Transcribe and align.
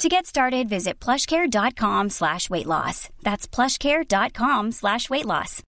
To 0.00 0.08
get 0.08 0.24
started, 0.24 0.66
visit 0.66 0.98
plushcare.com 0.98 2.08
slash 2.08 2.48
weight 2.48 2.64
loss. 2.64 3.10
That's 3.22 3.46
plushcare.com 3.46 4.72
slash 4.72 5.10
weight 5.10 5.26
loss. 5.26 5.62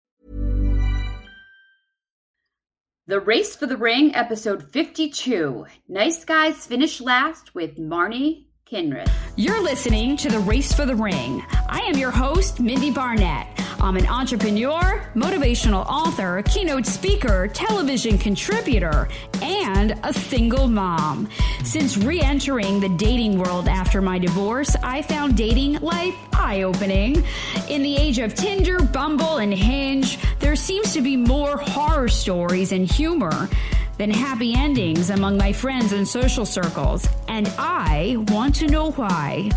The 3.07 3.21
Race 3.21 3.55
for 3.55 3.67
the 3.67 3.77
Ring, 3.77 4.15
episode 4.15 4.73
52. 4.73 5.67
Nice 5.87 6.25
Guys 6.25 6.67
finish 6.67 7.03
last 7.03 7.55
with 7.55 7.77
Marni 7.77 8.47
Kinrys. 8.65 9.13
You're 9.37 9.63
listening 9.63 10.17
to 10.17 10.31
The 10.31 10.39
Race 10.39 10.73
for 10.73 10.87
the 10.87 10.97
Ring. 10.97 11.45
I 11.69 11.81
am 11.81 11.99
your 11.99 12.11
host, 12.11 12.59
Mindie 12.59 12.91
Barnett. 12.91 13.47
I'm 13.83 13.97
an 13.97 14.07
entrepreneur, 14.07 15.05
motivational 15.17 15.85
author, 15.87 16.41
keynote 16.47 16.87
speaker, 16.87 17.49
television 17.49 18.17
contributor, 18.17 19.09
and 19.43 19.99
a 20.05 20.15
single 20.15 20.69
mom. 20.69 21.29
Since 21.65 21.97
re 21.97 22.21
entering 22.21 22.79
the 22.79 22.91
dating 22.91 23.39
world 23.39 23.67
after 23.67 24.01
my 24.01 24.21
divorce, 24.21 24.77
I 24.85 25.03
found 25.03 25.37
dating 25.37 25.81
life 25.81 26.15
eye 26.33 26.63
opening. 26.63 27.25
In 27.69 27.83
the 27.83 27.97
age 27.97 28.21
of 28.21 28.37
Tinder, 28.37 28.79
Bumble, 28.79 29.39
and 29.39 29.53
Hinge, 29.53 30.17
there 30.39 30.55
seems 30.55 30.93
to 30.93 31.01
be 31.01 31.17
more 31.17 31.57
horror 31.57 32.09
stories 32.09 32.71
and 32.71 32.89
humor 32.89 33.49
than 33.99 34.11
happy 34.11 34.55
endings 34.55 35.11
among 35.11 35.37
my 35.37 35.53
friends 35.53 35.93
and 35.93 36.07
social 36.07 36.47
circles, 36.47 37.07
and 37.29 37.53
I 37.59 38.17
want 38.29 38.55
to 38.57 38.67
know 38.67 38.91
why. 38.93 39.51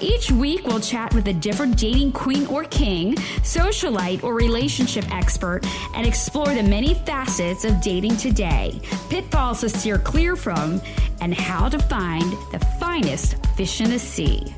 Each 0.00 0.30
week, 0.30 0.66
we'll 0.66 0.80
chat 0.80 1.12
with 1.14 1.26
a 1.28 1.32
different 1.32 1.76
dating 1.76 2.12
queen 2.12 2.46
or 2.46 2.64
king, 2.64 3.14
socialite 3.14 4.22
or 4.22 4.34
relationship 4.34 5.10
expert, 5.12 5.62
and 5.94 6.06
explore 6.06 6.54
the 6.54 6.62
many 6.62 6.94
facets 6.94 7.64
of 7.64 7.80
dating 7.80 8.16
today, 8.16 8.80
pitfalls 9.10 9.60
to 9.60 9.68
steer 9.68 9.98
clear 9.98 10.36
from, 10.36 10.80
and 11.20 11.34
how 11.34 11.68
to 11.68 11.78
find 11.78 12.32
the 12.52 12.58
finest 12.78 13.44
fish 13.56 13.80
in 13.80 13.90
the 13.90 13.98
sea. 13.98 14.54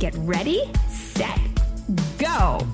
Get 0.00 0.14
ready, 0.16 0.68
set, 0.88 1.38
go. 2.18 2.66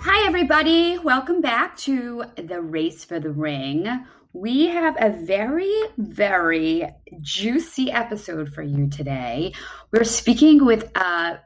Hi, 0.00 0.26
everybody. 0.26 0.98
Welcome 0.98 1.40
back 1.40 1.76
to 1.78 2.24
The 2.34 2.60
Race 2.60 3.04
for 3.04 3.20
the 3.20 3.30
Ring 3.30 4.04
we 4.32 4.66
have 4.66 4.96
a 4.98 5.10
very, 5.10 5.74
very 5.98 6.88
juicy 7.20 7.90
episode 7.90 8.52
for 8.52 8.62
you 8.62 8.88
today. 8.88 9.52
We're 9.90 10.04
speaking 10.04 10.64
with 10.64 10.90
a 10.96 11.40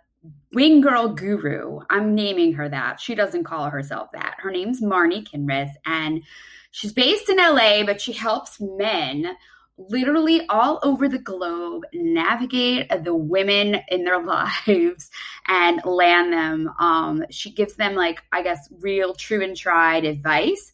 wing 0.52 0.80
girl 0.80 1.08
guru. 1.08 1.80
I'm 1.90 2.14
naming 2.14 2.52
her 2.54 2.68
that. 2.68 3.00
She 3.00 3.14
doesn't 3.14 3.44
call 3.44 3.70
herself 3.70 4.10
that. 4.12 4.36
Her 4.38 4.50
name's 4.50 4.80
Marni 4.80 5.26
Kinrys, 5.26 5.72
and 5.84 6.22
she's 6.70 6.92
based 6.92 7.28
in 7.28 7.38
LA, 7.38 7.84
but 7.84 8.00
she 8.00 8.12
helps 8.12 8.60
men 8.60 9.36
literally 9.78 10.46
all 10.48 10.80
over 10.82 11.06
the 11.06 11.18
globe 11.18 11.82
navigate 11.92 12.88
the 13.04 13.14
women 13.14 13.78
in 13.88 14.04
their 14.04 14.22
lives 14.66 15.10
and 15.48 15.84
land 15.84 16.32
them. 16.32 16.70
Um, 16.78 17.24
she 17.30 17.50
gives 17.50 17.74
them, 17.74 17.96
like, 17.96 18.22
I 18.32 18.42
guess, 18.42 18.68
real, 18.80 19.12
true, 19.12 19.42
and 19.42 19.56
tried 19.56 20.04
advice. 20.04 20.72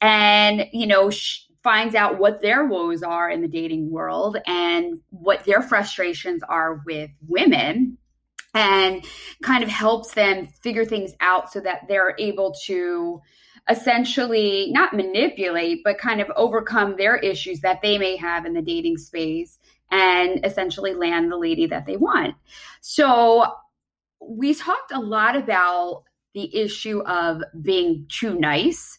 And, 0.00 0.66
you 0.72 0.88
know, 0.88 1.08
she, 1.08 1.42
finds 1.62 1.94
out 1.94 2.18
what 2.18 2.42
their 2.42 2.64
woes 2.64 3.02
are 3.02 3.30
in 3.30 3.40
the 3.40 3.48
dating 3.48 3.90
world 3.90 4.36
and 4.46 5.00
what 5.10 5.44
their 5.44 5.62
frustrations 5.62 6.42
are 6.48 6.82
with 6.86 7.10
women 7.26 7.96
and 8.54 9.04
kind 9.42 9.62
of 9.62 9.70
helps 9.70 10.12
them 10.14 10.46
figure 10.62 10.84
things 10.84 11.12
out 11.20 11.52
so 11.52 11.60
that 11.60 11.86
they're 11.88 12.14
able 12.18 12.54
to 12.66 13.20
essentially 13.70 14.70
not 14.72 14.92
manipulate 14.92 15.82
but 15.84 15.96
kind 15.96 16.20
of 16.20 16.28
overcome 16.36 16.96
their 16.96 17.16
issues 17.16 17.60
that 17.60 17.80
they 17.80 17.96
may 17.96 18.16
have 18.16 18.44
in 18.44 18.54
the 18.54 18.62
dating 18.62 18.96
space 18.96 19.58
and 19.90 20.44
essentially 20.44 20.94
land 20.94 21.30
the 21.30 21.36
lady 21.36 21.66
that 21.66 21.86
they 21.86 21.96
want. 21.96 22.34
So 22.80 23.46
we 24.20 24.54
talked 24.54 24.92
a 24.92 25.00
lot 25.00 25.36
about 25.36 26.04
the 26.34 26.54
issue 26.56 27.02
of 27.02 27.42
being 27.60 28.06
too 28.08 28.34
nice 28.34 28.98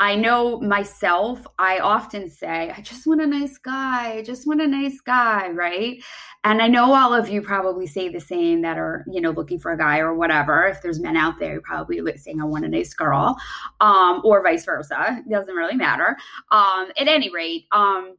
I 0.00 0.16
know 0.16 0.58
myself, 0.60 1.46
I 1.58 1.78
often 1.78 2.30
say, 2.30 2.72
I 2.74 2.80
just 2.80 3.06
want 3.06 3.20
a 3.20 3.26
nice 3.26 3.58
guy. 3.58 4.14
I 4.14 4.22
just 4.22 4.46
want 4.46 4.62
a 4.62 4.66
nice 4.66 4.98
guy, 5.02 5.50
right? 5.50 6.02
And 6.42 6.62
I 6.62 6.68
know 6.68 6.94
all 6.94 7.12
of 7.12 7.28
you 7.28 7.42
probably 7.42 7.86
say 7.86 8.08
the 8.08 8.18
same 8.18 8.62
that 8.62 8.78
are, 8.78 9.04
you 9.12 9.20
know, 9.20 9.30
looking 9.30 9.58
for 9.58 9.72
a 9.72 9.76
guy 9.76 9.98
or 9.98 10.14
whatever. 10.14 10.64
If 10.64 10.80
there's 10.80 11.00
men 11.00 11.18
out 11.18 11.38
there, 11.38 11.52
you're 11.52 11.60
probably 11.60 12.00
saying, 12.16 12.40
I 12.40 12.46
want 12.46 12.64
a 12.64 12.68
nice 12.68 12.94
girl, 12.94 13.36
um, 13.82 14.22
or 14.24 14.42
vice 14.42 14.64
versa. 14.64 15.22
It 15.26 15.30
doesn't 15.30 15.54
really 15.54 15.76
matter. 15.76 16.16
Um, 16.50 16.88
at 16.98 17.06
any 17.06 17.28
rate, 17.28 17.66
um, 17.70 18.16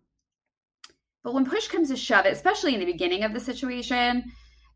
but 1.24 1.34
when 1.34 1.46
push 1.46 1.68
comes 1.68 1.90
to 1.90 1.98
shove, 1.98 2.26
especially 2.26 2.76
in 2.76 2.80
the 2.80 2.86
beginning 2.86 3.24
of 3.24 3.34
the 3.34 3.40
situation, 3.40 4.32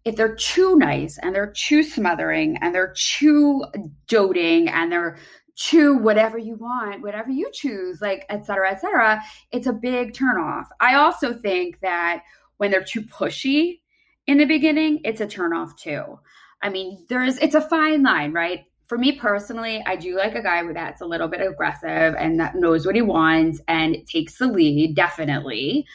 if 0.05 0.15
they're 0.15 0.35
too 0.35 0.75
nice 0.75 1.19
and 1.19 1.35
they're 1.35 1.53
too 1.55 1.83
smothering 1.83 2.57
and 2.61 2.73
they're 2.73 2.95
too 2.95 3.63
doting 4.07 4.69
and 4.69 4.91
they're 4.91 5.17
to 5.55 5.97
whatever 5.97 6.37
you 6.37 6.55
want, 6.55 7.01
whatever 7.01 7.29
you 7.29 7.49
choose, 7.53 8.01
like 8.01 8.25
et 8.29 8.45
cetera, 8.45 8.71
et 8.71 8.81
cetera, 8.81 9.21
it's 9.51 9.67
a 9.67 9.73
big 9.73 10.13
turnoff. 10.13 10.65
I 10.79 10.95
also 10.95 11.33
think 11.33 11.79
that 11.79 12.23
when 12.57 12.71
they're 12.71 12.83
too 12.83 13.01
pushy 13.03 13.79
in 14.27 14.37
the 14.37 14.45
beginning, 14.45 15.01
it's 15.05 15.21
a 15.21 15.27
turnoff 15.27 15.77
too. 15.77 16.19
I 16.61 16.69
mean, 16.69 17.05
there's 17.09 17.37
it's 17.37 17.55
a 17.55 17.61
fine 17.61 18.03
line, 18.03 18.33
right? 18.33 18.65
For 18.87 18.97
me 18.97 19.13
personally, 19.13 19.83
I 19.85 19.95
do 19.95 20.17
like 20.17 20.35
a 20.35 20.43
guy 20.43 20.61
that's 20.71 21.01
a 21.01 21.05
little 21.05 21.27
bit 21.27 21.41
aggressive 21.41 22.15
and 22.17 22.39
that 22.39 22.55
knows 22.55 22.85
what 22.85 22.95
he 22.95 23.01
wants 23.01 23.59
and 23.67 24.05
takes 24.05 24.37
the 24.37 24.47
lead, 24.47 24.95
definitely. 24.95 25.85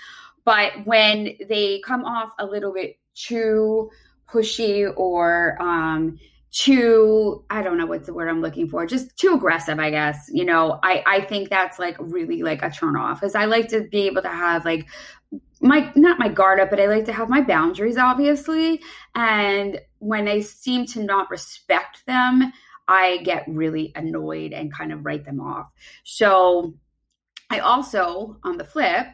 But 0.45 0.87
when 0.87 1.37
they 1.49 1.81
come 1.85 2.05
off 2.05 2.33
a 2.39 2.47
little 2.47 2.73
bit 2.73 2.99
too 3.15 3.91
pushy 4.29 4.93
or 4.97 5.61
um, 5.61 6.19
too 6.53 7.45
i 7.49 7.63
don't 7.63 7.79
know 7.79 7.87
what's 7.87 8.07
the 8.07 8.15
word 8.15 8.29
i'm 8.29 8.41
looking 8.41 8.69
for 8.69 8.85
just 8.85 9.17
too 9.17 9.35
aggressive 9.35 9.79
i 9.79 9.89
guess 9.89 10.29
you 10.33 10.45
know? 10.45 10.81
I 10.83 11.03
i 11.07 11.21
think 11.21 11.49
that's 11.49 11.79
like 11.79 11.97
really 12.01 12.43
like 12.43 12.63
a 12.63 12.71
turn 12.71 12.97
off 12.97 13.21
because 13.21 13.37
i 13.37 13.45
like 13.45 13.69
to 13.69 13.83
be 13.83 14.07
able 14.07 14.23
to 14.23 14.29
have 14.29 14.65
like 14.65 14.89
my 15.61 15.93
not 15.95 16.19
my 16.19 16.29
guard 16.29 16.59
up 16.59 16.71
but 16.71 16.81
i 16.81 16.87
like 16.87 17.05
to 17.05 17.13
have 17.13 17.29
my 17.29 17.41
boundaries 17.41 17.97
obviously. 17.97 18.81
And 19.15 19.79
when 19.99 20.25
they 20.25 20.43
seem 20.43 20.87
to 20.87 21.03
not 21.05 21.31
respect 21.31 22.05
them 22.07 22.53
i 22.89 23.19
get 23.19 23.45
really 23.47 23.93
annoyed 23.95 24.53
and 24.53 24.75
kind 24.75 24.93
of 24.93 25.05
write 25.05 25.25
them 25.25 25.41
off. 25.41 25.73
So 26.03 26.75
i 27.51 27.61
also 27.61 28.39
on 28.43 28.57
the 28.57 28.65
flip 28.65 29.07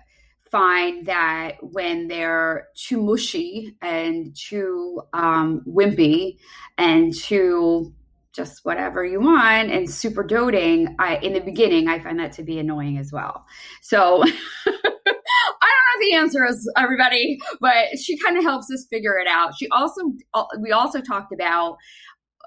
find 0.50 1.06
that 1.06 1.56
when 1.60 2.08
they're 2.08 2.68
too 2.74 3.02
mushy 3.02 3.74
and 3.82 4.36
too 4.36 5.02
um, 5.12 5.62
wimpy 5.66 6.38
and 6.78 7.14
too 7.14 7.92
just 8.32 8.64
whatever 8.64 9.04
you 9.04 9.18
want 9.18 9.70
and 9.70 9.90
super 9.90 10.22
doting 10.22 10.94
I, 10.98 11.16
in 11.16 11.32
the 11.32 11.40
beginning 11.40 11.88
i 11.88 11.98
find 11.98 12.20
that 12.20 12.32
to 12.32 12.42
be 12.42 12.58
annoying 12.58 12.98
as 12.98 13.10
well. 13.12 13.46
So 13.80 14.22
i 14.24 14.26
don't 14.66 14.74
know 14.74 16.00
the 16.00 16.14
answer 16.14 16.44
is 16.44 16.70
everybody 16.76 17.38
but 17.60 17.98
she 17.98 18.18
kind 18.18 18.36
of 18.36 18.44
helps 18.44 18.70
us 18.70 18.86
figure 18.90 19.18
it 19.18 19.26
out. 19.26 19.54
She 19.58 19.68
also 19.70 20.12
we 20.60 20.72
also 20.72 21.00
talked 21.00 21.32
about 21.32 21.78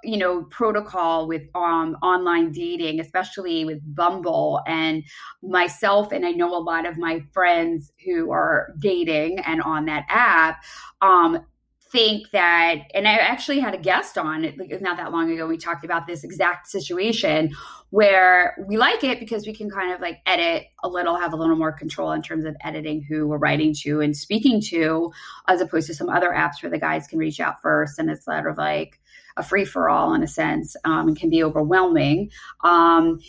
you 0.04 0.18
know 0.18 0.44
protocol 0.44 1.28
with 1.28 1.44
um, 1.56 1.96
online 2.02 2.52
dating 2.52 3.00
especially 3.00 3.66
with 3.66 3.80
bumble 3.96 4.62
and 4.68 5.04
myself 5.42 6.12
and 6.12 6.26
i 6.26 6.32
know 6.32 6.56
a 6.56 6.60
lot 6.60 6.86
of 6.86 6.98
my 6.98 7.24
friends 7.34 7.92
who 8.06 8.32
are 8.32 8.74
dating 8.80 9.40
and 9.40 9.62
on 9.62 9.86
that 9.86 10.06
app 10.10 10.64
um, 11.02 11.46
think 11.92 12.30
that, 12.32 12.84
and 12.94 13.08
I 13.08 13.14
actually 13.14 13.60
had 13.60 13.74
a 13.74 13.78
guest 13.78 14.18
on 14.18 14.42
not 14.82 14.98
that 14.98 15.12
long 15.12 15.32
ago. 15.32 15.48
We 15.48 15.58
talked 15.58 15.84
about 15.84 16.06
this 16.06 16.24
exact 16.24 16.68
situation 16.68 17.52
where 17.90 18.56
we 18.68 18.78
like 18.78 19.04
it 19.04 19.20
because 19.20 19.48
we 19.48 19.56
can 19.56 19.70
kind 19.70 19.94
of 19.94 20.00
like 20.00 20.20
edit 20.26 20.68
a 20.84 20.88
little, 20.88 21.16
have 21.18 21.34
a 21.34 21.36
little 21.36 21.56
more 21.56 21.72
control 21.72 22.12
in 22.12 22.22
terms 22.22 22.46
of 22.46 22.56
editing 22.64 23.02
who 23.02 23.28
we're 23.28 23.38
writing 23.38 23.74
to 23.82 24.02
and 24.02 24.16
speaking 24.16 24.62
to, 24.68 25.12
as 25.48 25.62
opposed 25.62 25.88
to 25.88 25.96
some 25.96 26.10
other 26.10 26.30
apps 26.30 26.62
where 26.62 26.70
the 26.70 26.80
guys 26.80 27.08
can 27.08 27.18
reach 27.18 27.40
out 27.40 27.62
first 27.62 27.98
and 27.98 28.10
it's 28.10 28.26
sort 28.26 28.48
of 28.48 28.58
like 28.58 29.00
a 29.40 29.44
free 29.44 29.66
for 29.66 29.90
all 29.90 30.14
in 30.14 30.24
a 30.24 30.28
sense 30.28 30.76
um, 30.86 31.08
and 31.08 31.18
can 31.18 31.30
be 31.30 31.44
overwhelming. 31.44 32.30
Um, 32.64 33.20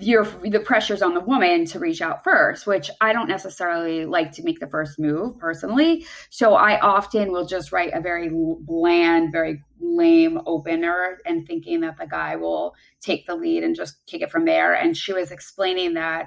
your 0.00 0.24
the 0.24 0.60
pressures 0.60 1.02
on 1.02 1.12
the 1.12 1.20
woman 1.20 1.64
to 1.64 1.78
reach 1.80 2.00
out 2.00 2.22
first 2.22 2.68
which 2.68 2.88
i 3.00 3.12
don't 3.12 3.28
necessarily 3.28 4.06
like 4.06 4.30
to 4.30 4.44
make 4.44 4.60
the 4.60 4.68
first 4.68 4.96
move 4.98 5.36
personally 5.38 6.06
so 6.30 6.54
i 6.54 6.78
often 6.78 7.32
will 7.32 7.44
just 7.44 7.72
write 7.72 7.92
a 7.92 8.00
very 8.00 8.30
bland 8.60 9.32
very 9.32 9.60
lame 9.80 10.40
opener 10.46 11.18
and 11.26 11.46
thinking 11.46 11.80
that 11.80 11.96
the 11.98 12.06
guy 12.06 12.36
will 12.36 12.74
take 13.00 13.26
the 13.26 13.34
lead 13.34 13.64
and 13.64 13.74
just 13.74 13.96
kick 14.06 14.22
it 14.22 14.30
from 14.30 14.44
there 14.44 14.72
and 14.72 14.96
she 14.96 15.12
was 15.12 15.32
explaining 15.32 15.94
that 15.94 16.26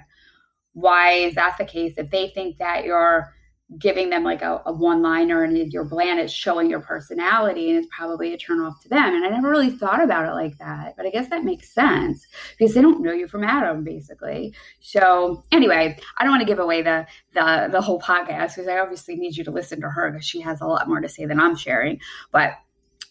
why 0.74 1.14
is 1.14 1.36
that 1.36 1.56
the 1.58 1.66
case 1.66 1.94
if 1.98 2.10
they 2.10 2.28
think 2.28 2.58
that 2.58 2.84
you're 2.84 3.34
giving 3.80 4.12
them 4.12 4.24
like 4.24 4.44
a, 4.44 4.62
a 4.68 4.72
one 4.72 5.02
liner 5.02 5.44
and 5.44 5.74
your 5.74 5.84
bland 5.84 6.20
is 6.20 6.32
showing 6.32 6.70
your 6.70 6.82
personality 6.82 7.70
and 7.70 7.80
it's 7.80 7.96
probably 7.96 8.34
a 8.34 8.38
turn 8.38 8.62
off 8.62 8.80
to 8.82 8.90
them. 8.90 9.16
And 9.16 9.26
I 9.26 9.30
never 9.30 9.50
really 9.50 9.72
thought 9.72 10.04
about 10.04 10.28
it 10.30 10.34
like 10.34 10.58
that, 10.60 10.96
but 10.96 11.06
I 11.06 11.10
guess 11.10 11.30
that 11.30 11.44
makes 11.44 11.74
sense 11.74 12.28
because 12.58 12.76
they 12.76 12.82
don't 12.82 13.02
know 13.02 13.12
you 13.12 13.28
from 13.28 13.44
Adam 13.44 13.84
basically. 13.84 14.54
So 14.82 15.44
anyway, 15.52 15.98
I 16.18 16.24
don't 16.24 16.32
want 16.32 16.42
to 16.42 16.48
give 16.48 16.60
away 16.60 16.84
the, 16.84 17.08
the, 17.34 17.70
the 17.72 17.82
whole 17.82 18.00
podcast 18.00 18.56
because 18.56 18.68
I 18.68 18.78
obviously 18.78 19.16
need 19.16 19.36
you 19.36 19.44
to 19.46 19.52
listen 19.52 19.82
to 19.82 19.90
her 19.90 20.12
because 20.12 20.26
she 20.26 20.42
has 20.42 20.62
a 20.62 20.68
lot 20.68 20.88
more 20.88 21.02
to 21.02 21.10
say 21.10 21.26
than 21.26 21.40
I'm 21.40 21.56
sharing, 21.56 22.00
but 22.32 22.52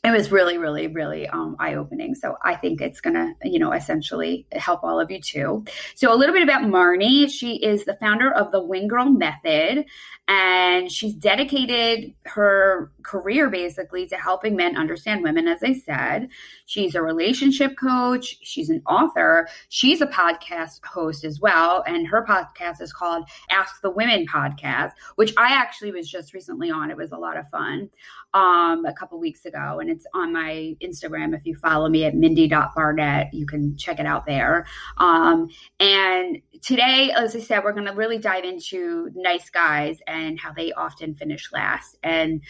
it 0.05 0.11
was 0.11 0.31
really 0.31 0.59
really 0.59 0.87
really 0.87 1.27
um, 1.29 1.56
eye-opening. 1.59 2.15
So 2.15 2.37
i 2.43 2.55
think 2.55 2.81
it's 2.81 3.01
gonna 3.01 3.35
you 3.43 3.59
know 3.59 3.73
essentially 3.73 4.47
help 4.53 4.85
all 4.85 5.01
of 5.01 5.11
you 5.11 5.21
too. 5.21 5.65
So 5.95 6.12
a 6.12 6.17
little 6.17 6.35
bit 6.35 6.43
about 6.43 6.62
marni. 6.62 7.31
She 7.31 7.56
is 7.56 7.85
the 7.85 7.95
founder 7.95 8.31
of 8.33 8.53
the 8.53 8.62
wing 8.62 8.89
girl 8.89 9.06
method 9.06 9.87
and 10.27 10.91
she's 10.91 11.15
dedicated 11.15 12.15
her 12.25 12.91
career 13.03 13.51
basically 13.51 14.06
to 14.06 14.17
helping 14.17 14.56
men 14.56 14.77
understand 14.77 15.23
women 15.23 15.49
as 15.49 15.62
i 15.62 15.73
said. 15.73 16.29
She's 16.67 16.95
a 16.95 17.03
relationship 17.03 17.77
coach. 17.79 18.39
She's 18.43 18.71
an 18.71 18.83
author. 18.87 19.49
She's 19.69 20.01
a 20.01 20.06
podcast 20.06 20.85
host 20.85 21.25
as 21.25 21.41
well 21.41 21.83
and 21.87 22.06
her 22.09 22.25
podcast 22.25 22.81
is 22.81 22.93
called 22.93 23.27
ask 23.51 23.81
the 23.81 23.91
women 23.91 24.27
podcast 24.27 24.93
which 25.17 25.33
i 25.39 25.53
actually 25.53 25.93
was 25.93 26.11
just 26.11 26.35
recently 26.35 26.71
on. 26.71 26.91
It 26.91 26.97
was 26.97 27.12
a 27.12 27.19
lot 27.19 27.39
of 27.39 27.49
fun 27.49 27.91
um, 28.35 28.85
a 28.85 28.93
couple 28.93 29.19
weeks 29.19 29.45
ago, 29.47 29.79
and 29.81 29.89
it's 29.89 30.07
on 30.13 30.33
my 30.33 30.77
Instagram. 30.83 31.35
If 31.35 31.47
you 31.47 31.55
follow 31.55 31.89
me 31.89 32.05
at 32.05 32.15
mindy.barnett, 32.15 33.33
you 33.33 33.47
can 33.47 33.77
check 33.79 34.01
it 34.01 34.07
out 34.07 34.27
there. 34.27 34.67
Um, 34.99 35.49
and 35.79 36.39
today, 36.61 37.13
as 37.17 37.35
I 37.37 37.41
said, 37.41 37.63
we're 37.65 37.73
going 37.73 37.87
to 37.87 37.95
really 37.95 38.19
dive 38.19 38.45
into 38.45 39.09
nice 39.15 39.49
guys 39.51 39.99
and 40.09 40.39
how 40.39 40.53
they 40.53 40.73
often 40.73 41.15
finish 41.15 41.51
last, 41.53 41.97
and 42.03 42.43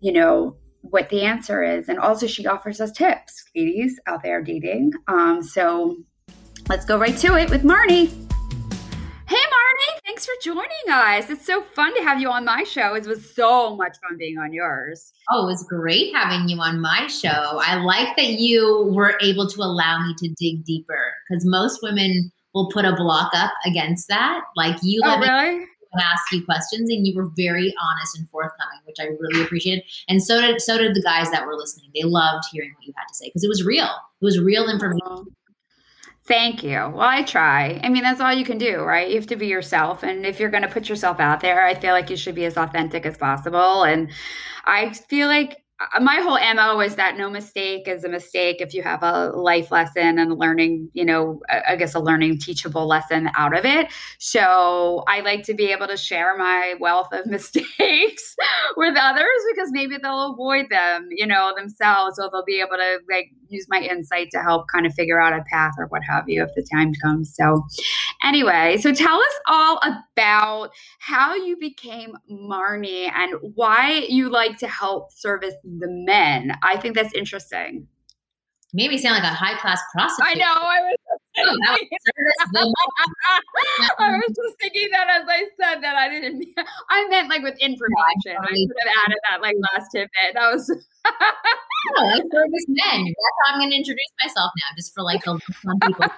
you 0.00 0.12
know 0.12 0.56
what 0.82 1.08
the 1.08 1.22
answer 1.22 1.64
is. 1.64 1.88
And 1.88 1.98
also, 1.98 2.28
she 2.28 2.46
offers 2.46 2.80
us 2.80 2.92
tips, 2.92 3.44
ladies 3.54 3.98
out 4.06 4.22
there 4.22 4.40
dating. 4.42 4.92
Um, 5.08 5.42
so 5.42 5.96
let's 6.68 6.84
go 6.84 6.96
right 6.98 7.16
to 7.16 7.36
it 7.36 7.50
with 7.50 7.64
Marni. 7.64 8.06
Hey, 9.28 9.34
Marni, 9.34 9.65
thanks 10.06 10.24
for 10.24 10.32
joining 10.42 10.68
us. 10.88 11.28
It's 11.28 11.44
so 11.44 11.62
fun 11.62 11.94
to 11.96 12.02
have 12.02 12.20
you 12.20 12.30
on 12.30 12.44
my 12.44 12.62
show. 12.62 12.94
It 12.94 13.06
was 13.06 13.34
so 13.34 13.76
much 13.76 13.96
fun 14.06 14.16
being 14.16 14.38
on 14.38 14.52
yours. 14.52 15.12
Oh, 15.30 15.44
it 15.44 15.46
was 15.46 15.66
great 15.68 16.14
having 16.14 16.48
you 16.48 16.58
on 16.60 16.80
my 16.80 17.06
show. 17.08 17.28
I 17.28 17.76
like 17.76 18.16
that 18.16 18.38
you 18.38 18.90
were 18.92 19.18
able 19.20 19.48
to 19.48 19.60
allow 19.60 19.98
me 20.06 20.14
to 20.18 20.28
dig 20.40 20.64
deeper 20.64 21.12
because 21.28 21.44
most 21.44 21.80
women 21.82 22.32
will 22.54 22.70
put 22.70 22.84
a 22.84 22.94
block 22.94 23.32
up 23.34 23.52
against 23.66 24.08
that. 24.08 24.42
Like 24.54 24.76
you 24.82 25.02
oh, 25.04 25.18
really? 25.18 25.66
ask 26.00 26.30
you 26.30 26.44
questions 26.44 26.90
and 26.90 27.06
you 27.06 27.16
were 27.16 27.30
very 27.36 27.74
honest 27.80 28.18
and 28.18 28.28
forthcoming 28.28 28.78
which 28.84 28.96
i 29.00 29.04
really 29.18 29.42
appreciated 29.42 29.82
and 30.10 30.22
so 30.22 30.42
did 30.42 30.60
so 30.60 30.76
did 30.76 30.94
the 30.94 31.00
guys 31.00 31.30
that 31.30 31.46
were 31.46 31.54
listening 31.54 31.90
they 31.94 32.02
loved 32.02 32.44
hearing 32.52 32.70
what 32.76 32.86
you 32.86 32.92
had 32.94 33.06
to 33.08 33.14
say 33.14 33.24
because 33.28 33.42
it 33.42 33.48
was 33.48 33.64
real 33.64 33.88
it 34.20 34.24
was 34.24 34.38
real 34.38 34.68
information. 34.68 35.34
Thank 36.26 36.64
you. 36.64 36.72
Well, 36.72 37.00
I 37.00 37.22
try. 37.22 37.80
I 37.84 37.88
mean, 37.88 38.02
that's 38.02 38.20
all 38.20 38.32
you 38.32 38.44
can 38.44 38.58
do, 38.58 38.80
right? 38.80 39.08
You 39.08 39.14
have 39.16 39.28
to 39.28 39.36
be 39.36 39.46
yourself. 39.46 40.02
And 40.02 40.26
if 40.26 40.40
you're 40.40 40.50
going 40.50 40.64
to 40.64 40.68
put 40.68 40.88
yourself 40.88 41.20
out 41.20 41.40
there, 41.40 41.64
I 41.64 41.74
feel 41.74 41.92
like 41.92 42.10
you 42.10 42.16
should 42.16 42.34
be 42.34 42.44
as 42.46 42.56
authentic 42.56 43.06
as 43.06 43.16
possible. 43.16 43.84
And 43.84 44.10
I 44.64 44.92
feel 44.92 45.28
like 45.28 45.62
uh, 45.78 46.00
my 46.00 46.16
whole 46.16 46.38
mo 46.54 46.80
is 46.80 46.96
that 46.96 47.16
no 47.18 47.28
mistake 47.28 47.86
is 47.86 48.02
a 48.02 48.08
mistake 48.08 48.56
if 48.60 48.72
you 48.72 48.82
have 48.82 49.02
a 49.02 49.28
life 49.36 49.70
lesson 49.70 50.18
and 50.18 50.38
learning 50.38 50.88
you 50.94 51.04
know 51.04 51.38
i 51.50 51.76
guess 51.76 51.94
a 51.94 52.00
learning 52.00 52.38
teachable 52.38 52.86
lesson 52.86 53.28
out 53.34 53.54
of 53.54 53.66
it 53.66 53.92
so 54.18 55.04
i 55.06 55.20
like 55.20 55.42
to 55.42 55.52
be 55.52 55.66
able 55.66 55.86
to 55.86 55.96
share 55.96 56.34
my 56.38 56.74
wealth 56.80 57.08
of 57.12 57.26
mistakes 57.36 58.36
with 58.78 58.96
others 58.98 59.26
because 59.54 59.68
maybe 59.70 59.98
they'll 60.02 60.32
avoid 60.32 60.66
them 60.70 61.08
you 61.10 61.26
know 61.26 61.52
themselves 61.54 62.18
or 62.18 62.30
they'll 62.32 62.44
be 62.44 62.60
able 62.60 62.78
to 62.78 62.98
like 63.10 63.30
use 63.48 63.66
my 63.68 63.80
insight 63.80 64.28
to 64.32 64.38
help 64.38 64.66
kind 64.72 64.86
of 64.86 64.94
figure 64.94 65.20
out 65.20 65.32
a 65.32 65.42
path 65.50 65.74
or 65.78 65.86
what 65.86 66.02
have 66.08 66.28
you 66.28 66.42
if 66.42 66.50
the 66.54 66.66
time 66.72 66.92
comes 67.02 67.34
so 67.34 67.64
anyway 68.22 68.76
so 68.76 68.92
tell 68.92 69.16
us 69.16 69.40
all 69.46 69.80
about 70.12 70.70
how 70.98 71.34
you 71.34 71.56
became 71.56 72.16
marni 72.30 73.10
and 73.14 73.34
why 73.54 74.06
you 74.08 74.28
like 74.28 74.56
to 74.58 74.68
help 74.68 75.12
service 75.12 75.54
the 75.64 75.88
men. 75.88 76.52
I 76.62 76.76
think 76.76 76.94
that's 76.94 77.14
interesting. 77.14 77.88
Made 78.72 78.90
me 78.90 78.98
sound 78.98 79.14
like 79.14 79.32
a 79.32 79.34
high 79.34 79.58
class 79.58 79.80
prostitute. 79.92 80.36
I 80.36 80.38
know. 80.38 80.60
I 80.60 80.80
was. 80.82 80.96
Oh, 81.38 81.56
I 83.98 84.16
was 84.16 84.36
just 84.36 84.58
thinking 84.60 84.88
that 84.92 85.08
as 85.08 85.24
I 85.28 85.44
said 85.60 85.82
that 85.82 85.96
I 85.96 86.08
didn't. 86.08 86.44
I 86.90 87.08
meant 87.08 87.28
like 87.28 87.42
with 87.42 87.56
information. 87.58 88.36
I 88.38 88.46
could 88.48 88.76
have 88.84 88.92
added 89.06 89.18
that 89.30 89.40
like 89.40 89.56
last 89.72 89.90
tidbit. 89.92 90.34
That 90.34 90.52
was. 90.52 90.70
no, 91.94 92.06
I 92.06 92.18
service 92.18 92.66
men. 92.68 93.04
That's 93.04 93.36
how 93.44 93.54
I'm 93.54 93.60
going 93.60 93.70
to 93.70 93.76
introduce 93.76 94.12
myself 94.22 94.52
now, 94.56 94.74
just 94.76 94.94
for 94.94 95.02
like 95.02 95.24
the 95.24 95.38
some 95.62 95.78
people. 95.80 96.06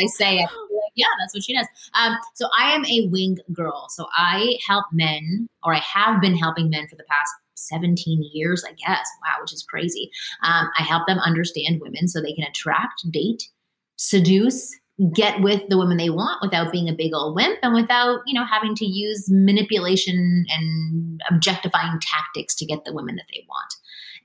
I 0.00 0.06
say, 0.06 0.38
I 0.38 0.42
like, 0.42 0.92
yeah, 0.94 1.06
that's 1.20 1.34
what 1.34 1.44
she 1.44 1.54
does. 1.54 1.66
Um, 1.94 2.16
so 2.34 2.48
I 2.58 2.72
am 2.72 2.84
a 2.86 3.08
wing 3.08 3.38
girl. 3.52 3.86
So 3.90 4.06
I 4.16 4.58
help 4.66 4.86
men, 4.92 5.48
or 5.62 5.74
I 5.74 5.80
have 5.80 6.20
been 6.20 6.36
helping 6.36 6.70
men 6.70 6.86
for 6.88 6.96
the 6.96 7.04
past 7.04 7.32
17 7.54 8.30
years, 8.32 8.64
I 8.66 8.72
guess. 8.72 9.06
Wow, 9.22 9.36
which 9.40 9.52
is 9.52 9.62
crazy. 9.62 10.10
Um, 10.44 10.68
I 10.78 10.82
help 10.82 11.06
them 11.06 11.18
understand 11.18 11.80
women 11.80 12.08
so 12.08 12.20
they 12.20 12.32
can 12.32 12.44
attract, 12.44 13.10
date, 13.10 13.48
seduce, 13.96 14.76
get 15.14 15.40
with 15.40 15.62
the 15.68 15.78
women 15.78 15.96
they 15.96 16.10
want 16.10 16.42
without 16.42 16.72
being 16.72 16.88
a 16.88 16.94
big 16.94 17.14
old 17.14 17.34
wimp 17.34 17.58
and 17.62 17.74
without, 17.74 18.20
you 18.26 18.34
know, 18.34 18.44
having 18.44 18.74
to 18.74 18.84
use 18.84 19.30
manipulation 19.30 20.44
and 20.48 21.20
objectifying 21.30 22.00
tactics 22.00 22.54
to 22.56 22.66
get 22.66 22.84
the 22.84 22.92
women 22.92 23.14
that 23.16 23.26
they 23.32 23.44
want. 23.48 23.74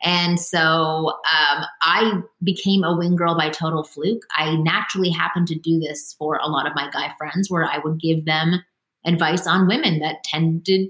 And 0.01 0.39
so 0.39 0.59
um, 0.59 1.65
I 1.81 2.21
became 2.43 2.83
a 2.83 2.95
wing 2.97 3.15
girl 3.15 3.37
by 3.37 3.49
total 3.49 3.83
fluke. 3.83 4.23
I 4.35 4.55
naturally 4.55 5.11
happened 5.11 5.47
to 5.49 5.55
do 5.55 5.79
this 5.79 6.13
for 6.17 6.37
a 6.37 6.47
lot 6.47 6.67
of 6.67 6.75
my 6.75 6.89
guy 6.91 7.13
friends 7.17 7.49
where 7.49 7.65
I 7.65 7.77
would 7.77 7.99
give 7.99 8.25
them 8.25 8.63
advice 9.05 9.45
on 9.45 9.67
women 9.67 9.99
that 9.99 10.23
tended 10.23 10.89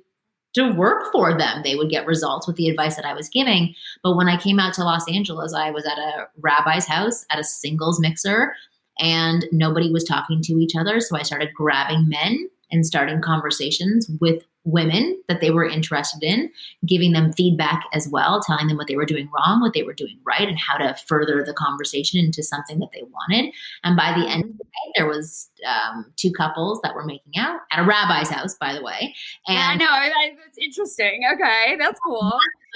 to 0.53 0.71
work 0.71 1.11
for 1.11 1.37
them. 1.37 1.61
They 1.63 1.75
would 1.75 1.89
get 1.89 2.05
results 2.05 2.47
with 2.47 2.55
the 2.55 2.69
advice 2.69 2.95
that 2.95 3.05
I 3.05 3.13
was 3.13 3.27
giving. 3.27 3.73
But 4.01 4.15
when 4.15 4.29
I 4.29 4.37
came 4.37 4.59
out 4.59 4.73
to 4.75 4.83
Los 4.83 5.07
Angeles, 5.11 5.53
I 5.53 5.71
was 5.71 5.85
at 5.85 5.97
a 5.97 6.27
rabbi's 6.39 6.85
house 6.85 7.25
at 7.31 7.39
a 7.39 7.43
singles 7.43 7.99
mixer 7.99 8.53
and 8.99 9.45
nobody 9.51 9.91
was 9.91 10.03
talking 10.03 10.41
to 10.43 10.53
each 10.53 10.75
other. 10.75 10.99
So 10.99 11.17
I 11.17 11.23
started 11.23 11.53
grabbing 11.53 12.07
men 12.07 12.49
and 12.71 12.85
starting 12.85 13.21
conversations 13.21 14.09
with 14.19 14.43
women 14.65 15.21
that 15.27 15.41
they 15.41 15.51
were 15.51 15.65
interested 15.65 16.23
in, 16.23 16.49
giving 16.87 17.11
them 17.11 17.33
feedback 17.33 17.83
as 17.93 18.07
well, 18.07 18.41
telling 18.41 18.67
them 18.67 18.77
what 18.77 18.87
they 18.87 18.95
were 18.95 19.05
doing 19.05 19.29
wrong, 19.35 19.59
what 19.59 19.73
they 19.73 19.83
were 19.83 19.93
doing 19.93 20.17
right, 20.25 20.47
and 20.47 20.57
how 20.57 20.77
to 20.77 20.95
further 21.05 21.43
the 21.45 21.53
conversation 21.53 22.19
into 22.19 22.41
something 22.41 22.79
that 22.79 22.89
they 22.93 23.03
wanted. 23.03 23.53
And 23.83 23.97
by 23.97 24.17
the 24.17 24.25
end 24.27 24.45
of 24.45 24.57
the 24.57 24.63
day, 24.63 24.91
there 24.95 25.07
was 25.07 25.49
um, 25.67 26.11
two 26.15 26.31
couples 26.31 26.79
that 26.81 26.95
were 26.95 27.03
making 27.03 27.33
out 27.37 27.59
at 27.71 27.79
a 27.79 27.85
rabbi's 27.85 28.29
house, 28.29 28.55
by 28.55 28.73
the 28.73 28.83
way. 28.83 29.13
And 29.47 29.81
yeah, 29.81 29.89
I 29.89 30.29
know 30.29 30.35
that's 30.43 30.57
interesting. 30.57 31.23
Okay, 31.33 31.75
that's 31.77 31.99
cool 32.05 32.31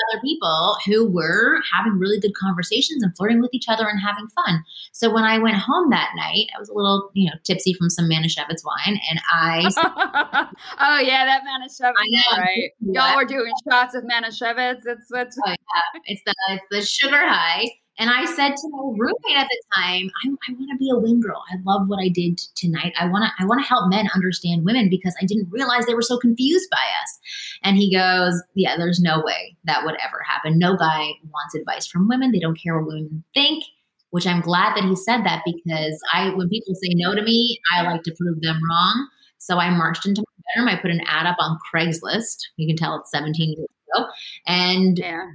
other 0.09 0.21
people 0.21 0.77
who 0.85 1.09
were 1.09 1.59
having 1.73 1.99
really 1.99 2.19
good 2.19 2.33
conversations 2.35 3.03
and 3.03 3.15
flirting 3.15 3.41
with 3.41 3.53
each 3.53 3.65
other 3.67 3.87
and 3.87 3.99
having 3.99 4.27
fun. 4.29 4.63
So 4.91 5.13
when 5.13 5.23
I 5.23 5.37
went 5.37 5.57
home 5.57 5.89
that 5.89 6.11
night, 6.15 6.47
I 6.55 6.59
was 6.59 6.69
a 6.69 6.73
little, 6.73 7.09
you 7.13 7.25
know, 7.25 7.35
tipsy 7.43 7.73
from 7.73 7.89
some 7.89 8.09
Manischewitz 8.09 8.63
wine, 8.63 8.99
and 9.09 9.19
I. 9.31 9.67
oh 10.79 10.99
yeah, 10.99 11.25
that 11.25 11.43
Manischewitz, 11.43 12.37
right? 12.37 12.71
Y'all 12.81 13.15
were 13.15 13.25
doing 13.25 13.51
shots 13.69 13.95
of 13.95 14.03
Manischewitz. 14.03 14.81
It's 14.85 15.11
it's. 15.11 15.37
Oh, 15.45 15.49
yeah. 15.49 16.01
it's 16.05 16.21
the 16.25 16.33
it's 16.49 16.65
the 16.71 16.81
sugar 16.81 17.27
high. 17.27 17.69
And 17.99 18.09
I 18.09 18.25
said 18.25 18.55
to 18.55 18.69
my 18.69 18.93
roommate 18.95 19.37
at 19.37 19.47
the 19.49 19.61
time, 19.75 20.09
I, 20.23 20.29
I 20.29 20.53
want 20.53 20.69
to 20.71 20.77
be 20.77 20.89
a 20.91 20.99
wing 20.99 21.19
girl. 21.19 21.43
I 21.51 21.55
love 21.65 21.87
what 21.87 21.99
I 21.99 22.09
did 22.09 22.39
tonight. 22.55 22.93
I 22.99 23.07
want 23.07 23.25
to 23.25 23.31
I 23.39 23.45
want 23.45 23.61
to 23.61 23.67
help 23.67 23.89
men 23.89 24.07
understand 24.13 24.65
women 24.65 24.89
because 24.89 25.15
I 25.21 25.25
didn't 25.25 25.49
realize 25.49 25.85
they 25.85 25.95
were 25.95 26.01
so 26.01 26.17
confused 26.17 26.69
by 26.69 26.77
us. 26.77 27.19
And 27.63 27.77
he 27.77 27.95
goes, 27.95 28.41
Yeah, 28.55 28.77
there's 28.77 28.99
no 28.99 29.21
way 29.25 29.57
that 29.65 29.83
would 29.83 29.95
ever 29.95 30.21
happen. 30.27 30.59
No 30.59 30.75
guy 30.75 31.09
wants 31.33 31.55
advice 31.55 31.87
from 31.87 32.07
women. 32.07 32.31
They 32.31 32.39
don't 32.39 32.61
care 32.61 32.77
what 32.77 32.87
women 32.87 33.23
think. 33.33 33.63
Which 34.11 34.25
I'm 34.25 34.41
glad 34.41 34.75
that 34.75 34.85
he 34.85 34.95
said 34.95 35.23
that 35.25 35.41
because 35.45 35.99
I 36.13 36.29
when 36.29 36.49
people 36.49 36.75
say 36.75 36.89
no 36.93 37.13
to 37.15 37.21
me, 37.21 37.59
I 37.73 37.81
like 37.81 38.03
to 38.03 38.15
prove 38.17 38.41
them 38.41 38.59
wrong. 38.69 39.09
So 39.39 39.57
I 39.57 39.69
marched 39.69 40.05
into 40.05 40.21
my 40.21 40.43
bedroom. 40.55 40.69
I 40.69 40.81
put 40.81 40.91
an 40.91 41.01
ad 41.07 41.25
up 41.25 41.37
on 41.39 41.57
Craigslist. 41.73 42.37
You 42.57 42.67
can 42.67 42.77
tell 42.77 42.95
it's 42.99 43.11
17 43.11 43.55
years 43.57 43.67
ago. 43.95 44.07
And 44.45 44.97
yeah. 44.97 45.25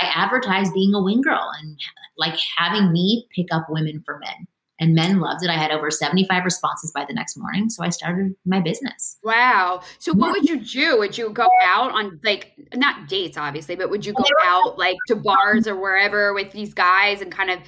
I 0.00 0.10
advertised 0.14 0.74
being 0.74 0.94
a 0.94 1.02
wing 1.02 1.20
girl 1.20 1.50
and 1.60 1.78
like 2.16 2.38
having 2.56 2.92
me 2.92 3.26
pick 3.34 3.46
up 3.52 3.66
women 3.68 4.02
for 4.04 4.18
men. 4.18 4.46
And 4.82 4.94
men 4.94 5.20
loved 5.20 5.44
it. 5.44 5.50
I 5.50 5.58
had 5.58 5.72
over 5.72 5.90
75 5.90 6.42
responses 6.42 6.90
by 6.90 7.04
the 7.04 7.12
next 7.12 7.36
morning. 7.36 7.68
So 7.68 7.84
I 7.84 7.90
started 7.90 8.34
my 8.46 8.60
business. 8.60 9.18
Wow. 9.22 9.82
So 9.98 10.14
what 10.14 10.32
would 10.32 10.48
you 10.48 10.58
do? 10.58 10.98
Would 10.98 11.18
you 11.18 11.28
go 11.28 11.50
out 11.62 11.92
on 11.92 12.18
like 12.24 12.54
not 12.74 13.06
dates 13.06 13.36
obviously, 13.36 13.76
but 13.76 13.90
would 13.90 14.06
you 14.06 14.14
go 14.14 14.24
out 14.42 14.78
like 14.78 14.96
to 15.08 15.16
bars 15.16 15.66
or 15.66 15.76
wherever 15.76 16.32
with 16.32 16.52
these 16.52 16.72
guys 16.72 17.20
and 17.20 17.30
kind 17.30 17.50
of 17.50 17.58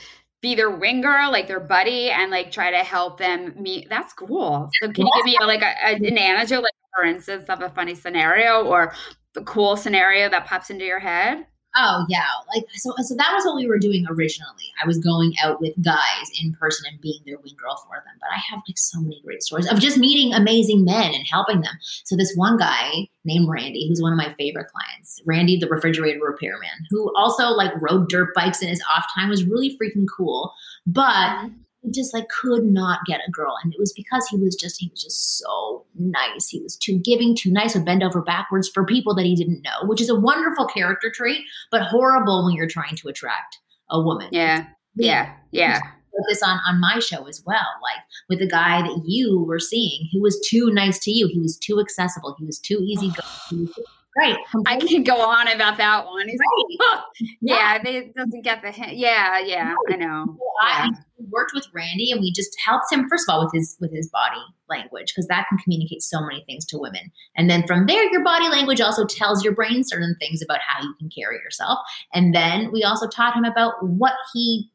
be 0.40 0.54
their 0.54 0.70
wing 0.70 1.00
girl, 1.00 1.30
like 1.30 1.46
their 1.46 1.60
buddy, 1.60 2.10
and 2.10 2.30
like 2.30 2.50
try 2.50 2.70
to 2.70 2.78
help 2.78 3.18
them 3.18 3.54
meet. 3.56 3.88
That's 3.88 4.12
cool. 4.12 4.68
So 4.82 4.90
can 4.90 5.06
you 5.06 5.12
give 5.16 5.24
me 5.24 5.36
like 5.40 5.62
a, 5.62 5.84
an 5.84 6.18
anecdote, 6.18 6.62
like 6.62 6.72
for 6.94 7.04
instance, 7.04 7.48
of 7.48 7.60
a 7.60 7.70
funny 7.70 7.94
scenario 7.94 8.64
or 8.64 8.92
the 9.34 9.42
cool 9.42 9.76
scenario 9.76 10.28
that 10.28 10.46
pops 10.46 10.70
into 10.70 10.84
your 10.84 10.98
head? 10.98 11.46
Oh 11.74 12.04
yeah, 12.08 12.26
like 12.54 12.64
so. 12.74 12.92
So 12.98 13.14
that 13.16 13.32
was 13.34 13.44
what 13.44 13.56
we 13.56 13.66
were 13.66 13.78
doing 13.78 14.04
originally. 14.08 14.72
I 14.82 14.86
was 14.86 14.98
going 14.98 15.32
out 15.42 15.60
with 15.60 15.72
guys 15.82 16.30
in 16.40 16.52
person 16.52 16.86
and 16.90 17.00
being 17.00 17.20
their 17.24 17.38
wing 17.38 17.54
girl 17.56 17.76
for 17.86 17.96
them. 18.04 18.14
But 18.20 18.28
I 18.30 18.40
have 18.50 18.60
like 18.68 18.76
so 18.76 19.00
many 19.00 19.20
great 19.24 19.42
stories 19.42 19.70
of 19.70 19.80
just 19.80 19.96
meeting 19.96 20.34
amazing 20.34 20.84
men 20.84 21.14
and 21.14 21.26
helping 21.30 21.62
them. 21.62 21.74
So 22.04 22.14
this 22.14 22.34
one 22.36 22.58
guy 22.58 23.08
named 23.24 23.48
Randy, 23.48 23.88
who's 23.88 24.02
one 24.02 24.12
of 24.12 24.18
my 24.18 24.34
favorite 24.34 24.68
clients, 24.68 25.22
Randy, 25.24 25.58
the 25.58 25.68
refrigerator 25.68 26.20
repairman, 26.22 26.68
who 26.90 27.10
also 27.16 27.48
like 27.48 27.72
rode 27.80 28.08
dirt 28.08 28.34
bikes 28.34 28.60
in 28.60 28.68
his 28.68 28.82
off 28.94 29.06
time, 29.14 29.30
was 29.30 29.44
really 29.44 29.78
freaking 29.78 30.06
cool. 30.14 30.52
But 30.86 31.04
mm-hmm 31.04 31.48
he 31.82 31.90
just 31.90 32.14
like 32.14 32.28
could 32.28 32.64
not 32.64 33.00
get 33.06 33.20
a 33.26 33.30
girl 33.30 33.54
and 33.62 33.72
it 33.72 33.80
was 33.80 33.92
because 33.92 34.26
he 34.28 34.36
was 34.36 34.54
just 34.54 34.80
he 34.80 34.88
was 34.88 35.02
just 35.02 35.38
so 35.38 35.84
nice 35.96 36.48
he 36.48 36.60
was 36.60 36.76
too 36.76 36.98
giving 36.98 37.36
too 37.36 37.50
nice 37.50 37.74
would 37.74 37.84
bend 37.84 38.02
over 38.02 38.22
backwards 38.22 38.68
for 38.68 38.84
people 38.84 39.14
that 39.14 39.26
he 39.26 39.34
didn't 39.34 39.62
know 39.62 39.86
which 39.88 40.00
is 40.00 40.08
a 40.08 40.18
wonderful 40.18 40.66
character 40.66 41.10
trait 41.10 41.42
but 41.70 41.82
horrible 41.82 42.44
when 42.44 42.54
you're 42.54 42.68
trying 42.68 42.96
to 42.96 43.08
attract 43.08 43.58
a 43.90 44.00
woman 44.00 44.28
yeah 44.30 44.66
yeah 44.94 45.34
yeah 45.50 45.80
this 46.28 46.42
on 46.42 46.60
on 46.68 46.80
my 46.80 46.98
show 46.98 47.26
as 47.26 47.42
well 47.46 47.66
like 47.82 48.02
with 48.28 48.38
the 48.38 48.48
guy 48.48 48.82
that 48.82 49.02
you 49.06 49.42
were 49.44 49.58
seeing 49.58 50.08
who 50.12 50.20
was 50.20 50.38
too 50.48 50.70
nice 50.72 50.98
to 50.98 51.10
you 51.10 51.26
he 51.26 51.40
was 51.40 51.56
too 51.56 51.80
accessible 51.80 52.36
he 52.38 52.44
was 52.44 52.58
too 52.58 52.78
easy 52.82 53.10
Right. 54.16 54.36
I 54.66 54.76
can 54.76 55.04
go 55.04 55.22
on 55.22 55.48
about 55.48 55.78
that 55.78 56.04
one. 56.04 56.26
Right. 56.26 57.02
yeah, 57.40 57.78
yeah, 57.82 57.88
it 57.88 58.14
doesn't 58.14 58.42
get 58.42 58.60
the 58.60 58.70
hint. 58.70 58.96
Yeah, 58.96 59.38
yeah, 59.38 59.74
I 59.90 59.96
know. 59.96 60.36
I 60.60 60.90
worked 61.30 61.52
with 61.54 61.66
Randy 61.74 62.10
and 62.10 62.20
we 62.20 62.32
just 62.32 62.56
helped 62.64 62.86
him 62.90 63.08
first 63.08 63.28
of 63.28 63.32
all 63.32 63.44
with 63.44 63.52
his 63.52 63.76
with 63.80 63.92
his 63.92 64.08
body 64.08 64.40
language 64.68 65.12
because 65.14 65.26
that 65.28 65.46
can 65.48 65.58
communicate 65.58 66.02
so 66.02 66.20
many 66.20 66.42
things 66.44 66.64
to 66.66 66.78
women. 66.78 67.12
And 67.36 67.50
then 67.50 67.66
from 67.66 67.86
there 67.86 68.04
your 68.10 68.24
body 68.24 68.48
language 68.48 68.80
also 68.80 69.04
tells 69.04 69.44
your 69.44 69.54
brain 69.54 69.84
certain 69.84 70.16
things 70.20 70.42
about 70.42 70.60
how 70.66 70.82
you 70.82 70.94
can 70.98 71.10
carry 71.10 71.36
yourself. 71.36 71.78
And 72.12 72.34
then 72.34 72.70
we 72.72 72.82
also 72.82 73.08
taught 73.08 73.36
him 73.36 73.44
about 73.44 73.74
what 73.82 74.14
he 74.32 74.70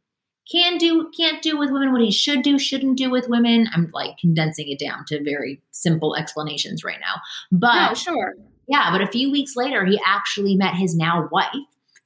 can 0.52 0.78
do, 0.78 1.12
can't 1.18 1.42
do 1.42 1.58
with 1.58 1.72
women, 1.72 1.92
what 1.92 2.02
he 2.02 2.12
should 2.12 2.42
do, 2.42 2.58
shouldn't 2.58 2.98
do 2.98 3.10
with 3.10 3.28
women. 3.28 3.68
I'm 3.74 3.90
like 3.94 4.18
condensing 4.18 4.70
it 4.70 4.80
down 4.80 5.04
to 5.08 5.22
very 5.22 5.62
simple 5.72 6.16
explanations 6.16 6.86
right 6.86 7.00
now. 7.02 7.22
But 7.52 7.90
no, 7.90 7.94
sure 7.96 8.34
yeah, 8.68 8.92
but 8.92 9.02
a 9.02 9.08
few 9.08 9.32
weeks 9.32 9.56
later, 9.56 9.86
he 9.86 10.00
actually 10.06 10.56
met 10.56 10.76
his 10.76 10.96
now 10.96 11.30
wife. 11.32 11.48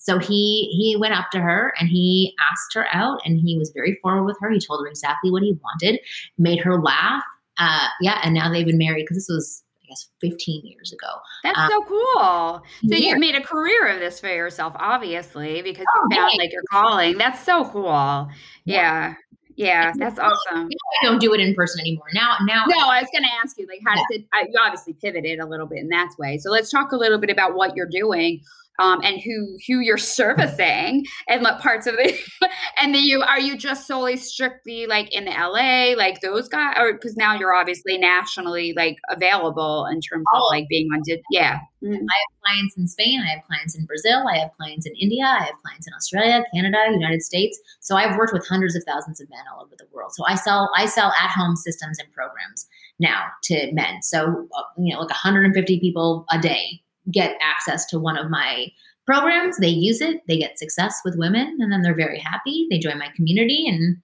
So 0.01 0.17
he 0.17 0.67
he 0.75 0.96
went 0.98 1.13
up 1.13 1.29
to 1.31 1.39
her 1.39 1.74
and 1.79 1.88
he 1.88 2.34
asked 2.51 2.74
her 2.74 2.88
out, 2.91 3.22
and 3.24 3.39
he 3.39 3.55
was 3.58 3.70
very 3.70 4.00
formal 4.01 4.25
with 4.25 4.36
her. 4.41 4.50
He 4.50 4.60
told 4.60 4.81
her 4.81 4.88
exactly 4.88 5.29
what 5.29 5.43
he 5.43 5.55
wanted, 5.63 6.00
made 6.39 6.60
her 6.62 6.81
laugh. 6.81 7.24
Uh, 7.60 7.88
yeah, 8.01 8.20
and 8.24 8.34
now 8.34 8.51
they've 8.51 8.65
been 8.65 8.79
married 8.79 9.03
because 9.03 9.17
this 9.17 9.29
was 9.29 9.63
I 9.84 9.89
guess 9.89 10.10
15 10.22 10.65
years 10.65 10.91
ago. 10.91 11.08
That's 11.43 11.60
um, 11.60 11.70
so 11.70 11.84
cool. 11.84 12.63
So 12.89 12.96
yeah. 12.96 13.10
you 13.10 13.20
made 13.20 13.36
a 13.36 13.43
career 13.43 13.89
of 13.89 14.00
this 14.00 14.20
for 14.20 14.27
yourself, 14.27 14.74
obviously, 14.77 15.62
because 15.62 15.86
you 15.93 16.01
oh, 16.03 16.15
found 16.15 16.34
like 16.39 16.51
your 16.51 16.63
calling. 16.72 17.20
That's 17.20 17.43
so 17.46 17.65
cool. 17.65 18.27
Yeah. 18.65 18.75
yeah. 18.75 19.13
Yeah, 19.58 19.91
that's 19.96 20.17
awesome. 20.17 20.70
I 21.03 21.05
don't 21.05 21.20
do 21.20 21.34
it 21.34 21.39
in 21.39 21.53
person 21.53 21.81
anymore. 21.81 22.08
Now, 22.13 22.38
now. 22.43 22.63
No, 22.67 22.88
I 22.88 23.01
was 23.01 23.10
going 23.12 23.25
to 23.25 23.29
ask 23.43 23.60
you, 23.60 23.67
like, 23.67 23.81
how 23.86 23.91
yeah. 23.91 23.98
does 23.98 24.20
it? 24.20 24.25
I, 24.34 24.46
you 24.50 24.60
obviously 24.60 24.93
pivoted 24.93 25.39
a 25.39 25.46
little 25.46 25.67
bit 25.67 25.79
in 25.79 25.89
that 25.89 26.10
way. 26.17 26.38
So 26.39 26.50
let's 26.50 26.72
talk 26.72 26.93
a 26.93 26.96
little 26.96 27.20
bit 27.20 27.29
about 27.29 27.53
what 27.53 27.75
you're 27.75 27.89
doing 27.89 28.41
um, 28.82 29.00
and 29.04 29.22
who 29.22 29.58
who 29.68 29.80
you're 29.80 29.98
servicing 29.98 31.06
and 31.30 31.42
what 31.44 31.60
parts 31.60 31.86
of 31.86 31.96
it 31.98 32.20
and 32.82 32.96
then 32.96 33.04
you 33.04 33.22
are 33.22 33.40
you 33.40 33.56
just 33.56 33.88
solely 33.88 34.18
strictly 34.18 34.88
like 34.88 35.14
in 35.14 35.26
the 35.26 35.32
LA 35.32 35.94
like 35.96 36.20
those 36.22 36.48
guys 36.48 36.76
or 36.78 36.94
because 36.94 37.16
now 37.16 37.36
you're 37.36 37.54
obviously 37.54 37.98
nationally 37.98 38.74
like 38.76 38.98
available 39.10 39.86
in 39.92 40.02
terms 40.02 40.26
of 40.34 40.42
like 40.50 40.68
being 40.68 40.88
on 40.94 41.02
did 41.06 41.22
yeah. 41.32 41.60
Mm-hmm. 41.84 41.94
I 41.94 41.96
have 41.96 42.42
clients 42.44 42.78
in 42.78 42.88
Spain 42.88 43.22
I 43.22 43.30
have 43.36 43.44
clients 43.46 43.76
in 43.76 43.86
Brazil 43.86 44.26
I 44.28 44.38
have 44.38 44.52
clients 44.58 44.86
in 44.86 44.94
India 44.96 45.26
I 45.26 45.46
have 45.46 45.56
clients 45.64 45.88
in 45.88 45.94
Australia 45.94 46.44
Canada 46.54 46.78
United 46.92 47.22
States. 47.22 47.60
So 47.80 47.96
I've 47.96 48.18
worked 48.18 48.34
with 48.34 48.48
hundreds 48.48 48.76
of 48.76 48.84
thousands 48.84 49.22
of 49.22 49.30
men 49.30 49.40
all 49.54 49.64
over 49.64 49.76
the 49.78 49.86
world. 49.92 50.14
So 50.14 50.24
I 50.28 50.36
sell 50.36 50.70
I 50.76 50.86
sell 50.86 51.14
at 51.20 51.30
home 51.30 51.56
systems 51.56 52.00
and 52.00 52.12
programs 52.14 52.68
now 53.00 53.26
to 53.44 53.72
men. 53.74 54.02
So 54.02 54.48
uh, 54.56 54.64
you 54.78 54.94
know 54.94 55.02
like 55.02 55.10
150 55.10 55.80
people 55.80 56.26
a 56.32 56.40
day 56.40 56.82
get 57.12 57.38
access 57.41 57.86
to 57.88 58.00
one 58.00 58.18
of 58.18 58.30
my 58.30 58.68
programs. 59.06 59.58
They 59.58 59.68
use 59.70 60.01
it, 60.01 60.22
they 60.27 60.38
get 60.38 60.60
success 60.60 61.00
with 61.03 61.18
women, 61.18 61.58
and 61.60 61.72
then 61.72 61.82
they're 61.82 61.96
very 61.96 62.20
happy. 62.20 62.68
They 62.70 62.80
join 62.80 62.98
my 63.00 63.10
community, 63.15 63.68
and 63.68 63.98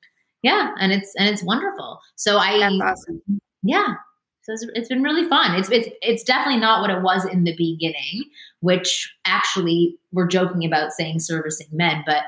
yeah, 0.43 0.71
and 0.79 0.91
it's 0.91 1.13
and 1.17 1.29
it's 1.29 1.43
wonderful. 1.43 1.99
So 2.15 2.37
I, 2.37 2.59
That's 2.59 2.81
awesome. 2.81 3.21
yeah. 3.63 3.95
So 4.43 4.53
it's, 4.53 4.65
it's 4.75 4.87
been 4.87 5.03
really 5.03 5.27
fun. 5.27 5.55
It's, 5.59 5.69
it's 5.69 5.89
it's 6.01 6.23
definitely 6.23 6.61
not 6.61 6.81
what 6.81 6.89
it 6.89 7.01
was 7.01 7.25
in 7.25 7.43
the 7.43 7.55
beginning, 7.57 8.23
which 8.61 9.13
actually 9.25 9.97
we're 10.13 10.27
joking 10.27 10.65
about 10.65 10.93
saying 10.93 11.19
servicing 11.19 11.67
men, 11.71 12.03
but 12.05 12.23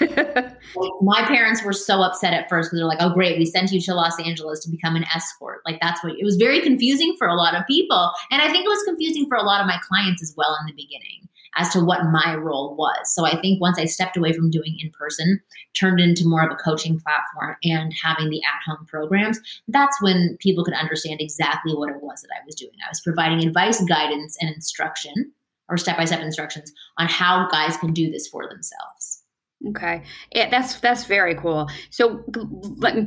my 1.00 1.22
parents 1.26 1.62
were 1.62 1.72
so 1.72 2.02
upset 2.02 2.32
at 2.32 2.48
first 2.48 2.68
because 2.68 2.78
they're 2.78 2.86
like, 2.86 2.98
"Oh, 3.00 3.12
great, 3.12 3.38
we 3.38 3.46
sent 3.46 3.72
you 3.72 3.80
to 3.82 3.94
Los 3.94 4.18
Angeles 4.20 4.60
to 4.60 4.70
become 4.70 4.96
an 4.96 5.04
escort." 5.14 5.60
Like 5.66 5.80
that's 5.80 6.02
what 6.02 6.14
it 6.18 6.24
was. 6.24 6.36
Very 6.36 6.60
confusing 6.60 7.14
for 7.18 7.26
a 7.26 7.34
lot 7.34 7.54
of 7.54 7.66
people, 7.66 8.12
and 8.30 8.42
I 8.42 8.50
think 8.50 8.64
it 8.64 8.68
was 8.68 8.82
confusing 8.84 9.26
for 9.28 9.36
a 9.36 9.42
lot 9.42 9.60
of 9.60 9.66
my 9.66 9.78
clients 9.88 10.22
as 10.22 10.34
well 10.36 10.56
in 10.60 10.66
the 10.66 10.72
beginning 10.72 11.28
as 11.56 11.70
to 11.70 11.80
what 11.80 12.06
my 12.06 12.34
role 12.34 12.74
was. 12.76 13.14
So 13.14 13.24
I 13.24 13.40
think 13.40 13.60
once 13.60 13.78
I 13.78 13.84
stepped 13.84 14.16
away 14.16 14.32
from 14.32 14.50
doing 14.50 14.76
in 14.80 14.90
person, 14.90 15.40
turned 15.74 16.00
into 16.00 16.26
more 16.26 16.44
of 16.44 16.50
a 16.50 16.56
coaching 16.56 16.98
platform 17.00 17.56
and 17.62 17.92
having 18.02 18.30
the 18.30 18.42
at 18.42 18.62
home 18.66 18.86
programs, 18.86 19.38
that's 19.68 20.00
when 20.02 20.36
people 20.40 20.64
could 20.64 20.74
understand 20.74 21.20
exactly 21.20 21.74
what 21.74 21.90
it 21.90 22.02
was 22.02 22.22
that 22.22 22.34
I 22.34 22.44
was 22.44 22.54
doing. 22.54 22.72
I 22.84 22.90
was 22.90 23.00
providing 23.00 23.46
advice, 23.46 23.82
guidance, 23.84 24.36
and 24.40 24.52
instruction 24.52 25.32
or 25.68 25.76
step 25.76 25.96
by 25.96 26.04
step 26.04 26.20
instructions 26.20 26.72
on 26.98 27.06
how 27.06 27.48
guys 27.50 27.76
can 27.76 27.92
do 27.92 28.10
this 28.10 28.26
for 28.26 28.48
themselves. 28.48 29.23
Okay. 29.68 30.02
Yeah, 30.32 30.50
that's 30.50 30.78
that's 30.80 31.04
very 31.04 31.34
cool. 31.34 31.68
So 31.90 32.24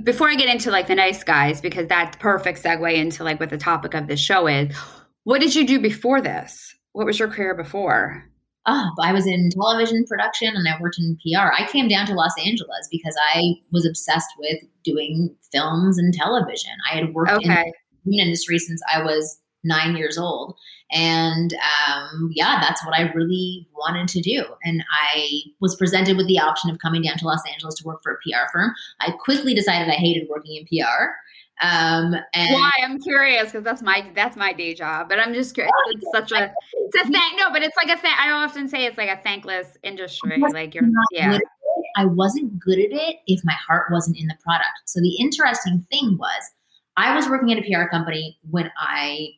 before 0.03 0.29
I 0.29 0.35
get 0.35 0.49
into 0.49 0.71
like 0.71 0.87
the 0.87 0.95
nice 0.95 1.23
guys 1.23 1.61
because 1.61 1.87
that's 1.87 2.17
perfect 2.17 2.63
segue 2.63 2.93
into 2.95 3.23
like 3.23 3.39
what 3.39 3.49
the 3.49 3.57
topic 3.57 3.93
of 3.93 4.07
the 4.07 4.17
show 4.17 4.47
is. 4.47 4.75
What 5.23 5.41
did 5.41 5.55
you 5.55 5.67
do 5.67 5.79
before 5.79 6.21
this? 6.21 6.73
What 6.93 7.05
was 7.05 7.19
your 7.19 7.27
career 7.27 7.53
before? 7.53 8.23
Oh, 8.65 8.89
I 9.01 9.13
was 9.13 9.25
in 9.25 9.49
television 9.51 10.05
production 10.05 10.53
and 10.55 10.67
I 10.67 10.79
worked 10.81 10.99
in 10.99 11.17
PR. 11.17 11.53
I 11.57 11.67
came 11.71 11.87
down 11.87 12.05
to 12.07 12.13
Los 12.13 12.33
Angeles 12.37 12.87
because 12.91 13.15
I 13.33 13.53
was 13.71 13.85
obsessed 13.85 14.29
with 14.39 14.59
doing 14.83 15.35
films 15.51 15.97
and 15.97 16.13
television. 16.13 16.71
I 16.91 16.95
had 16.95 17.13
worked 17.13 17.31
okay. 17.31 17.73
in 18.05 18.11
the 18.11 18.19
industry 18.19 18.59
since 18.59 18.81
I 18.93 19.03
was 19.03 19.39
nine 19.63 19.95
years 19.95 20.17
old. 20.17 20.55
And 20.91 21.53
um, 21.53 22.29
yeah, 22.33 22.59
that's 22.61 22.85
what 22.85 22.95
I 22.97 23.11
really 23.13 23.67
wanted 23.75 24.07
to 24.09 24.21
do. 24.21 24.45
And 24.63 24.83
I 24.91 25.27
was 25.59 25.75
presented 25.75 26.15
with 26.15 26.27
the 26.27 26.39
option 26.39 26.69
of 26.69 26.79
coming 26.79 27.01
down 27.01 27.17
to 27.17 27.25
Los 27.25 27.41
Angeles 27.51 27.75
to 27.75 27.83
work 27.83 28.01
for 28.01 28.13
a 28.13 28.17
PR 28.17 28.49
firm. 28.51 28.73
I 29.01 29.11
quickly 29.11 29.53
decided 29.53 29.89
I 29.89 29.97
hated 29.97 30.27
working 30.29 30.55
in 30.55 30.65
PR. 30.65 31.09
Um, 31.59 32.15
and 32.35 32.53
why 32.53 32.71
I'm 32.83 32.99
curious 32.99 33.45
because 33.45 33.63
that's 33.63 33.81
my 33.81 34.09
that's 34.13 34.37
my 34.37 34.53
day 34.53 34.75
job. 34.75 35.09
But 35.09 35.19
I'm 35.19 35.33
just 35.33 35.55
curious. 35.55 35.73
Oh, 35.75 35.91
it's 35.95 36.05
such 36.13 36.31
a 36.31 36.53
it's 36.73 36.95
a 36.95 37.03
thing. 37.11 37.37
No, 37.37 37.51
but 37.51 37.63
it's 37.63 37.75
like 37.75 37.89
a 37.89 37.99
thing. 37.99 38.13
I 38.17 38.29
often 38.29 38.69
say 38.69 38.85
it's 38.85 38.97
like 38.97 39.09
a 39.09 39.19
thankless 39.23 39.75
industry. 39.83 40.41
Like 40.53 40.75
you're 40.75 40.83
yeah. 41.11 41.39
I 41.95 42.05
wasn't 42.05 42.59
good 42.59 42.77
at 42.77 42.91
it 42.91 43.17
if 43.25 43.41
my 43.43 43.55
heart 43.67 43.87
wasn't 43.91 44.17
in 44.17 44.27
the 44.27 44.37
product. 44.43 44.69
So 44.85 44.99
the 45.01 45.15
interesting 45.19 45.85
thing 45.89 46.17
was 46.19 46.51
I 46.95 47.15
was 47.15 47.27
working 47.27 47.51
at 47.51 47.57
a 47.57 47.61
PR 47.61 47.89
company 47.89 48.37
when 48.49 48.71
I 48.77 49.29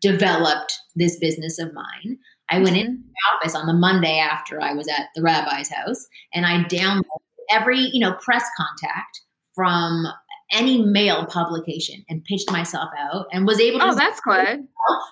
developed 0.00 0.78
this 0.96 1.18
business 1.18 1.58
of 1.58 1.72
mine. 1.74 2.18
I 2.50 2.58
went 2.58 2.76
into 2.76 2.92
mm-hmm. 2.92 3.02
the 3.02 3.36
office 3.36 3.54
on 3.54 3.66
the 3.66 3.74
Monday 3.74 4.18
after 4.18 4.60
I 4.60 4.72
was 4.72 4.88
at 4.88 5.08
the 5.14 5.22
rabbi's 5.22 5.68
house 5.68 6.06
and 6.34 6.46
I 6.46 6.64
downloaded 6.64 7.04
every 7.50 7.78
you 7.78 8.00
know 8.00 8.14
press 8.14 8.44
contact 8.56 9.20
from 9.54 10.06
any 10.52 10.82
male 10.84 11.26
publication 11.26 12.04
and 12.08 12.24
pitched 12.24 12.50
myself 12.50 12.88
out 12.98 13.26
and 13.32 13.46
was 13.46 13.60
able 13.60 13.78
to 13.78 13.86
oh 13.86 13.94
that's 13.94 14.20
good 14.20 14.66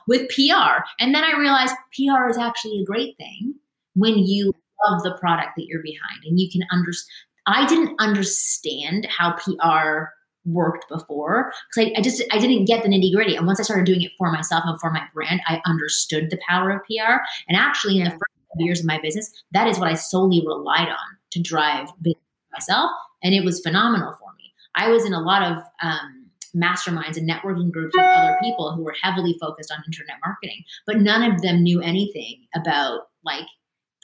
with 0.07 0.29
pr 0.31 0.83
and 1.01 1.15
then 1.15 1.23
i 1.23 1.39
realized 1.39 1.75
pr 1.93 2.29
is 2.29 2.39
actually 2.39 2.81
a 2.81 2.85
great 2.85 3.17
thing 3.19 3.55
when 3.95 4.19
you 4.19 4.53
love 4.87 5.03
the 5.03 5.17
product 5.19 5.51
that 5.57 5.67
you're 5.67 5.83
behind 5.83 6.21
and 6.25 6.41
you 6.41 6.49
can 6.51 6.63
understand 6.73 7.13
i 7.47 7.67
didn't 7.67 7.95
understand 8.01 9.07
how 9.07 9.33
pr 9.33 10.09
worked 10.45 10.89
before 10.89 11.53
because 11.75 11.91
I, 11.91 11.99
I, 11.99 12.03
just 12.03 12.23
I 12.33 12.39
didn't 12.39 12.65
get 12.65 12.83
the 12.83 12.89
nitty 12.89 13.15
gritty. 13.15 13.37
And 13.37 13.47
once 13.47 13.61
I 13.61 13.65
started 13.65 13.87
doing 13.87 14.03
it 14.03 14.13
for 14.17 14.31
myself 14.31 14.65
and 14.67 14.81
for 14.81 14.91
my 14.91 15.03
brand, 15.13 15.41
I 15.47 15.61
understood 15.67 16.31
the 16.31 16.39
power 16.49 16.71
of 16.71 16.83
PR. 16.85 17.21
And 17.49 17.57
actually, 17.57 17.99
in 17.99 18.05
the 18.05 18.11
first 18.11 18.23
years 18.59 18.81
of 18.81 18.87
my 18.87 18.99
business, 19.01 19.31
that 19.53 19.69
is 19.69 19.79
what 19.79 19.89
I 19.89 19.95
solely 19.95 20.43
relied 20.47 20.89
on 20.89 21.17
to 21.33 21.41
drive 21.41 21.89
business 22.03 22.23
myself, 22.53 22.91
and 23.23 23.35
it 23.35 23.45
was 23.45 23.61
phenomenal 23.61 24.15
for 24.19 24.33
me. 24.37 24.53
I 24.75 24.89
was 24.89 25.05
in 25.05 25.13
a 25.13 25.21
lot 25.21 25.43
of 25.43 25.63
um, 25.83 26.27
masterminds 26.57 27.17
and 27.17 27.29
networking 27.29 27.71
groups 27.71 27.95
with 27.95 28.05
other 28.05 28.37
people 28.43 28.75
who 28.75 28.83
were 28.83 28.95
heavily 29.03 29.37
focused 29.41 29.73
on 29.73 29.83
internet 29.87 30.17
marketing, 30.25 30.65
but 30.87 30.99
none 30.99 31.31
of 31.31 31.43
them 31.43 31.63
knew 31.63 31.81
anything 31.81 32.47
about 32.55 33.09
like 33.25 33.47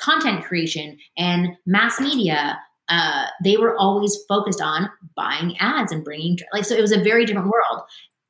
content 0.00 0.44
creation 0.44 0.98
and 1.16 1.48
mass 1.66 2.00
media 2.00 2.58
uh, 2.88 3.26
they 3.42 3.56
were 3.56 3.76
always 3.76 4.16
focused 4.28 4.60
on 4.60 4.90
buying 5.16 5.56
ads 5.58 5.92
and 5.92 6.04
bringing 6.04 6.38
like 6.52 6.64
so 6.64 6.74
it 6.74 6.80
was 6.80 6.92
a 6.92 7.02
very 7.02 7.24
different 7.24 7.48
world. 7.48 7.82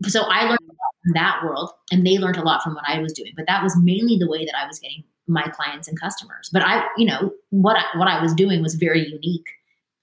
So 0.06 0.22
i 0.28 0.42
learned 0.44 0.58
from 0.58 1.12
that 1.14 1.40
world 1.44 1.70
and 1.90 2.06
they 2.06 2.18
learned 2.18 2.36
a 2.36 2.42
lot 2.42 2.62
from 2.62 2.74
what 2.74 2.84
i 2.86 2.98
was 2.98 3.12
doing 3.12 3.32
but 3.36 3.46
that 3.46 3.62
was 3.62 3.76
mainly 3.82 4.16
the 4.18 4.28
way 4.28 4.44
that 4.44 4.56
i 4.56 4.66
was 4.66 4.78
getting 4.78 5.04
my 5.26 5.42
clients 5.42 5.88
and 5.88 5.98
customers. 5.98 6.50
But 6.52 6.62
i 6.62 6.86
you 6.96 7.06
know 7.06 7.32
what 7.50 7.76
I, 7.76 7.98
what 7.98 8.08
i 8.08 8.20
was 8.20 8.34
doing 8.34 8.62
was 8.62 8.74
very 8.74 9.06
unique 9.06 9.48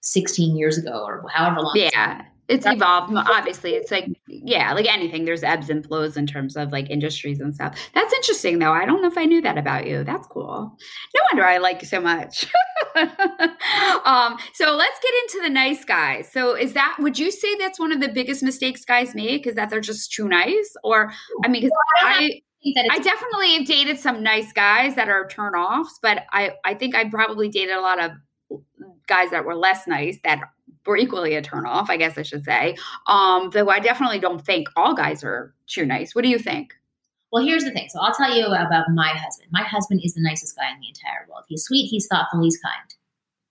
16 0.01 0.55
years 0.55 0.77
ago 0.77 1.03
or 1.05 1.24
however 1.31 1.62
long 1.62 1.74
yeah 1.75 2.25
it's 2.51 2.65
evolved 2.65 3.13
obviously 3.15 3.72
it's 3.72 3.91
like 3.91 4.08
yeah 4.27 4.74
like 4.74 4.91
anything 4.91 5.25
there's 5.25 5.43
ebbs 5.43 5.70
and 5.70 5.86
flows 5.86 6.17
in 6.17 6.27
terms 6.27 6.55
of 6.55 6.72
like 6.72 6.89
industries 6.89 7.39
and 7.39 7.55
stuff. 7.55 7.77
That's 7.93 8.13
interesting 8.13 8.60
though. 8.60 8.72
I 8.72 8.86
don't 8.86 9.01
know 9.01 9.08
if 9.08 9.17
i 9.17 9.25
knew 9.25 9.41
that 9.41 9.58
about 9.58 9.88
you. 9.88 10.03
That's 10.03 10.27
cool. 10.27 10.77
No 11.15 11.22
wonder 11.31 11.46
i 11.46 11.58
like 11.58 11.81
you 11.81 11.88
so 11.88 12.01
much. 12.01 12.46
Um 14.03 14.38
so 14.53 14.75
let's 14.75 15.00
get 15.01 15.13
into 15.24 15.48
the 15.48 15.50
nice 15.50 15.86
guys. 15.86 16.29
So 16.31 16.55
is 16.55 16.74
that 16.74 16.98
would 17.00 17.17
you 17.17 17.31
say 17.31 17.55
that's 17.58 17.79
one 17.79 17.91
of 17.91 18.01
the 18.01 18.10
biggest 18.10 18.43
mistakes 18.43 18.84
guys 18.84 19.15
make 19.15 19.48
is 19.48 19.55
that 19.55 19.70
they're 19.70 19.79
just 19.79 20.12
too 20.12 20.27
nice? 20.27 20.74
Or 20.84 21.12
i 21.43 21.48
mean 21.48 21.62
because 21.62 21.72
well, 22.01 22.13
I, 22.13 22.41
I 22.91 23.00
definitely 23.00 23.55
have 23.55 23.65
dated 23.65 24.00
some 24.00 24.22
nice 24.22 24.51
guys 24.53 24.96
that 24.96 25.10
are 25.10 25.27
turn 25.27 25.55
offs, 25.55 25.98
but 26.01 26.25
I, 26.31 26.51
I 26.63 26.75
think 26.75 26.96
I 26.96 27.10
probably 27.10 27.50
dated 27.50 27.75
a 27.75 27.81
lot 27.81 28.00
of 28.03 28.12
guys 29.12 29.30
that 29.32 29.44
were 29.44 29.56
less 29.56 29.88
nice 29.88 30.18
that 30.24 30.39
were 30.86 30.96
equally 30.96 31.36
a 31.36 31.41
turnoff, 31.41 31.89
I 31.89 31.98
guess 31.98 32.18
I 32.18 32.22
should 32.22 32.46
say. 32.46 32.77
Um, 33.08 33.50
though 33.51 33.70
I 33.70 33.80
definitely 33.80 34.20
don't 34.20 34.44
think 34.44 34.70
all 34.77 34.94
guys 34.94 35.22
are 35.22 35.53
too 35.68 35.86
nice. 35.86 36.15
What 36.15 36.22
do 36.22 36.30
you 36.30 36.39
think? 36.39 36.74
Well, 37.32 37.44
here's 37.44 37.65
the 37.65 37.72
thing. 37.72 37.89
So 37.89 38.00
I'll 38.00 38.13
tell 38.13 38.34
you 38.34 38.46
about 38.46 38.86
my 38.94 39.10
husband. 39.10 39.50
My 39.51 39.63
husband 39.63 40.01
is 40.03 40.13
the 40.13 40.22
nicest 40.22 40.56
guy 40.56 40.72
in 40.72 40.80
the 40.80 40.88
entire 40.88 41.27
world. 41.30 41.44
He's 41.50 41.63
sweet, 41.63 41.88
he's 41.88 42.08
thoughtful, 42.08 42.41
he's 42.41 42.58
kind. 42.58 42.96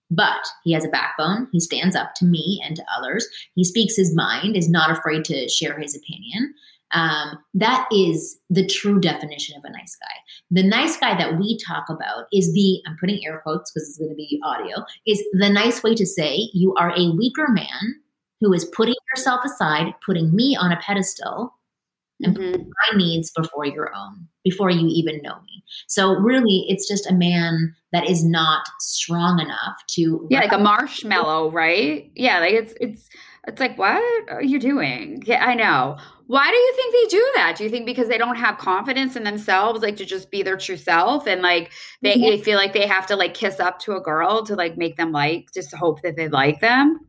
But 0.09 0.45
he 0.63 0.73
has 0.73 0.83
a 0.83 0.89
backbone. 0.89 1.47
He 1.51 1.59
stands 1.59 1.95
up 1.95 2.13
to 2.15 2.25
me 2.25 2.61
and 2.65 2.75
to 2.75 2.83
others. 2.97 3.27
He 3.55 3.63
speaks 3.63 3.95
his 3.95 4.13
mind, 4.13 4.57
is 4.57 4.69
not 4.69 4.91
afraid 4.91 5.23
to 5.25 5.47
share 5.47 5.79
his 5.79 5.95
opinion. 5.95 6.53
Um, 6.93 7.37
that 7.53 7.87
is 7.91 8.39
the 8.49 8.65
true 8.65 8.99
definition 8.99 9.57
of 9.57 9.63
a 9.63 9.71
nice 9.71 9.95
guy. 9.95 10.15
The 10.49 10.67
nice 10.67 10.97
guy 10.97 11.17
that 11.17 11.37
we 11.37 11.57
talk 11.65 11.85
about 11.89 12.25
is 12.33 12.53
the, 12.53 12.81
I'm 12.87 12.97
putting 12.99 13.25
air 13.25 13.39
quotes 13.43 13.71
because 13.71 13.89
it's 13.89 13.97
going 13.97 14.09
to 14.09 14.15
be 14.15 14.39
audio, 14.43 14.83
is 15.05 15.23
the 15.33 15.49
nice 15.49 15.83
way 15.83 15.95
to 15.95 16.05
say 16.05 16.49
you 16.53 16.73
are 16.75 16.91
a 16.91 17.11
weaker 17.15 17.47
man 17.49 18.01
who 18.41 18.51
is 18.53 18.65
putting 18.65 18.95
yourself 19.15 19.41
aside, 19.45 19.93
putting 20.05 20.35
me 20.35 20.57
on 20.59 20.71
a 20.71 20.79
pedestal, 20.81 21.53
and 22.23 22.35
mm-hmm. 22.35 22.51
putting 22.51 22.71
my 22.91 22.97
needs 22.97 23.31
before 23.31 23.65
your 23.65 23.91
own, 23.95 24.27
before 24.43 24.69
you 24.69 24.87
even 24.87 25.21
know 25.21 25.35
me. 25.45 25.63
So 25.87 26.13
really, 26.13 26.65
it's 26.67 26.87
just 26.87 27.09
a 27.09 27.13
man 27.13 27.75
that 27.91 28.09
is 28.09 28.23
not 28.23 28.63
strong 28.79 29.39
enough 29.39 29.77
to 29.91 30.27
yeah, 30.29 30.39
like 30.39 30.51
a 30.51 30.57
marshmallow, 30.57 31.51
right? 31.51 32.11
Yeah, 32.15 32.39
like 32.39 32.53
it's 32.53 32.73
it's 32.79 33.09
it's 33.47 33.59
like 33.59 33.77
what 33.77 34.01
are 34.29 34.43
you 34.43 34.59
doing? 34.59 35.23
Yeah, 35.25 35.45
I 35.45 35.55
know. 35.55 35.97
Why 36.27 36.49
do 36.49 36.55
you 36.55 36.73
think 36.75 36.93
they 36.93 37.17
do 37.17 37.31
that? 37.35 37.55
Do 37.57 37.63
you 37.65 37.69
think 37.69 37.85
because 37.85 38.07
they 38.07 38.17
don't 38.17 38.37
have 38.37 38.57
confidence 38.57 39.15
in 39.15 39.23
themselves, 39.23 39.81
like 39.81 39.97
to 39.97 40.05
just 40.05 40.31
be 40.31 40.43
their 40.43 40.55
true 40.57 40.77
self, 40.77 41.27
and 41.27 41.41
like 41.41 41.71
they, 42.01 42.17
they 42.17 42.39
feel 42.39 42.57
like 42.57 42.73
they 42.73 42.87
have 42.87 43.05
to 43.07 43.15
like 43.15 43.33
kiss 43.33 43.59
up 43.59 43.79
to 43.79 43.97
a 43.97 43.99
girl 44.01 44.45
to 44.45 44.55
like 44.55 44.77
make 44.77 44.95
them 44.95 45.11
like, 45.11 45.51
just 45.53 45.73
hope 45.75 46.01
that 46.03 46.15
they 46.15 46.29
like 46.29 46.61
them? 46.61 46.99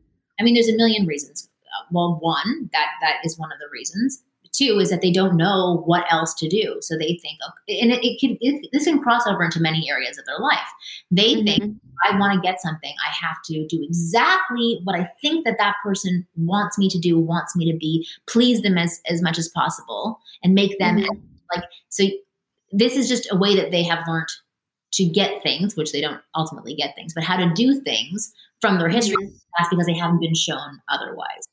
I 0.41 0.43
mean, 0.43 0.55
there's 0.55 0.69
a 0.69 0.77
million 0.77 1.07
reasons. 1.07 1.49
Uh, 1.63 1.85
well, 1.93 2.19
one 2.21 2.69
that 2.73 2.89
that 3.01 3.19
is 3.25 3.39
one 3.39 3.53
of 3.53 3.59
the 3.61 3.69
reasons. 3.73 4.25
Two 4.55 4.79
is 4.79 4.91
that 4.91 5.01
they 5.01 5.11
don't 5.11 5.37
know 5.37 5.83
what 5.87 6.05
else 6.13 6.35
to 6.35 6.49
do, 6.49 6.77
so 6.81 6.97
they 6.99 7.19
think, 7.23 7.39
and 7.69 7.91
it, 7.91 8.05
it 8.05 8.21
can 8.21 8.37
it, 8.41 8.69
this 8.73 8.85
can 8.85 9.01
cross 9.01 9.27
over 9.27 9.43
into 9.43 9.61
many 9.61 9.91
areas 9.91 10.19
of 10.19 10.27
their 10.27 10.39
life. 10.39 10.59
They 11.11 11.35
mm-hmm. 11.35 11.45
think 11.45 11.77
I 12.07 12.19
want 12.19 12.35
to 12.35 12.47
get 12.47 12.61
something, 12.61 12.93
I 13.07 13.11
have 13.27 13.37
to 13.47 13.67
do 13.67 13.83
exactly 13.83 14.81
what 14.85 14.99
I 14.99 15.11
think 15.23 15.47
that 15.47 15.57
that 15.59 15.77
person 15.83 16.27
wants 16.37 16.77
me 16.77 16.91
to 16.91 16.99
do, 16.99 17.19
wants 17.19 17.57
me 17.57 17.71
to 17.73 17.79
be, 17.79 18.07
please 18.27 18.61
them 18.61 18.77
as 18.77 19.01
as 19.09 19.23
much 19.23 19.39
as 19.39 19.49
possible, 19.49 20.21
and 20.43 20.55
make 20.55 20.79
them 20.79 20.99
mm-hmm. 20.99 21.19
like 21.55 21.65
so. 21.89 22.05
This 22.75 22.97
is 22.97 23.09
just 23.09 23.31
a 23.31 23.37
way 23.37 23.55
that 23.57 23.71
they 23.71 23.83
have 23.83 24.07
learned 24.07 24.29
to 24.93 25.05
get 25.05 25.43
things, 25.43 25.77
which 25.77 25.93
they 25.93 26.01
don't 26.01 26.21
ultimately 26.35 26.75
get 26.75 26.95
things, 26.95 27.15
but 27.15 27.25
how 27.25 27.37
to 27.37 27.53
do 27.55 27.81
things 27.81 28.33
from 28.61 28.79
their 28.79 28.89
history 28.89 29.17
mm-hmm. 29.25 29.65
because 29.71 29.87
they 29.87 29.97
haven't 29.97 30.21
been 30.21 30.35
shown 30.35 30.81
otherwise, 30.89 31.49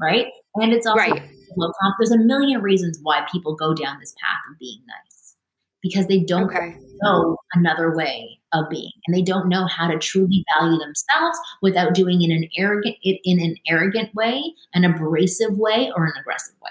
right? 0.00 0.28
And 0.60 0.72
it's 0.72 0.86
also 0.86 0.98
right. 0.98 1.22
low 1.56 1.72
comp. 1.80 1.96
There's 1.98 2.12
a 2.12 2.18
million 2.18 2.62
reasons 2.62 2.98
why 3.02 3.26
people 3.30 3.54
go 3.54 3.74
down 3.74 3.98
this 4.00 4.14
path 4.20 4.40
of 4.50 4.58
being 4.58 4.80
nice 4.86 5.36
because 5.82 6.06
they 6.06 6.20
don't 6.20 6.50
okay. 6.50 6.76
know 7.02 7.36
another 7.54 7.94
way 7.94 8.38
of 8.52 8.68
being, 8.70 8.90
and 9.06 9.16
they 9.16 9.22
don't 9.22 9.48
know 9.48 9.66
how 9.66 9.86
to 9.86 9.98
truly 9.98 10.44
value 10.58 10.78
themselves 10.78 11.38
without 11.62 11.94
doing 11.94 12.22
it 12.22 12.30
in 12.30 12.42
an 12.42 12.48
arrogant, 12.56 12.96
it 13.02 13.20
in 13.24 13.40
an 13.40 13.56
arrogant 13.68 14.14
way, 14.14 14.42
an 14.74 14.84
abrasive 14.84 15.56
way, 15.58 15.92
or 15.94 16.06
an 16.06 16.12
aggressive 16.18 16.54
way. 16.62 16.70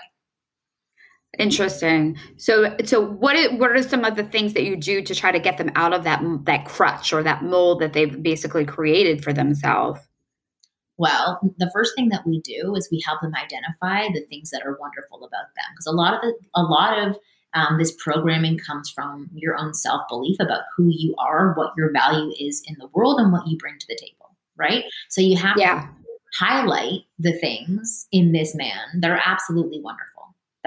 Interesting. 1.38 2.18
So, 2.38 2.76
so 2.84 3.06
what? 3.06 3.36
Is, 3.36 3.52
what 3.60 3.72
are 3.72 3.84
some 3.84 4.04
of 4.04 4.16
the 4.16 4.24
things 4.24 4.54
that 4.54 4.64
you 4.64 4.76
do 4.76 5.04
to 5.04 5.14
try 5.14 5.32
to 5.32 5.40
get 5.40 5.58
them 5.58 5.72
out 5.76 5.94
of 5.94 6.04
that 6.04 6.24
that 6.46 6.66
crutch 6.66 7.14
or 7.14 7.22
that 7.24 7.44
mold 7.44 7.80
that 7.82 7.94
they've 7.94 8.22
basically 8.22 8.66
created 8.66 9.24
for 9.24 9.34
themselves? 9.34 10.00
Well, 10.98 11.40
the 11.58 11.70
first 11.72 11.94
thing 11.96 12.10
that 12.10 12.26
we 12.26 12.42
do 12.42 12.76
is 12.76 12.90
we 12.92 13.02
help 13.06 13.22
them 13.22 13.36
identify 13.36 14.08
the 14.14 14.26
things 14.30 14.50
that 14.50 14.64
are 14.66 14.78
wonderful 14.80 15.20
about 15.20 15.54
them, 15.56 15.66
because 15.74 15.86
a 15.86 15.92
lot 15.92 16.16
of 16.16 16.22
the, 16.22 16.34
a 16.56 16.64
lot 16.64 16.98
of 16.98 17.18
um, 17.54 17.78
this 17.78 17.96
programming 17.98 18.58
comes 18.58 18.90
from 18.90 19.30
your 19.34 19.56
own 19.56 19.74
self 19.74 20.02
belief 20.10 20.38
about 20.40 20.62
who 20.76 20.90
you 20.90 21.16
are, 21.18 21.54
what 21.54 21.74
your 21.78 21.92
value 21.92 22.34
is 22.40 22.64
in 22.68 22.76
the 22.80 22.88
world, 22.94 23.20
and 23.20 23.32
what 23.32 23.48
you 23.48 23.58
bring 23.58 23.78
to 23.80 23.88
the 23.88 23.96
table. 23.96 24.36
Right. 24.58 24.86
So 25.10 25.22
you 25.22 25.38
have 25.38 25.58
yeah. 25.58 25.82
to 25.82 25.90
highlight 26.34 27.02
the 27.20 27.34
things 27.34 28.08
in 28.12 28.32
this 28.32 28.56
man 28.56 29.00
that 29.00 29.12
are 29.12 29.22
absolutely 29.24 29.80
wonderful 29.82 30.17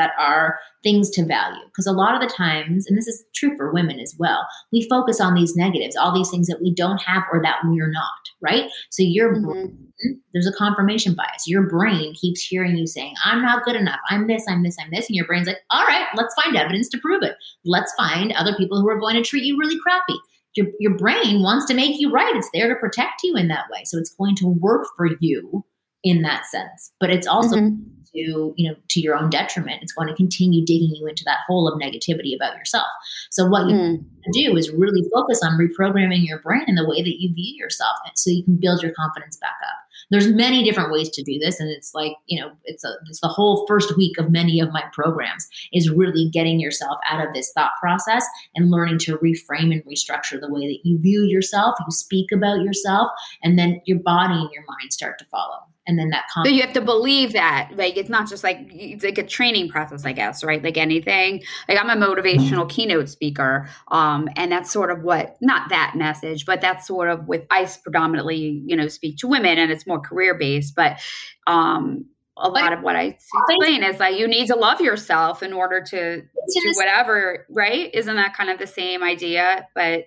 that 0.00 0.12
are 0.18 0.58
things 0.82 1.10
to 1.10 1.26
value. 1.26 1.62
Because 1.66 1.86
a 1.86 1.92
lot 1.92 2.14
of 2.14 2.26
the 2.26 2.34
times, 2.34 2.86
and 2.86 2.96
this 2.96 3.06
is 3.06 3.22
true 3.34 3.54
for 3.56 3.72
women 3.72 4.00
as 4.00 4.16
well, 4.18 4.46
we 4.72 4.88
focus 4.88 5.20
on 5.20 5.34
these 5.34 5.54
negatives, 5.54 5.94
all 5.94 6.14
these 6.14 6.30
things 6.30 6.46
that 6.46 6.62
we 6.62 6.74
don't 6.74 7.02
have 7.02 7.24
or 7.30 7.42
that 7.42 7.58
we're 7.64 7.90
not, 7.90 8.22
right? 8.40 8.70
So 8.88 9.02
your 9.02 9.34
mm-hmm. 9.34 9.44
brain, 9.44 9.88
there's 10.32 10.46
a 10.46 10.56
confirmation 10.56 11.14
bias. 11.14 11.46
Your 11.46 11.68
brain 11.68 12.14
keeps 12.14 12.42
hearing 12.42 12.78
you 12.78 12.86
saying, 12.86 13.14
I'm 13.22 13.42
not 13.42 13.64
good 13.64 13.76
enough. 13.76 14.00
I'm 14.08 14.26
this, 14.26 14.44
I'm 14.48 14.62
this, 14.62 14.78
I'm 14.82 14.90
this. 14.90 15.06
And 15.08 15.16
your 15.16 15.26
brain's 15.26 15.46
like, 15.46 15.58
all 15.68 15.84
right, 15.84 16.06
let's 16.16 16.34
find 16.42 16.56
evidence 16.56 16.88
to 16.90 16.98
prove 16.98 17.22
it. 17.22 17.36
Let's 17.66 17.92
find 17.98 18.32
other 18.32 18.56
people 18.56 18.80
who 18.80 18.88
are 18.88 18.98
going 18.98 19.16
to 19.16 19.22
treat 19.22 19.44
you 19.44 19.58
really 19.58 19.78
crappy. 19.78 20.18
Your, 20.56 20.68
your 20.80 20.96
brain 20.96 21.42
wants 21.42 21.66
to 21.66 21.74
make 21.74 22.00
you 22.00 22.10
right. 22.10 22.34
It's 22.34 22.50
there 22.54 22.68
to 22.68 22.80
protect 22.80 23.22
you 23.22 23.36
in 23.36 23.48
that 23.48 23.66
way. 23.70 23.82
So 23.84 23.98
it's 23.98 24.14
going 24.14 24.34
to 24.36 24.48
work 24.48 24.86
for 24.96 25.10
you 25.20 25.64
in 26.02 26.22
that 26.22 26.46
sense. 26.46 26.92
But 27.00 27.10
it's 27.10 27.26
also 27.26 27.56
mm-hmm. 27.56 27.82
to 28.14 28.54
you 28.56 28.68
know 28.68 28.76
to 28.88 29.00
your 29.00 29.16
own 29.16 29.30
detriment. 29.30 29.82
It's 29.82 29.92
going 29.92 30.08
to 30.08 30.14
continue 30.14 30.64
digging 30.64 30.94
you 30.94 31.06
into 31.06 31.24
that 31.24 31.40
hole 31.46 31.68
of 31.68 31.80
negativity 31.80 32.34
about 32.34 32.56
yourself. 32.56 32.88
So 33.30 33.46
what 33.46 33.68
you 33.68 33.74
mm. 33.74 34.04
do 34.32 34.56
is 34.56 34.70
really 34.70 35.08
focus 35.14 35.40
on 35.42 35.58
reprogramming 35.58 36.26
your 36.26 36.40
brain 36.40 36.64
in 36.66 36.74
the 36.74 36.88
way 36.88 37.02
that 37.02 37.20
you 37.20 37.32
view 37.34 37.54
yourself 37.56 37.96
so 38.14 38.30
you 38.30 38.44
can 38.44 38.58
build 38.60 38.82
your 38.82 38.92
confidence 38.92 39.36
back 39.36 39.56
up. 39.62 39.76
There's 40.10 40.32
many 40.32 40.64
different 40.64 40.90
ways 40.90 41.08
to 41.10 41.22
do 41.22 41.38
this 41.38 41.60
and 41.60 41.70
it's 41.70 41.92
like 41.94 42.12
you 42.26 42.40
know 42.40 42.50
it's 42.64 42.84
a 42.84 42.92
it's 43.08 43.20
the 43.20 43.28
whole 43.28 43.64
first 43.68 43.96
week 43.96 44.18
of 44.18 44.32
many 44.32 44.60
of 44.60 44.72
my 44.72 44.82
programs 44.92 45.48
is 45.72 45.90
really 45.90 46.28
getting 46.30 46.58
yourself 46.58 46.98
out 47.08 47.26
of 47.26 47.32
this 47.32 47.52
thought 47.52 47.72
process 47.80 48.26
and 48.54 48.70
learning 48.70 48.98
to 48.98 49.18
reframe 49.18 49.72
and 49.72 49.84
restructure 49.84 50.40
the 50.40 50.50
way 50.50 50.66
that 50.66 50.80
you 50.84 50.98
view 50.98 51.24
yourself 51.24 51.76
you 51.80 51.90
speak 51.90 52.32
about 52.32 52.62
yourself 52.62 53.10
and 53.42 53.58
then 53.58 53.80
your 53.84 53.98
body 54.00 54.34
and 54.34 54.50
your 54.52 54.64
mind 54.66 54.92
start 54.92 55.18
to 55.18 55.24
follow 55.26 55.58
and 55.90 55.98
then 55.98 56.10
that 56.10 56.24
so 56.44 56.48
you 56.48 56.62
have 56.62 56.72
to 56.72 56.80
believe 56.80 57.32
that 57.32 57.68
like 57.74 57.96
it's 57.96 58.08
not 58.08 58.28
just 58.28 58.44
like 58.44 58.58
it's 58.70 59.02
like 59.02 59.18
a 59.18 59.26
training 59.26 59.68
process 59.68 60.04
i 60.04 60.12
guess 60.12 60.44
right? 60.44 60.62
Like 60.62 60.76
anything. 60.76 61.42
Like 61.68 61.78
i'm 61.78 61.90
a 61.90 62.06
motivational 62.06 62.68
keynote 62.68 63.08
speaker 63.08 63.68
um 63.88 64.28
and 64.36 64.52
that's 64.52 64.70
sort 64.70 64.90
of 64.90 65.02
what 65.02 65.36
not 65.40 65.68
that 65.70 65.94
message 65.96 66.46
but 66.46 66.60
that's 66.60 66.86
sort 66.86 67.10
of 67.10 67.26
with 67.26 67.44
ice 67.50 67.76
predominantly 67.76 68.62
you 68.64 68.76
know 68.76 68.88
speak 68.88 69.18
to 69.18 69.26
women 69.26 69.58
and 69.58 69.72
it's 69.72 69.86
more 69.86 70.00
career 70.00 70.34
based 70.34 70.74
but 70.76 71.00
um 71.46 72.04
a 72.40 72.48
lot 72.48 72.72
of 72.72 72.82
what 72.82 72.96
I 72.96 73.18
explain 73.48 73.82
is 73.82 73.98
like 74.00 74.18
you 74.18 74.26
need 74.26 74.46
to 74.48 74.56
love 74.56 74.80
yourself 74.80 75.42
in 75.42 75.52
order 75.52 75.80
to 75.80 76.22
do 76.22 76.72
whatever, 76.74 77.46
right? 77.50 77.90
Isn't 77.94 78.16
that 78.16 78.34
kind 78.34 78.50
of 78.50 78.58
the 78.58 78.66
same 78.66 79.02
idea? 79.02 79.66
But 79.74 80.06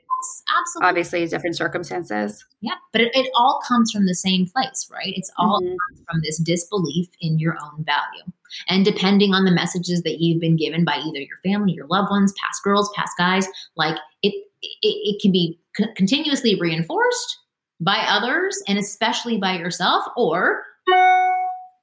absolutely 0.57 0.89
obviously 0.89 1.27
different 1.27 1.55
circumstances. 1.55 2.45
Yeah, 2.61 2.75
but 2.91 3.01
it, 3.01 3.11
it 3.13 3.29
all 3.35 3.61
comes 3.67 3.91
from 3.91 4.05
the 4.05 4.15
same 4.15 4.47
place, 4.47 4.89
right? 4.91 5.13
It's 5.15 5.31
all 5.37 5.61
mm-hmm. 5.61 6.03
from 6.09 6.21
this 6.23 6.37
disbelief 6.39 7.07
in 7.19 7.39
your 7.39 7.57
own 7.63 7.83
value. 7.83 8.31
And 8.67 8.85
depending 8.85 9.33
on 9.33 9.45
the 9.45 9.51
messages 9.51 10.03
that 10.03 10.19
you've 10.19 10.41
been 10.41 10.55
given 10.55 10.85
by 10.85 10.97
either 10.97 11.19
your 11.19 11.37
family, 11.43 11.73
your 11.73 11.87
loved 11.87 12.09
ones, 12.09 12.33
past 12.41 12.63
girls, 12.63 12.91
past 12.95 13.11
guys, 13.17 13.47
like 13.75 13.97
it, 14.21 14.33
it, 14.61 14.77
it 14.81 15.21
can 15.21 15.31
be 15.31 15.59
c- 15.75 15.93
continuously 15.95 16.59
reinforced 16.59 17.39
by 17.81 18.05
others 18.07 18.61
and 18.67 18.77
especially 18.77 19.37
by 19.37 19.57
yourself, 19.57 20.05
or 20.15 20.63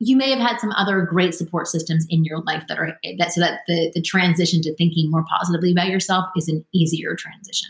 you 0.00 0.16
may 0.16 0.30
have 0.30 0.40
had 0.40 0.58
some 0.58 0.72
other 0.72 1.02
great 1.02 1.34
support 1.34 1.68
systems 1.68 2.06
in 2.08 2.24
your 2.24 2.40
life 2.40 2.64
that 2.68 2.78
are 2.78 2.98
that 3.18 3.32
so 3.32 3.40
that 3.40 3.60
the 3.68 3.92
the 3.94 4.02
transition 4.02 4.62
to 4.62 4.74
thinking 4.74 5.10
more 5.10 5.24
positively 5.28 5.70
about 5.70 5.88
yourself 5.88 6.24
is 6.36 6.48
an 6.48 6.64
easier 6.74 7.14
transition 7.14 7.68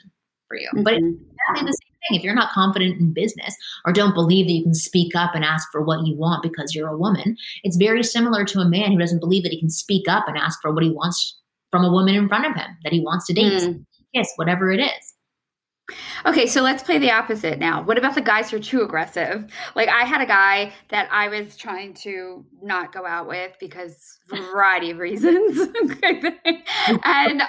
for 0.48 0.56
you. 0.56 0.68
Mm-hmm. 0.68 0.84
But 0.84 0.94
it's 0.94 1.04
exactly 1.04 1.70
the 1.70 1.78
same 1.82 1.94
thing. 2.08 2.18
If 2.18 2.22
you're 2.22 2.34
not 2.34 2.52
confident 2.52 3.00
in 3.00 3.12
business 3.12 3.56
or 3.84 3.92
don't 3.92 4.14
believe 4.14 4.46
that 4.46 4.52
you 4.52 4.62
can 4.62 4.74
speak 4.74 5.14
up 5.16 5.34
and 5.34 5.44
ask 5.44 5.68
for 5.72 5.82
what 5.82 6.06
you 6.06 6.16
want 6.16 6.42
because 6.42 6.74
you're 6.74 6.88
a 6.88 6.96
woman, 6.96 7.36
it's 7.64 7.76
very 7.76 8.04
similar 8.04 8.44
to 8.44 8.60
a 8.60 8.68
man 8.68 8.92
who 8.92 8.98
doesn't 8.98 9.20
believe 9.20 9.42
that 9.42 9.52
he 9.52 9.60
can 9.60 9.70
speak 9.70 10.08
up 10.08 10.28
and 10.28 10.38
ask 10.38 10.60
for 10.62 10.72
what 10.72 10.84
he 10.84 10.90
wants 10.90 11.36
from 11.72 11.84
a 11.84 11.90
woman 11.90 12.14
in 12.14 12.28
front 12.28 12.46
of 12.46 12.54
him, 12.54 12.76
that 12.84 12.92
he 12.92 13.00
wants 13.00 13.26
to 13.26 13.32
date, 13.32 13.52
mm. 13.52 13.84
kiss, 14.14 14.32
whatever 14.36 14.70
it 14.70 14.80
is. 14.80 15.09
Okay, 16.26 16.46
so 16.46 16.62
let's 16.62 16.82
play 16.82 16.98
the 16.98 17.10
opposite 17.10 17.58
now. 17.58 17.82
What 17.82 17.98
about 17.98 18.14
the 18.14 18.20
guys 18.20 18.50
who 18.50 18.56
are 18.58 18.60
too 18.60 18.82
aggressive? 18.82 19.50
Like 19.74 19.88
I 19.88 20.04
had 20.04 20.20
a 20.20 20.26
guy 20.26 20.72
that 20.88 21.08
I 21.10 21.28
was 21.28 21.56
trying 21.56 21.94
to 21.94 22.44
not 22.62 22.92
go 22.92 23.06
out 23.06 23.26
with 23.26 23.56
because 23.60 24.18
a 24.32 24.36
variety 24.36 24.90
of 24.90 24.98
reasons. 24.98 25.58
and, 26.02 26.34
and 27.04 27.42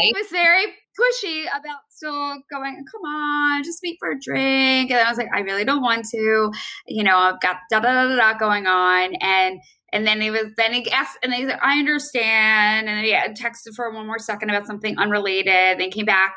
he 0.00 0.14
was 0.14 0.28
very 0.30 0.66
pushy 0.98 1.42
about 1.42 1.80
still 1.90 2.36
going, 2.50 2.84
come 2.90 3.02
on, 3.02 3.62
just 3.64 3.82
meet 3.82 3.96
for 3.98 4.10
a 4.10 4.18
drink. 4.18 4.90
And 4.90 5.00
I 5.00 5.08
was 5.08 5.18
like, 5.18 5.28
I 5.34 5.40
really 5.40 5.64
don't 5.64 5.82
want 5.82 6.06
to. 6.06 6.50
You 6.86 7.04
know, 7.04 7.16
I've 7.16 7.40
got 7.40 7.56
da 7.70 7.80
da 7.80 8.08
da 8.08 8.16
da 8.16 8.38
going 8.38 8.66
on. 8.66 9.14
And 9.20 9.60
and 9.92 10.06
then 10.06 10.20
he 10.20 10.30
was 10.30 10.46
then 10.56 10.72
he 10.72 10.90
asked 10.90 11.18
and 11.22 11.32
he 11.32 11.46
said, 11.46 11.58
I 11.62 11.78
understand. 11.78 12.88
And 12.88 12.98
then 12.98 13.04
he 13.04 13.12
texted 13.42 13.74
for 13.74 13.90
one 13.92 14.06
more 14.06 14.18
second 14.18 14.50
about 14.50 14.66
something 14.66 14.98
unrelated, 14.98 15.78
then 15.78 15.90
came 15.90 16.06
back 16.06 16.36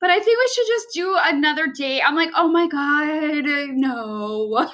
but 0.00 0.08
I 0.08 0.18
think 0.18 0.38
we 0.38 0.50
should 0.54 0.66
just 0.66 0.86
do 0.94 1.16
another 1.24 1.66
date. 1.66 2.00
I'm 2.00 2.16
like, 2.16 2.30
oh 2.34 2.48
my 2.48 2.66
God, 2.66 3.44
no. 3.74 4.66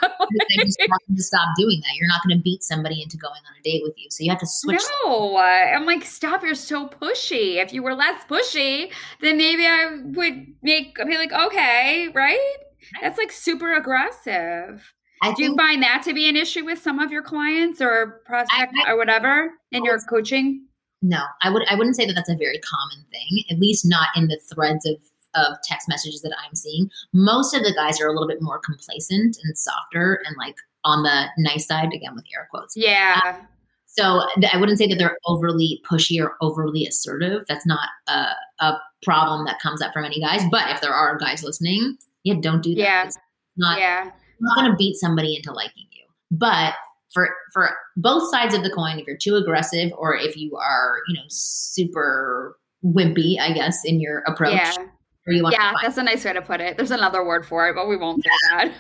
you 0.51 0.71
stop 1.21 1.49
doing 1.57 1.81
that. 1.83 1.97
You're 1.97 2.09
not 2.09 2.21
going 2.27 2.39
to 2.39 2.43
beat 2.43 2.63
somebody 2.63 3.03
into 3.03 3.17
going 3.17 3.33
on 3.35 3.59
a 3.59 3.63
date 3.63 3.83
with 3.83 3.95
you. 3.97 4.07
So 4.11 4.23
you 4.23 4.31
have 4.31 4.39
to 4.39 4.47
switch. 4.47 4.81
No, 5.05 5.37
I'm 5.37 5.85
like, 5.85 6.05
stop. 6.05 6.45
You're 6.45 6.55
so 6.55 6.87
pushy. 6.87 7.57
If 7.57 7.73
you 7.73 7.83
were 7.83 7.95
less 7.95 8.23
pushy, 8.25 8.93
then 9.21 9.37
maybe 9.37 9.67
I 9.67 9.99
would 10.05 10.47
make, 10.63 10.95
be 10.95 11.17
like, 11.17 11.33
okay, 11.33 12.09
right? 12.15 12.57
That's 13.03 13.19
like 13.19 13.33
super 13.33 13.75
aggressive. 13.75 14.93
I 15.23 15.33
Do 15.35 15.43
you 15.43 15.57
find 15.57 15.83
that 15.83 16.03
to 16.05 16.15
be 16.15 16.29
an 16.29 16.37
issue 16.37 16.65
with 16.65 16.79
some 16.79 17.01
of 17.01 17.11
your 17.11 17.23
clients 17.23 17.81
or 17.81 18.21
prospect 18.27 18.73
I, 18.85 18.91
I, 18.91 18.93
or 18.93 18.97
whatever 18.97 19.51
in 19.73 19.85
your 19.85 19.99
coaching? 19.99 20.67
No, 21.03 21.23
I 21.43 21.51
would 21.51 21.63
I 21.69 21.75
wouldn't 21.75 21.97
say 21.97 22.07
that 22.07 22.15
that's 22.15 22.29
a 22.29 22.37
very 22.37 22.59
common 22.59 23.05
thing, 23.11 23.45
at 23.51 23.59
least 23.59 23.85
not 23.87 24.09
in 24.15 24.29
the 24.29 24.39
threads 24.53 24.87
of 24.87 24.97
of 25.37 25.57
text 25.65 25.89
messages 25.89 26.23
that 26.23 26.37
I'm 26.45 26.55
seeing, 26.55 26.91
most 27.13 27.55
of 27.55 27.63
the 27.63 27.73
guys 27.73 28.01
are 28.01 28.07
a 28.07 28.13
little 28.13 28.29
bit 28.29 28.41
more 28.41 28.59
complacent 28.59 29.37
and 29.43 29.59
softer 29.59 30.21
and 30.27 30.37
like 30.39 30.57
on 30.85 31.03
the 31.03 31.27
nice 31.39 31.67
side, 31.67 31.93
again 31.93 32.15
with 32.15 32.25
air 32.35 32.49
quotes. 32.51 32.75
Yeah. 32.77 33.21
Um, 33.27 33.49
so 33.87 34.23
I 34.53 34.59
wouldn't 34.59 34.79
say 34.79 34.87
that 34.89 34.97
they're 34.99 35.19
overly 35.27 35.83
pushy 35.91 36.23
or 36.23 36.35
overly 36.41 36.87
assertive. 36.87 37.45
That's 37.49 37.67
not 37.67 37.89
a, 38.09 38.29
a 38.61 38.79
problem 39.03 39.47
that 39.47 39.59
comes 39.61 39.83
up 39.83 39.93
from 39.93 40.05
any 40.05 40.21
guys. 40.21 40.43
But 40.51 40.71
if 40.71 40.81
there 40.81 40.93
are 40.93 41.17
guys 41.17 41.43
listening, 41.43 41.97
yeah, 42.23 42.35
don't 42.41 42.63
do 42.63 42.75
that. 42.75 42.81
Yeah. 42.81 43.05
It's 43.07 43.19
not, 43.57 43.79
yeah. 43.79 44.11
not 44.41 44.57
going 44.59 44.71
to 44.71 44.77
beat 44.77 44.97
somebody 44.97 45.35
into 45.35 45.53
liking 45.53 45.87
you. 45.93 46.05
But 46.31 46.75
for 47.13 47.31
for 47.55 47.71
both 47.97 48.31
sides 48.31 48.55
of 48.55 48.63
the 48.63 48.71
coin, 48.71 48.99
if 48.99 49.07
you're 49.07 49.17
too 49.17 49.37
aggressive 49.37 49.91
or 49.97 50.15
if 50.15 50.37
you 50.37 50.57
are, 50.57 50.99
you 51.09 51.15
know, 51.15 51.25
super 51.29 52.59
wimpy, 52.85 53.41
I 53.41 53.53
guess, 53.53 53.83
in 53.85 54.01
your 54.01 54.19
approach, 54.27 54.53
yeah 54.53 54.87
yeah, 55.27 55.73
that's 55.83 55.97
a 55.97 56.03
nice 56.03 56.25
way 56.25 56.33
to 56.33 56.43
put 56.43 56.61
it. 56.61 56.77
There's 56.77 56.91
another 56.93 57.25
word 57.25 57.47
for 57.47 57.69
it, 57.69 57.75
but 57.75 57.89
we 57.89 57.97
won't 57.97 58.23
say 58.23 58.31
that. 58.51 58.71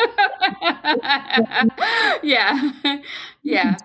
yeah. 2.22 2.72
Yeah. 3.42 3.76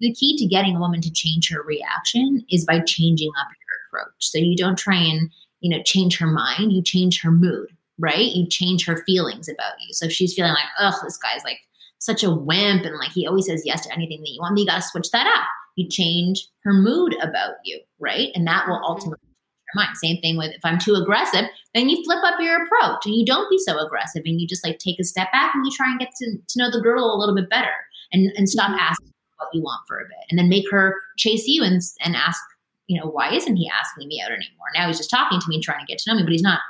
The 0.00 0.12
key 0.12 0.36
to 0.38 0.46
getting 0.46 0.76
a 0.76 0.80
woman 0.80 1.00
to 1.00 1.12
change 1.12 1.50
her 1.50 1.62
reaction 1.62 2.44
is 2.50 2.64
by 2.64 2.80
changing 2.80 3.30
up 3.40 3.48
your 3.48 4.00
approach. 4.02 4.14
So 4.20 4.38
you 4.38 4.56
don't 4.56 4.78
try 4.78 4.96
and, 4.96 5.30
you 5.60 5.70
know, 5.70 5.82
change 5.82 6.18
her 6.18 6.26
mind, 6.26 6.72
you 6.72 6.82
change 6.82 7.20
her 7.22 7.30
mood, 7.30 7.68
right? 7.98 8.32
You 8.32 8.46
change 8.48 8.86
her 8.86 9.02
feelings 9.06 9.48
about 9.48 9.74
you. 9.80 9.92
So 9.92 10.06
if 10.06 10.12
she's 10.12 10.34
feeling 10.34 10.52
like, 10.52 10.68
oh, 10.78 10.98
this 11.02 11.16
guy's 11.16 11.42
like 11.44 11.58
such 11.98 12.22
a 12.22 12.30
wimp 12.30 12.84
and 12.84 12.96
like 12.98 13.12
he 13.12 13.26
always 13.26 13.46
says 13.46 13.62
yes 13.64 13.86
to 13.86 13.92
anything 13.92 14.20
that 14.20 14.30
you 14.30 14.40
want, 14.40 14.58
you 14.58 14.66
got 14.66 14.76
to 14.76 14.82
switch 14.82 15.10
that 15.10 15.26
up. 15.26 15.46
You 15.76 15.88
change 15.88 16.46
her 16.62 16.72
mood 16.72 17.16
about 17.22 17.54
you, 17.64 17.80
right? 17.98 18.28
And 18.34 18.46
that 18.46 18.68
will 18.68 18.76
mm-hmm. 18.76 18.84
ultimately 18.84 19.28
mind. 19.74 19.96
Same 19.96 20.20
thing 20.20 20.36
with 20.36 20.52
if 20.52 20.60
I'm 20.64 20.78
too 20.78 20.94
aggressive, 20.94 21.44
then 21.74 21.88
you 21.88 22.02
flip 22.04 22.22
up 22.24 22.40
your 22.40 22.62
approach 22.62 23.06
and 23.06 23.14
you 23.14 23.24
don't 23.24 23.50
be 23.50 23.58
so 23.58 23.78
aggressive 23.78 24.22
and 24.24 24.40
you 24.40 24.46
just 24.46 24.64
like 24.64 24.78
take 24.78 24.98
a 25.00 25.04
step 25.04 25.30
back 25.32 25.54
and 25.54 25.64
you 25.64 25.72
try 25.72 25.90
and 25.90 25.98
get 25.98 26.10
to, 26.18 26.36
to 26.48 26.58
know 26.58 26.70
the 26.70 26.80
girl 26.80 27.04
a 27.04 27.18
little 27.18 27.34
bit 27.34 27.50
better 27.50 27.74
and, 28.12 28.32
and 28.36 28.48
stop 28.48 28.70
mm-hmm. 28.70 28.80
asking 28.80 29.12
what 29.38 29.48
you 29.52 29.62
want 29.62 29.82
for 29.86 29.98
a 29.98 30.04
bit 30.04 30.26
and 30.30 30.38
then 30.38 30.48
make 30.48 30.70
her 30.70 30.94
chase 31.16 31.46
you 31.46 31.62
and, 31.62 31.80
and 32.00 32.16
ask, 32.16 32.40
you 32.86 33.00
know, 33.00 33.08
why 33.08 33.32
isn't 33.32 33.56
he 33.56 33.68
asking 33.68 34.08
me 34.08 34.20
out 34.22 34.30
anymore? 34.30 34.68
Now 34.74 34.86
he's 34.86 34.98
just 34.98 35.10
talking 35.10 35.40
to 35.40 35.46
me 35.48 35.56
and 35.56 35.64
trying 35.64 35.80
to 35.80 35.86
get 35.86 35.98
to 35.98 36.10
know 36.10 36.16
me, 36.16 36.22
but 36.22 36.32
he's 36.32 36.42
not 36.42 36.60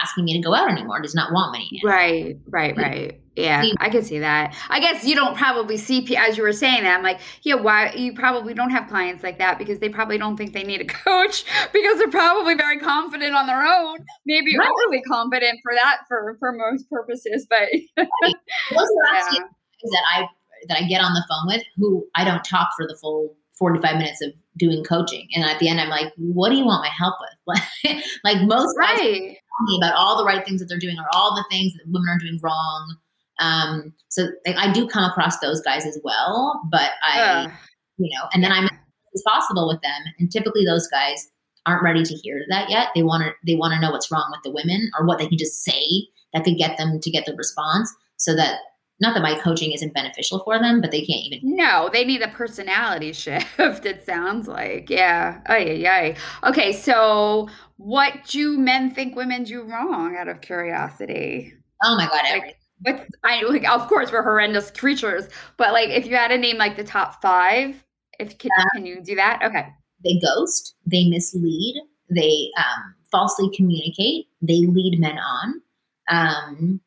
asking 0.00 0.24
me 0.24 0.34
to 0.34 0.40
go 0.40 0.54
out 0.54 0.70
anymore, 0.70 1.00
does 1.00 1.14
not 1.14 1.32
want 1.32 1.52
money. 1.52 1.80
Right, 1.84 2.38
right, 2.48 2.76
right. 2.76 3.20
Yeah, 3.34 3.64
I 3.78 3.88
can 3.88 4.02
see 4.02 4.18
that. 4.18 4.54
I 4.68 4.78
guess 4.78 5.04
you 5.04 5.14
don't 5.14 5.34
probably 5.34 5.78
see 5.78 6.16
as 6.16 6.36
you 6.36 6.42
were 6.42 6.52
saying 6.52 6.82
that. 6.82 6.94
I'm 6.94 7.02
like, 7.02 7.18
yeah, 7.42 7.54
why 7.54 7.92
you 7.92 8.12
probably 8.12 8.52
don't 8.52 8.70
have 8.70 8.88
clients 8.88 9.22
like 9.22 9.38
that 9.38 9.58
because 9.58 9.78
they 9.78 9.88
probably 9.88 10.18
don't 10.18 10.36
think 10.36 10.52
they 10.52 10.64
need 10.64 10.82
a 10.82 10.84
coach 11.04 11.44
because 11.72 11.98
they're 11.98 12.10
probably 12.10 12.54
very 12.54 12.78
confident 12.78 13.34
on 13.34 13.46
their 13.46 13.64
own. 13.64 13.98
Maybe 14.26 14.56
right. 14.58 14.68
overly 14.68 15.02
confident 15.02 15.60
for 15.62 15.72
that 15.74 16.00
for 16.08 16.36
for 16.40 16.52
most 16.52 16.90
purposes. 16.90 17.46
But 17.48 17.68
right. 17.96 18.08
those 18.70 18.88
are 19.08 19.14
yeah. 19.14 19.38
that 19.82 20.02
I 20.14 20.26
that 20.68 20.82
I 20.82 20.86
get 20.86 21.00
on 21.00 21.14
the 21.14 21.24
phone 21.28 21.56
with 21.56 21.62
who 21.76 22.06
I 22.14 22.24
don't 22.24 22.44
talk 22.44 22.68
for 22.76 22.86
the 22.86 22.96
full 23.00 23.34
45 23.58 23.96
minutes 23.96 24.20
of 24.22 24.32
doing 24.58 24.84
coaching. 24.84 25.28
And 25.34 25.44
at 25.44 25.58
the 25.58 25.68
end, 25.68 25.80
I'm 25.80 25.88
like, 25.88 26.12
what 26.16 26.50
do 26.50 26.56
you 26.56 26.64
want 26.64 26.82
my 26.82 26.90
help 26.98 27.14
with? 27.46 28.02
like 28.24 28.42
most 28.42 28.76
right. 28.78 29.36
Guys 29.66 29.76
about 29.78 29.94
all 29.94 30.16
the 30.16 30.24
right 30.24 30.44
things 30.44 30.60
that 30.60 30.66
they're 30.66 30.78
doing 30.78 30.98
or 30.98 31.06
all 31.12 31.34
the 31.34 31.44
things 31.50 31.72
that 31.74 31.84
women 31.86 32.08
are 32.08 32.18
doing 32.18 32.38
wrong. 32.42 32.96
Um, 33.40 33.94
so 34.08 34.28
like, 34.46 34.56
I 34.56 34.72
do 34.72 34.86
come 34.86 35.04
across 35.04 35.38
those 35.38 35.60
guys 35.62 35.86
as 35.86 35.98
well, 36.04 36.60
but 36.70 36.90
I, 37.02 37.50
you 37.98 38.10
know, 38.16 38.28
and 38.32 38.44
then 38.44 38.52
I'm 38.52 38.64
as 38.64 39.22
possible 39.26 39.66
with 39.68 39.80
them. 39.82 40.00
And 40.18 40.30
typically 40.30 40.64
those 40.64 40.88
guys 40.88 41.28
aren't 41.66 41.82
ready 41.82 42.02
to 42.02 42.14
hear 42.14 42.44
that 42.50 42.70
yet. 42.70 42.88
They 42.94 43.02
want 43.02 43.24
to, 43.24 43.32
they 43.46 43.54
want 43.54 43.74
to 43.74 43.80
know 43.80 43.90
what's 43.90 44.10
wrong 44.10 44.28
with 44.30 44.42
the 44.42 44.50
women 44.50 44.90
or 44.98 45.06
what 45.06 45.18
they 45.18 45.26
can 45.26 45.38
just 45.38 45.62
say 45.64 46.08
that 46.32 46.44
could 46.44 46.56
get 46.56 46.78
them 46.78 47.00
to 47.00 47.10
get 47.10 47.26
the 47.26 47.34
response 47.34 47.92
so 48.16 48.34
that 48.36 48.58
not 49.00 49.14
that 49.14 49.22
my 49.22 49.38
coaching 49.40 49.72
isn't 49.72 49.94
beneficial 49.94 50.40
for 50.44 50.58
them, 50.60 50.80
but 50.80 50.90
they 50.90 51.00
can't 51.00 51.24
even. 51.24 51.40
No, 51.42 51.90
they 51.92 52.04
need 52.04 52.22
a 52.22 52.28
personality 52.28 53.12
shift. 53.12 53.58
It 53.58 54.04
sounds 54.06 54.46
like, 54.48 54.88
yeah. 54.90 55.40
Oh 55.48 55.56
yeah. 55.56 56.16
Okay, 56.44 56.72
so 56.72 57.48
what 57.76 58.24
do 58.28 58.58
men 58.58 58.90
think 58.90 59.16
women 59.16 59.44
do 59.44 59.62
wrong? 59.62 60.16
Out 60.16 60.28
of 60.28 60.40
curiosity. 60.40 61.52
Oh 61.84 61.96
my 61.96 62.06
god, 62.06 62.20
like, 62.30 62.56
what's 62.82 63.04
I 63.24 63.42
like? 63.42 63.68
Of 63.68 63.88
course, 63.88 64.12
we're 64.12 64.22
horrendous 64.22 64.70
creatures, 64.70 65.28
but 65.56 65.72
like, 65.72 65.88
if 65.88 66.06
you 66.06 66.14
had 66.16 66.28
to 66.28 66.38
name 66.38 66.58
like 66.58 66.76
the 66.76 66.84
top 66.84 67.20
five, 67.20 67.82
if 68.18 68.38
can, 68.38 68.50
um, 68.58 68.68
can 68.74 68.86
you 68.86 69.02
do 69.02 69.16
that? 69.16 69.40
Okay. 69.42 69.66
They 70.04 70.20
ghost. 70.20 70.74
They 70.86 71.08
mislead. 71.08 71.76
They 72.10 72.50
um, 72.58 72.94
falsely 73.10 73.50
communicate. 73.54 74.26
They 74.42 74.66
lead 74.66 74.98
men 75.00 75.18
on, 75.18 75.62
um, 76.08 76.80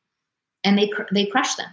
and 0.64 0.78
they 0.78 0.88
cr- 0.88 1.04
they 1.14 1.26
crush 1.26 1.56
them. 1.56 1.68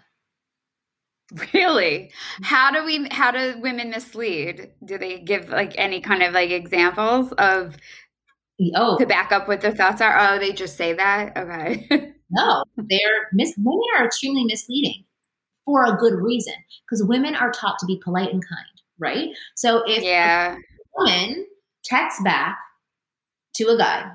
Really? 1.54 2.10
How 2.42 2.70
do 2.70 2.84
we 2.84 3.08
how 3.10 3.30
do 3.30 3.58
women 3.60 3.90
mislead? 3.90 4.70
Do 4.84 4.98
they 4.98 5.18
give 5.18 5.48
like 5.48 5.74
any 5.78 6.00
kind 6.00 6.22
of 6.22 6.34
like 6.34 6.50
examples 6.50 7.32
of 7.32 7.76
oh 8.74 8.98
to 8.98 9.06
back 9.06 9.32
up 9.32 9.48
what 9.48 9.60
their 9.60 9.74
thoughts 9.74 10.00
are? 10.00 10.16
Oh, 10.18 10.38
they 10.38 10.52
just 10.52 10.76
say 10.76 10.92
that? 10.92 11.36
Okay. 11.36 11.86
no, 12.30 12.64
they're 12.76 13.28
mis 13.32 13.54
women 13.56 13.80
are 13.98 14.04
extremely 14.04 14.44
misleading 14.44 15.04
for 15.64 15.84
a 15.84 15.96
good 15.96 16.14
reason 16.14 16.54
because 16.84 17.02
women 17.04 17.34
are 17.34 17.52
taught 17.52 17.78
to 17.78 17.86
be 17.86 18.00
polite 18.02 18.32
and 18.32 18.46
kind, 18.46 18.82
right? 18.98 19.30
So 19.54 19.82
if 19.86 20.02
yeah. 20.02 20.56
a 20.56 20.58
woman 20.98 21.46
texts 21.84 22.22
back 22.22 22.58
to 23.54 23.68
a 23.68 23.78
guy 23.78 24.10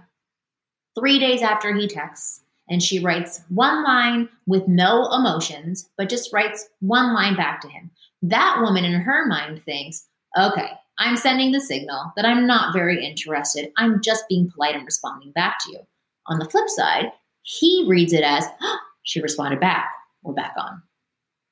three 0.97 1.19
days 1.19 1.41
after 1.41 1.73
he 1.73 1.87
texts 1.87 2.41
and 2.69 2.81
she 2.81 2.99
writes 2.99 3.41
one 3.49 3.83
line 3.83 4.29
with 4.45 4.67
no 4.67 5.09
emotions, 5.11 5.89
but 5.97 6.09
just 6.09 6.33
writes 6.33 6.67
one 6.79 7.13
line 7.13 7.35
back 7.35 7.61
to 7.61 7.67
him. 7.67 7.91
That 8.21 8.59
woman 8.61 8.85
in 8.85 9.01
her 9.01 9.25
mind 9.25 9.63
thinks, 9.63 10.07
okay, 10.37 10.71
I'm 10.99 11.17
sending 11.17 11.51
the 11.51 11.61
signal 11.61 12.11
that 12.15 12.25
I'm 12.25 12.47
not 12.47 12.73
very 12.73 13.05
interested. 13.05 13.71
I'm 13.77 14.01
just 14.01 14.27
being 14.27 14.49
polite 14.49 14.75
and 14.75 14.85
responding 14.85 15.31
back 15.31 15.57
to 15.65 15.71
you. 15.71 15.79
On 16.27 16.39
the 16.39 16.49
flip 16.49 16.67
side, 16.69 17.11
he 17.43 17.85
reads 17.87 18.13
it 18.13 18.23
as, 18.23 18.45
oh, 18.61 18.79
she 19.03 19.21
responded 19.21 19.59
back. 19.59 19.89
We're 20.23 20.33
back 20.33 20.53
on 20.57 20.81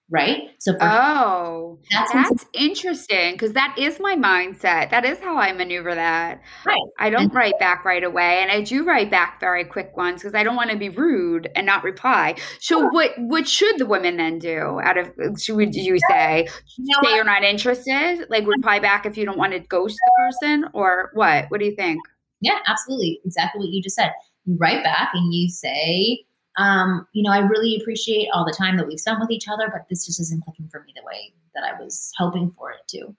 right? 0.10 0.50
So 0.60 0.74
for 0.74 0.80
oh, 0.84 1.80
that's, 1.92 2.14
that's 2.14 2.46
interesting 2.54 3.34
because 3.34 3.54
that 3.54 3.76
is 3.78 4.00
my 4.00 4.16
mindset. 4.16 4.92
That 4.92 5.06
is 5.06 5.20
how 5.20 5.38
I 5.38 5.52
maneuver 5.54 5.96
that. 5.96 6.42
Right. 6.66 6.80
I 7.00 7.10
don't 7.10 7.24
and, 7.24 7.34
write 7.34 7.58
back 7.60 7.86
right 7.86 8.04
away, 8.04 8.40
and 8.42 8.52
I 8.52 8.62
do 8.62 8.86
write 8.86 9.10
back 9.10 9.40
very 9.40 9.64
quick 9.64 9.98
ones 9.98 10.22
because 10.22 10.36
I 10.36 10.44
don't 10.44 10.56
want 10.56 10.72
to 10.72 10.78
be 10.78 10.90
rude 10.90 11.50
and 11.56 11.66
not 11.66 11.84
reply. 11.84 12.36
So 12.60 12.88
what 12.90 13.12
what 13.18 13.48
should 13.48 13.78
the 13.78 13.86
women 13.86 14.18
then 14.18 14.40
do? 14.40 14.80
Out 14.84 14.98
of 14.98 15.08
uh, 15.08 15.36
should 15.38 15.76
you 15.76 15.98
say 16.10 16.48
you 16.78 16.96
say 17.04 17.16
you're 17.16 17.24
not 17.24 17.44
interested, 17.44 18.26
like 18.30 18.46
reply 18.46 18.80
back 18.80 19.06
if 19.06 19.18
you 19.18 19.26
don't 19.26 19.38
want 19.38 19.54
to 19.54 19.60
ghost 19.60 19.96
the 19.96 20.12
person, 20.18 20.66
or 20.74 21.12
what? 21.14 21.46
What 21.50 21.60
do 21.60 21.66
you 21.66 21.76
think? 21.76 22.00
Yeah, 22.42 22.60
absolutely, 22.68 23.22
exactly 23.26 23.60
what 23.60 23.70
you 23.70 23.82
just 23.82 23.96
said. 23.96 24.12
You 24.46 24.58
write 24.60 24.84
back 24.84 25.10
and 25.14 25.34
you 25.34 25.50
say 25.50 26.26
um, 26.58 27.08
you 27.14 27.24
know, 27.24 27.32
I 27.32 27.40
really 27.40 27.78
appreciate 27.80 28.30
all 28.34 28.46
the 28.46 28.56
time 28.58 28.78
that 28.78 28.88
we've 28.88 29.00
spent 29.00 29.20
with 29.20 29.32
each 29.32 29.48
other, 29.48 29.70
but 29.72 29.88
this 29.90 30.06
just 30.06 30.20
isn't 30.20 30.44
clicking 30.44 30.70
for 30.70 30.84
me 30.84 30.94
the 30.96 31.04
way 31.06 31.34
that 31.54 31.64
I 31.64 31.82
was 31.82 32.12
hoping 32.18 32.52
for 32.58 32.72
it 32.72 32.88
to. 32.90 33.16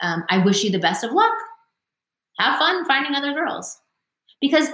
Um, 0.00 0.24
I 0.28 0.38
wish 0.38 0.64
you 0.64 0.70
the 0.70 0.78
best 0.78 1.04
of 1.04 1.12
luck. 1.12 1.32
Have 2.38 2.58
fun 2.58 2.84
finding 2.86 3.14
other 3.14 3.32
girls. 3.32 3.78
Because 4.40 4.68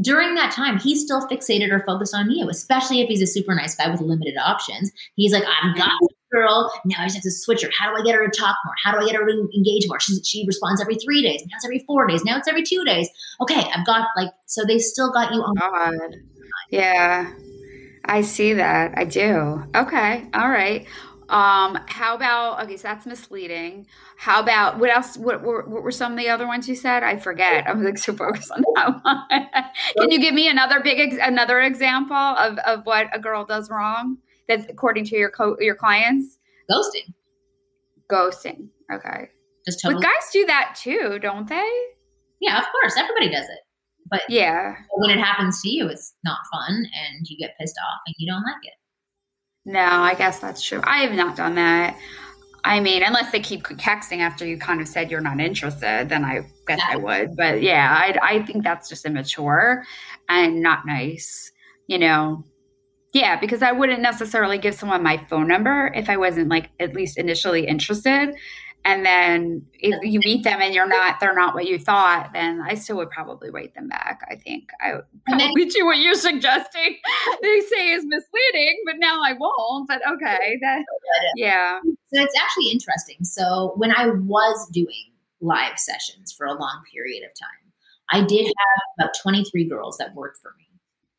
during 0.00 0.34
that 0.34 0.52
time, 0.52 0.78
he's 0.78 1.02
still 1.02 1.26
fixated 1.28 1.70
or 1.70 1.84
focused 1.84 2.14
on 2.14 2.30
you, 2.30 2.48
especially 2.48 3.00
if 3.00 3.08
he's 3.08 3.20
a 3.20 3.26
super 3.26 3.54
nice 3.54 3.74
guy 3.74 3.90
with 3.90 4.00
limited 4.00 4.36
options. 4.38 4.90
He's 5.16 5.32
like, 5.32 5.42
I've 5.42 5.76
got 5.76 5.90
this 6.00 6.16
girl. 6.32 6.72
Now 6.86 6.96
I 7.00 7.04
just 7.04 7.16
have 7.16 7.24
to 7.24 7.30
switch 7.30 7.62
her. 7.62 7.68
How 7.78 7.94
do 7.94 8.00
I 8.00 8.04
get 8.04 8.14
her 8.14 8.26
to 8.26 8.38
talk 8.38 8.56
more? 8.64 8.74
How 8.82 8.92
do 8.92 9.04
I 9.04 9.06
get 9.06 9.16
her 9.16 9.26
to 9.26 9.48
engage 9.54 9.86
more? 9.88 10.00
She's, 10.00 10.26
she 10.26 10.46
responds 10.46 10.80
every 10.80 10.94
three 10.94 11.22
days. 11.22 11.42
Now 11.42 11.56
it's 11.56 11.64
every 11.66 11.80
four 11.80 12.06
days. 12.06 12.24
Now 12.24 12.38
it's 12.38 12.48
every 12.48 12.62
two 12.62 12.84
days. 12.84 13.10
Okay, 13.42 13.70
I've 13.74 13.84
got 13.84 14.06
like, 14.16 14.30
so 14.46 14.64
they 14.64 14.78
still 14.78 15.12
got 15.12 15.34
you 15.34 15.40
on. 15.40 15.54
God. 15.56 16.16
Yeah. 16.70 17.30
I 18.04 18.22
see 18.22 18.54
that. 18.54 18.96
I 18.96 19.04
do. 19.04 19.64
Okay. 19.74 20.26
All 20.34 20.48
right. 20.48 20.86
Um, 21.30 21.78
how 21.86 22.16
about 22.16 22.64
okay, 22.64 22.76
so 22.76 22.88
that's 22.88 23.06
misleading. 23.06 23.86
How 24.16 24.42
about 24.42 24.80
what 24.80 24.90
else? 24.90 25.16
What, 25.16 25.42
what, 25.42 25.68
what, 25.68 25.84
were 25.84 25.92
some 25.92 26.12
of 26.12 26.18
the 26.18 26.28
other 26.28 26.44
ones 26.44 26.68
you 26.68 26.74
said? 26.74 27.04
I 27.04 27.18
forget. 27.18 27.68
I'm 27.68 27.84
like 27.84 27.98
so 27.98 28.12
focused 28.12 28.50
on 28.50 28.64
that 28.74 29.00
one. 29.04 29.48
Can 29.96 30.10
you 30.10 30.18
give 30.18 30.34
me 30.34 30.48
another 30.48 30.80
big 30.80 31.12
another 31.22 31.60
example 31.60 32.16
of, 32.16 32.58
of 32.58 32.84
what 32.84 33.06
a 33.14 33.20
girl 33.20 33.44
does 33.44 33.70
wrong 33.70 34.18
that 34.48 34.68
according 34.68 35.04
to 35.04 35.16
your 35.16 35.30
co- 35.30 35.56
your 35.60 35.76
clients? 35.76 36.38
Ghosting. 36.68 37.14
Ghosting. 38.10 38.68
Okay. 38.92 39.28
Just 39.64 39.80
totally. 39.82 40.02
But 40.02 40.08
guys 40.08 40.30
do 40.32 40.46
that 40.46 40.76
too, 40.82 41.20
don't 41.22 41.48
they? 41.48 41.70
Yeah, 42.40 42.58
of 42.58 42.64
course. 42.72 42.96
Everybody 42.96 43.30
does 43.30 43.44
it. 43.44 43.58
But 44.10 44.22
yeah, 44.28 44.76
when 44.96 45.10
it 45.10 45.22
happens 45.22 45.62
to 45.62 45.68
you, 45.68 45.88
it's 45.88 46.14
not 46.24 46.38
fun 46.52 46.74
and 46.74 47.26
you 47.26 47.38
get 47.38 47.56
pissed 47.60 47.76
off 47.78 48.00
and 48.06 48.14
you 48.18 48.30
don't 48.30 48.42
like 48.42 48.64
it. 48.64 48.74
No, 49.66 49.80
I 49.80 50.14
guess 50.14 50.40
that's 50.40 50.62
true. 50.62 50.80
I 50.84 50.98
have 50.98 51.12
not 51.12 51.36
done 51.36 51.54
that. 51.54 51.96
I 52.64 52.80
mean, 52.80 53.02
unless 53.02 53.32
they 53.32 53.40
keep 53.40 53.62
texting 53.62 54.18
after 54.18 54.46
you 54.46 54.58
kind 54.58 54.80
of 54.80 54.88
said 54.88 55.10
you're 55.10 55.20
not 55.20 55.40
interested, 55.40 56.08
then 56.08 56.24
I 56.24 56.40
guess 56.66 56.78
yeah. 56.78 56.88
I 56.90 56.96
would. 56.96 57.36
But 57.36 57.62
yeah, 57.62 57.88
I, 57.90 58.18
I 58.22 58.42
think 58.42 58.64
that's 58.64 58.88
just 58.88 59.06
immature 59.06 59.84
and 60.28 60.60
not 60.60 60.86
nice, 60.86 61.52
you 61.86 61.98
know. 61.98 62.44
Yeah, 63.12 63.40
because 63.40 63.62
I 63.62 63.72
wouldn't 63.72 64.02
necessarily 64.02 64.58
give 64.58 64.74
someone 64.74 65.02
my 65.02 65.16
phone 65.16 65.48
number 65.48 65.92
if 65.94 66.08
I 66.08 66.16
wasn't 66.16 66.48
like 66.48 66.70
at 66.78 66.94
least 66.94 67.18
initially 67.18 67.66
interested 67.66 68.34
and 68.84 69.04
then 69.04 69.66
if 69.74 70.02
you 70.02 70.20
meet 70.20 70.44
them 70.44 70.60
and 70.60 70.74
you're 70.74 70.88
not 70.88 71.20
they're 71.20 71.34
not 71.34 71.54
what 71.54 71.66
you 71.66 71.78
thought 71.78 72.30
then 72.32 72.60
i 72.66 72.74
still 72.74 72.96
would 72.96 73.10
probably 73.10 73.50
write 73.50 73.74
them 73.74 73.88
back 73.88 74.20
i 74.30 74.36
think. 74.36 74.70
I 74.80 74.94
would 74.94 75.04
probably 75.26 75.64
do 75.66 75.84
what 75.86 75.98
you're 75.98 76.14
suggesting. 76.14 76.96
They 77.42 77.60
say 77.60 77.90
is 77.90 78.04
misleading 78.04 78.82
but 78.86 78.96
now 78.98 79.20
i 79.24 79.32
won't 79.32 79.88
but 79.88 80.00
okay 80.12 80.58
that 80.62 80.78
uh, 80.80 81.32
yeah. 81.36 81.80
So 81.84 82.22
it's 82.22 82.38
actually 82.40 82.70
interesting. 82.70 83.24
So 83.24 83.74
when 83.76 83.92
i 83.92 84.08
was 84.08 84.68
doing 84.70 85.12
live 85.40 85.78
sessions 85.78 86.32
for 86.32 86.46
a 86.46 86.52
long 86.52 86.82
period 86.92 87.22
of 87.24 87.30
time 87.38 87.72
i 88.12 88.24
did 88.26 88.44
have 88.44 89.06
about 89.06 89.14
23 89.22 89.68
girls 89.68 89.96
that 89.98 90.14
worked 90.14 90.38
for 90.42 90.54
me. 90.58 90.66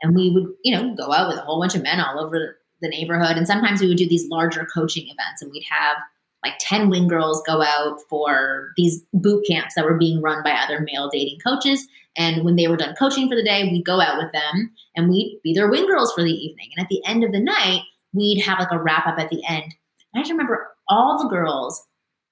And 0.03 0.15
we 0.15 0.31
would 0.31 0.47
you 0.63 0.75
know 0.75 0.95
go 0.95 1.11
out 1.11 1.27
with 1.27 1.37
a 1.37 1.41
whole 1.41 1.59
bunch 1.59 1.75
of 1.75 1.83
men 1.83 1.99
all 1.99 2.19
over 2.19 2.57
the 2.81 2.89
neighborhood. 2.89 3.37
And 3.37 3.47
sometimes 3.47 3.79
we 3.79 3.87
would 3.87 3.97
do 3.97 4.09
these 4.09 4.27
larger 4.29 4.67
coaching 4.73 5.03
events 5.03 5.41
and 5.41 5.51
we'd 5.51 5.65
have 5.69 5.97
like 6.43 6.53
10 6.59 6.89
wing 6.89 7.07
girls 7.07 7.43
go 7.45 7.61
out 7.61 7.99
for 8.09 8.71
these 8.77 9.03
boot 9.13 9.45
camps 9.47 9.75
that 9.75 9.85
were 9.85 9.97
being 9.97 10.21
run 10.21 10.43
by 10.43 10.51
other 10.51 10.79
male 10.79 11.09
dating 11.11 11.39
coaches. 11.39 11.87
And 12.17 12.43
when 12.43 12.55
they 12.55 12.67
were 12.67 12.77
done 12.77 12.95
coaching 12.95 13.29
for 13.29 13.35
the 13.35 13.43
day, 13.43 13.63
we'd 13.63 13.85
go 13.85 14.01
out 14.01 14.17
with 14.17 14.31
them 14.33 14.71
and 14.95 15.09
we'd 15.09 15.39
be 15.43 15.53
their 15.53 15.69
wing 15.69 15.85
girls 15.85 16.13
for 16.13 16.23
the 16.23 16.31
evening. 16.31 16.69
And 16.75 16.83
at 16.83 16.89
the 16.89 17.01
end 17.05 17.23
of 17.23 17.31
the 17.31 17.39
night, 17.39 17.81
we'd 18.13 18.41
have 18.41 18.59
like 18.59 18.71
a 18.71 18.81
wrap 18.81 19.07
up 19.07 19.19
at 19.19 19.29
the 19.29 19.41
end. 19.47 19.63
And 19.63 19.73
I 20.15 20.19
just 20.19 20.31
remember 20.31 20.67
all 20.89 21.21
the 21.21 21.29
girls 21.29 21.85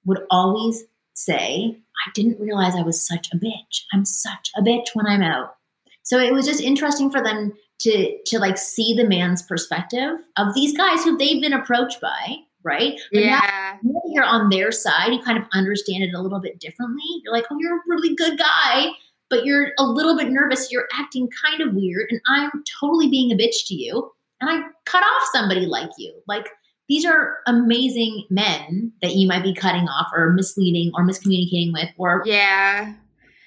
would 0.05 0.21
always 0.29 0.83
say, 1.13 1.77
I 2.05 2.11
didn't 2.13 2.39
realize 2.39 2.75
I 2.75 2.81
was 2.81 3.05
such 3.05 3.29
a 3.33 3.37
bitch. 3.37 3.83
I'm 3.93 4.05
such 4.05 4.51
a 4.57 4.61
bitch 4.61 4.87
when 4.93 5.05
I'm 5.05 5.21
out. 5.21 5.55
So 6.03 6.17
it 6.17 6.33
was 6.33 6.45
just 6.45 6.61
interesting 6.61 7.11
for 7.11 7.21
them 7.21 7.53
to 7.79 8.17
to 8.25 8.39
like 8.39 8.57
see 8.57 8.93
the 8.93 9.07
man's 9.07 9.41
perspective 9.41 10.17
of 10.37 10.53
these 10.53 10.75
guys 10.75 11.03
who 11.03 11.17
they've 11.17 11.41
been 11.41 11.53
approached 11.53 12.01
by 12.01 12.37
right? 12.63 12.99
But 13.11 13.23
yeah. 13.23 13.77
Now, 13.83 14.01
you're 14.07 14.25
on 14.25 14.49
their 14.49 14.71
side, 14.71 15.13
you 15.13 15.21
kind 15.21 15.37
of 15.37 15.45
understand 15.53 16.03
it 16.03 16.13
a 16.13 16.21
little 16.21 16.39
bit 16.39 16.59
differently. 16.59 17.03
You're 17.23 17.33
like, 17.33 17.45
oh, 17.51 17.57
you're 17.59 17.77
a 17.77 17.81
really 17.87 18.15
good 18.15 18.37
guy, 18.37 18.87
but 19.29 19.45
you're 19.45 19.71
a 19.77 19.83
little 19.83 20.17
bit 20.17 20.29
nervous. 20.29 20.71
You're 20.71 20.87
acting 20.99 21.29
kind 21.45 21.61
of 21.61 21.73
weird, 21.73 22.07
and 22.09 22.21
I'm 22.27 22.63
totally 22.79 23.09
being 23.09 23.31
a 23.31 23.35
bitch 23.35 23.67
to 23.67 23.75
you. 23.75 24.11
And 24.41 24.49
I 24.49 24.67
cut 24.85 25.03
off 25.03 25.29
somebody 25.33 25.65
like 25.65 25.89
you. 25.97 26.13
Like, 26.27 26.47
these 26.89 27.05
are 27.05 27.37
amazing 27.45 28.25
men 28.29 28.91
that 29.01 29.15
you 29.15 29.27
might 29.27 29.43
be 29.43 29.53
cutting 29.53 29.87
off 29.87 30.07
or 30.13 30.33
misleading 30.33 30.91
or 30.95 31.05
miscommunicating 31.05 31.71
with 31.71 31.89
or 31.97 32.23
yeah 32.25 32.93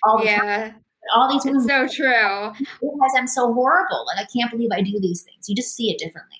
all 0.05 0.25
yeah 0.25 0.39
time. 0.39 0.75
all 1.15 1.31
these 1.31 1.45
it's 1.45 1.67
so 1.67 1.87
true 1.89 2.53
because 2.81 3.13
i'm 3.17 3.27
so 3.27 3.53
horrible 3.53 4.07
like 4.07 4.25
i 4.25 4.27
can't 4.35 4.51
believe 4.51 4.71
i 4.73 4.81
do 4.81 4.99
these 5.01 5.23
things 5.23 5.49
you 5.49 5.57
just 5.57 5.75
see 5.75 5.91
it 5.91 5.99
differently 5.99 6.39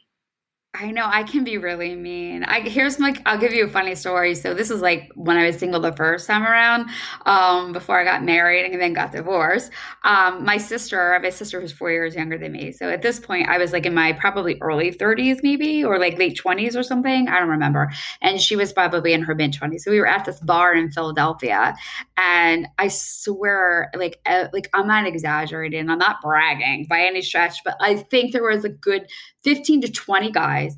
I 0.75 0.91
know 0.91 1.05
I 1.05 1.23
can 1.25 1.45
be 1.45 1.59
really 1.59 1.95
mean. 1.95 2.45
I 2.45 2.61
here's 2.61 2.99
like 2.99 3.21
I'll 3.27 3.37
give 3.37 3.53
you 3.53 3.67
a 3.67 3.69
funny 3.69 3.95
story. 3.95 4.35
So 4.35 4.55
this 4.55 4.71
is 4.71 4.81
like 4.81 5.13
when 5.17 5.37
I 5.37 5.45
was 5.45 5.59
single 5.59 5.81
the 5.81 5.93
first 5.93 6.27
time 6.27 6.45
around, 6.45 6.89
um, 7.27 7.73
before 7.73 8.01
I 8.01 8.05
got 8.05 8.25
married 8.25 8.65
and 8.73 8.81
then 8.81 8.95
got 8.95 9.13
divorced. 9.13 9.71
Um, 10.03 10.47
my 10.47 10.57
sister, 10.57 11.11
I 11.11 11.13
have 11.13 11.25
a 11.25 11.31
sister 11.31 11.61
who's 11.61 11.73
four 11.73 11.91
years 11.91 12.15
younger 12.15 12.39
than 12.39 12.53
me. 12.53 12.73
So 12.73 12.89
at 12.89 13.03
this 13.03 13.21
point, 13.21 13.51
I 13.51 13.59
was 13.59 13.75
like 13.75 13.85
in 13.85 13.93
my 13.93 14.15
probably 14.15 14.57
early 14.63 14.91
30s, 14.91 15.41
maybe 15.43 15.85
or 15.85 15.99
like 15.99 16.17
late 16.17 16.41
20s 16.43 16.75
or 16.75 16.83
something. 16.83 17.29
I 17.29 17.39
don't 17.39 17.51
remember. 17.51 17.93
And 18.23 18.41
she 18.41 18.57
was 18.57 18.73
probably 18.73 19.13
in 19.13 19.21
her 19.25 19.35
mid 19.35 19.53
20s. 19.53 19.83
So 19.83 19.91
we 19.91 20.01
were 20.01 20.09
at 20.09 20.25
this 20.25 20.41
bar 20.41 20.75
in 20.75 20.91
Philadelphia, 20.91 21.75
and 22.17 22.67
I 22.79 22.89
swear, 22.89 23.91
like 23.95 24.21
uh, 24.25 24.47
like 24.55 24.71
I'm 24.73 24.87
not 24.87 25.07
exaggerating. 25.07 25.91
I'm 25.91 25.99
not 25.99 26.23
bragging 26.23 26.87
by 26.89 27.01
any 27.03 27.21
stretch, 27.21 27.59
but 27.63 27.77
I 27.79 27.97
think 27.97 28.33
there 28.33 28.43
was 28.43 28.65
a 28.65 28.71
good 28.71 29.07
15 29.45 29.83
to 29.83 29.91
20 29.91 30.31
guys 30.31 30.77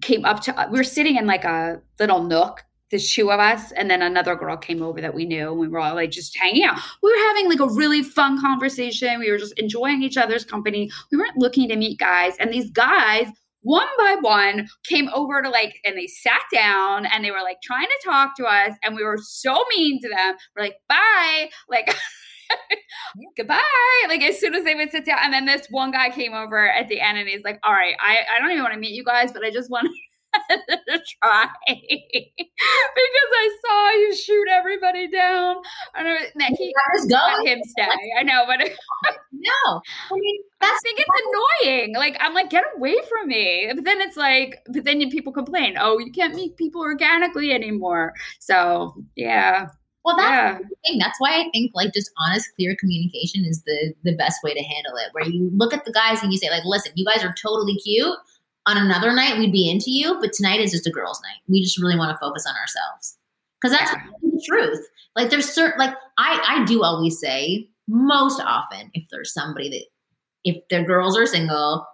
came 0.00 0.24
up 0.24 0.40
to 0.40 0.68
we 0.70 0.78
were 0.78 0.84
sitting 0.84 1.16
in 1.16 1.26
like 1.26 1.44
a 1.44 1.80
little 1.98 2.22
nook 2.22 2.64
the 2.90 2.98
two 2.98 3.32
of 3.32 3.40
us 3.40 3.72
and 3.72 3.90
then 3.90 4.02
another 4.02 4.36
girl 4.36 4.56
came 4.56 4.80
over 4.80 5.00
that 5.00 5.14
we 5.14 5.24
knew 5.24 5.50
and 5.50 5.58
we 5.58 5.66
were 5.66 5.80
all 5.80 5.94
like 5.96 6.12
just 6.12 6.36
hanging 6.36 6.62
out. 6.62 6.78
We 7.02 7.10
were 7.10 7.26
having 7.28 7.48
like 7.48 7.58
a 7.58 7.74
really 7.74 8.04
fun 8.04 8.40
conversation. 8.40 9.18
We 9.18 9.30
were 9.32 9.38
just 9.38 9.58
enjoying 9.58 10.02
each 10.02 10.16
other's 10.16 10.44
company. 10.44 10.90
We 11.10 11.18
weren't 11.18 11.36
looking 11.36 11.68
to 11.70 11.76
meet 11.76 11.98
guys 11.98 12.36
and 12.38 12.52
these 12.52 12.70
guys 12.70 13.26
one 13.62 13.88
by 13.98 14.18
one 14.20 14.68
came 14.84 15.08
over 15.08 15.42
to 15.42 15.48
like 15.48 15.80
and 15.84 15.96
they 15.96 16.06
sat 16.06 16.42
down 16.52 17.06
and 17.06 17.24
they 17.24 17.30
were 17.30 17.42
like 17.42 17.56
trying 17.62 17.86
to 17.86 18.00
talk 18.04 18.36
to 18.36 18.44
us 18.44 18.74
and 18.84 18.94
we 18.94 19.02
were 19.02 19.18
so 19.20 19.64
mean 19.74 20.00
to 20.00 20.08
them. 20.08 20.36
We're 20.54 20.64
like 20.64 20.76
bye. 20.88 21.48
Like 21.68 21.96
goodbye. 23.36 23.60
Like 24.08 24.22
as 24.22 24.38
soon 24.38 24.54
as 24.54 24.64
they 24.64 24.74
would 24.74 24.90
sit 24.90 25.04
down. 25.06 25.18
And 25.22 25.32
then 25.32 25.44
this 25.46 25.66
one 25.70 25.90
guy 25.90 26.10
came 26.10 26.34
over 26.34 26.70
at 26.70 26.88
the 26.88 27.00
end 27.00 27.18
and 27.18 27.28
he's 27.28 27.44
like, 27.44 27.58
all 27.62 27.72
right, 27.72 27.94
I, 28.00 28.18
I 28.34 28.40
don't 28.40 28.50
even 28.50 28.62
want 28.62 28.74
to 28.74 28.80
meet 28.80 28.92
you 28.92 29.04
guys, 29.04 29.32
but 29.32 29.44
I 29.44 29.50
just 29.50 29.70
want 29.70 29.86
to 29.86 29.92
try 31.22 31.48
because 31.68 33.30
I 33.36 33.56
saw 33.66 33.90
you 33.90 34.16
shoot 34.16 34.46
everybody 34.50 35.08
down. 35.08 35.56
I 35.94 36.02
know 36.02 36.16
that 36.36 36.52
he 36.58 36.74
go. 37.08 37.16
let 37.16 37.46
him 37.46 37.60
stay. 37.64 37.88
I 38.18 38.22
know, 38.22 38.44
but 38.46 38.58
no, 38.58 39.80
I 40.10 40.14
mean 40.14 40.42
I 40.60 40.66
that's 40.66 40.82
think 40.82 40.98
it's 40.98 41.64
annoying. 41.64 41.94
Like 41.94 42.16
I'm 42.20 42.34
like, 42.34 42.50
get 42.50 42.64
away 42.76 42.96
from 43.08 43.28
me. 43.28 43.70
But 43.74 43.84
then 43.84 44.00
it's 44.00 44.16
like, 44.16 44.60
but 44.72 44.84
then 44.84 45.08
people 45.10 45.32
complain, 45.32 45.76
oh, 45.78 45.98
you 45.98 46.10
can't 46.10 46.34
meet 46.34 46.56
people 46.56 46.80
organically 46.80 47.52
anymore. 47.52 48.12
So 48.40 48.94
yeah, 49.16 49.68
well 50.04 50.16
that's 50.16 50.30
yeah, 50.30 50.58
the 50.58 50.76
thing. 50.86 50.98
That's 50.98 51.18
why 51.18 51.40
I 51.40 51.50
think 51.52 51.72
like 51.74 51.92
just 51.94 52.10
honest, 52.18 52.50
clear 52.56 52.76
communication 52.78 53.44
is 53.44 53.62
the 53.62 53.94
the 54.04 54.14
best 54.16 54.42
way 54.42 54.54
to 54.54 54.62
handle 54.62 54.96
it. 54.96 55.08
Where 55.12 55.24
you 55.26 55.50
look 55.54 55.72
at 55.74 55.84
the 55.84 55.92
guys 55.92 56.22
and 56.22 56.32
you 56.32 56.38
say 56.38 56.50
like, 56.50 56.64
listen, 56.64 56.92
you 56.94 57.04
guys 57.04 57.24
are 57.24 57.34
totally 57.40 57.76
cute. 57.76 58.14
On 58.66 58.78
another 58.78 59.12
night, 59.12 59.38
we'd 59.38 59.52
be 59.52 59.68
into 59.70 59.90
you, 59.90 60.18
but 60.20 60.32
tonight 60.32 60.58
is 60.60 60.70
just 60.70 60.86
a 60.86 60.90
girls' 60.90 61.20
night. 61.22 61.36
We 61.48 61.62
just 61.62 61.78
really 61.78 61.98
want 61.98 62.12
to 62.12 62.18
focus 62.18 62.46
on 62.46 62.54
ourselves 62.56 63.18
because 63.60 63.76
that's 63.76 63.92
Yeah. 63.92 64.02
the 64.22 64.42
truth. 64.46 64.86
Like 65.16 65.28
there's 65.30 65.48
certain 65.52 65.78
like 65.78 65.94
I 66.18 66.40
I 66.60 66.64
do 66.64 66.82
always 66.82 67.20
say 67.20 67.68
most 67.88 68.40
often 68.40 68.90
if 68.94 69.04
there's 69.10 69.32
somebody 69.34 69.68
that 69.70 69.84
if 70.44 70.66
their 70.70 70.84
girls 70.84 71.16
are 71.18 71.26
single 71.26 71.86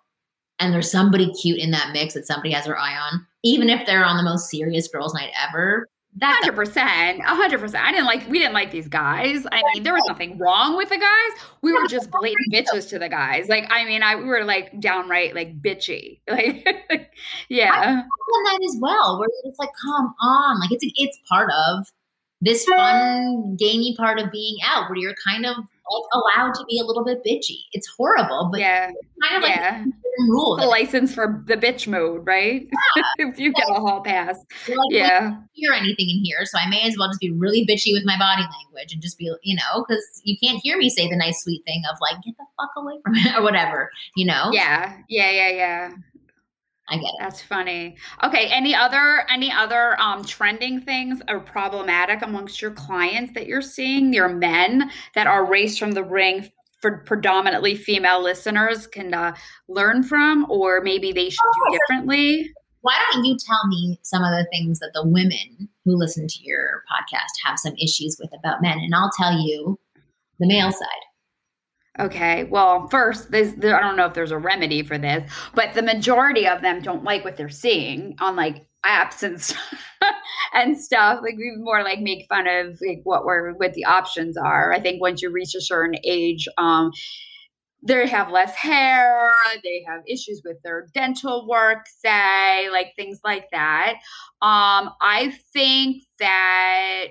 and 0.60 0.72
there's 0.72 0.90
somebody 0.90 1.32
cute 1.34 1.58
in 1.58 1.70
that 1.72 1.92
mix 1.92 2.14
that 2.14 2.26
somebody 2.26 2.52
has 2.52 2.66
their 2.66 2.78
eye 2.78 2.96
on, 2.96 3.26
even 3.42 3.68
if 3.68 3.86
they're 3.86 4.04
on 4.04 4.16
the 4.16 4.22
most 4.22 4.48
serious 4.50 4.86
girls' 4.88 5.14
night 5.14 5.30
ever, 5.48 5.86
that's 6.16 6.44
hundred 6.44 6.56
percent, 6.56 7.22
hundred 7.22 7.60
percent. 7.60 7.84
I 7.84 7.92
didn't 7.92 8.06
like, 8.06 8.28
we 8.28 8.38
didn't 8.38 8.52
like 8.52 8.72
these 8.72 8.88
guys. 8.88 9.46
I 9.50 9.62
mean, 9.72 9.84
there 9.84 9.94
was 9.94 10.02
nothing 10.08 10.38
wrong 10.38 10.76
with 10.76 10.88
the 10.88 10.98
guys. 10.98 11.46
We 11.62 11.72
were 11.72 11.86
just 11.86 12.10
blatant 12.10 12.52
bitches 12.52 12.88
to 12.90 12.98
the 12.98 13.08
guys. 13.08 13.48
Like, 13.48 13.66
I 13.70 13.84
mean, 13.84 14.02
I 14.02 14.16
we 14.16 14.24
were 14.24 14.44
like 14.44 14.80
downright 14.80 15.34
like 15.34 15.60
bitchy. 15.60 16.20
Like, 16.30 16.66
yeah, 17.48 18.02
done 18.30 18.44
that 18.44 18.60
as 18.64 18.76
well, 18.80 19.18
where 19.18 19.28
it's 19.44 19.58
like, 19.58 19.70
come 19.84 20.14
on, 20.20 20.60
like 20.60 20.72
it's 20.72 20.84
it's 20.96 21.18
part 21.28 21.50
of 21.52 21.86
this 22.40 22.64
fun, 22.64 23.56
gamey 23.58 23.94
part 23.96 24.18
of 24.18 24.30
being 24.30 24.56
out, 24.64 24.88
where 24.88 24.98
you're 24.98 25.14
kind 25.26 25.44
of 25.44 25.56
like 25.56 26.04
allowed 26.14 26.54
to 26.54 26.64
be 26.68 26.80
a 26.80 26.84
little 26.84 27.04
bit 27.04 27.22
bitchy. 27.24 27.58
It's 27.72 27.88
horrible, 27.96 28.48
but 28.50 28.60
yeah, 28.60 28.90
kind 29.22 29.36
of 29.36 29.42
like 29.42 29.56
yeah. 29.56 29.84
Rule. 30.28 30.56
The 30.56 30.66
license 30.66 31.14
for 31.14 31.42
the 31.46 31.56
bitch 31.56 31.86
mode, 31.86 32.26
right? 32.26 32.68
if 33.18 33.38
you 33.38 33.52
get 33.52 33.68
a 33.68 33.74
hall 33.74 34.02
pass, 34.02 34.36
like, 34.68 34.78
yeah. 34.90 35.36
Hear 35.52 35.72
anything 35.72 36.08
in 36.10 36.24
here, 36.24 36.44
so 36.44 36.58
I 36.58 36.68
may 36.68 36.82
as 36.82 36.96
well 36.98 37.08
just 37.08 37.20
be 37.20 37.30
really 37.30 37.66
bitchy 37.66 37.92
with 37.92 38.04
my 38.04 38.18
body 38.18 38.42
language 38.42 38.92
and 38.92 39.02
just 39.02 39.18
be, 39.18 39.32
you 39.42 39.56
know, 39.56 39.84
because 39.86 40.04
you 40.24 40.36
can't 40.42 40.60
hear 40.62 40.76
me 40.78 40.88
say 40.90 41.08
the 41.08 41.16
nice, 41.16 41.42
sweet 41.42 41.62
thing 41.66 41.82
of 41.90 41.98
like, 42.00 42.22
get 42.22 42.34
the 42.38 42.44
fuck 42.58 42.70
away 42.76 42.94
from 43.04 43.14
it 43.14 43.34
or 43.38 43.42
whatever, 43.42 43.90
you 44.16 44.26
know. 44.26 44.50
Yeah, 44.52 44.96
yeah, 45.08 45.30
yeah, 45.30 45.48
yeah. 45.50 45.90
I 46.90 46.96
get 46.96 47.04
it. 47.04 47.14
That's 47.20 47.40
funny. 47.40 47.96
Okay, 48.24 48.46
any 48.46 48.74
other 48.74 49.24
any 49.30 49.52
other 49.52 50.00
um 50.00 50.24
trending 50.24 50.80
things 50.80 51.22
are 51.28 51.38
problematic 51.38 52.22
amongst 52.22 52.60
your 52.60 52.72
clients 52.72 53.32
that 53.34 53.46
you're 53.46 53.62
seeing? 53.62 54.12
Your 54.12 54.28
men 54.28 54.90
that 55.14 55.28
are 55.28 55.46
raised 55.46 55.78
from 55.78 55.92
the 55.92 56.02
ring 56.02 56.50
for 56.80 56.98
predominantly 56.98 57.74
female 57.74 58.22
listeners 58.22 58.86
can 58.86 59.14
uh, 59.14 59.34
learn 59.68 60.02
from, 60.02 60.46
or 60.50 60.80
maybe 60.80 61.12
they 61.12 61.30
should 61.30 61.38
do 61.68 61.78
differently. 61.78 62.52
Why 62.82 62.98
don't 63.12 63.24
you 63.24 63.36
tell 63.46 63.66
me 63.68 63.98
some 64.02 64.22
of 64.22 64.30
the 64.30 64.46
things 64.50 64.78
that 64.78 64.92
the 64.94 65.06
women 65.06 65.68
who 65.84 65.96
listen 65.96 66.26
to 66.26 66.38
your 66.42 66.82
podcast 66.90 67.32
have 67.44 67.58
some 67.58 67.74
issues 67.74 68.16
with 68.18 68.30
about 68.38 68.62
men, 68.62 68.78
and 68.78 68.94
I'll 68.94 69.10
tell 69.16 69.38
you 69.38 69.78
the 70.38 70.46
male 70.46 70.72
side. 70.72 71.98
Okay, 71.98 72.44
well, 72.44 72.88
first, 72.88 73.30
there's, 73.30 73.52
there, 73.54 73.76
I 73.76 73.80
don't 73.80 73.96
know 73.96 74.06
if 74.06 74.14
there's 74.14 74.30
a 74.30 74.38
remedy 74.38 74.82
for 74.82 74.96
this, 74.96 75.30
but 75.54 75.74
the 75.74 75.82
majority 75.82 76.46
of 76.46 76.62
them 76.62 76.80
don't 76.80 77.04
like 77.04 77.24
what 77.24 77.36
they're 77.36 77.50
seeing 77.50 78.14
on 78.20 78.36
like 78.36 78.64
apps 78.84 79.22
and 79.22 79.40
stuff, 79.40 79.74
and 80.54 80.78
stuff. 80.78 81.20
Like 81.22 81.36
we 81.36 81.54
more 81.58 81.82
like 81.82 82.00
make 82.00 82.26
fun 82.28 82.46
of 82.46 82.80
like 82.86 83.00
what 83.04 83.24
we're 83.24 83.52
what 83.52 83.74
the 83.74 83.84
options 83.84 84.36
are. 84.36 84.72
I 84.72 84.80
think 84.80 85.00
once 85.00 85.22
you 85.22 85.30
reach 85.30 85.54
a 85.54 85.60
certain 85.60 85.96
age, 86.04 86.48
um, 86.58 86.92
they 87.82 88.06
have 88.06 88.30
less 88.30 88.54
hair, 88.54 89.32
they 89.64 89.82
have 89.86 90.02
issues 90.06 90.42
with 90.44 90.58
their 90.62 90.88
dental 90.94 91.48
work, 91.48 91.86
say, 91.86 92.68
like 92.70 92.92
things 92.94 93.20
like 93.24 93.48
that. 93.52 93.94
Um, 94.42 94.90
I 95.00 95.34
think 95.52 96.04
that 96.18 97.06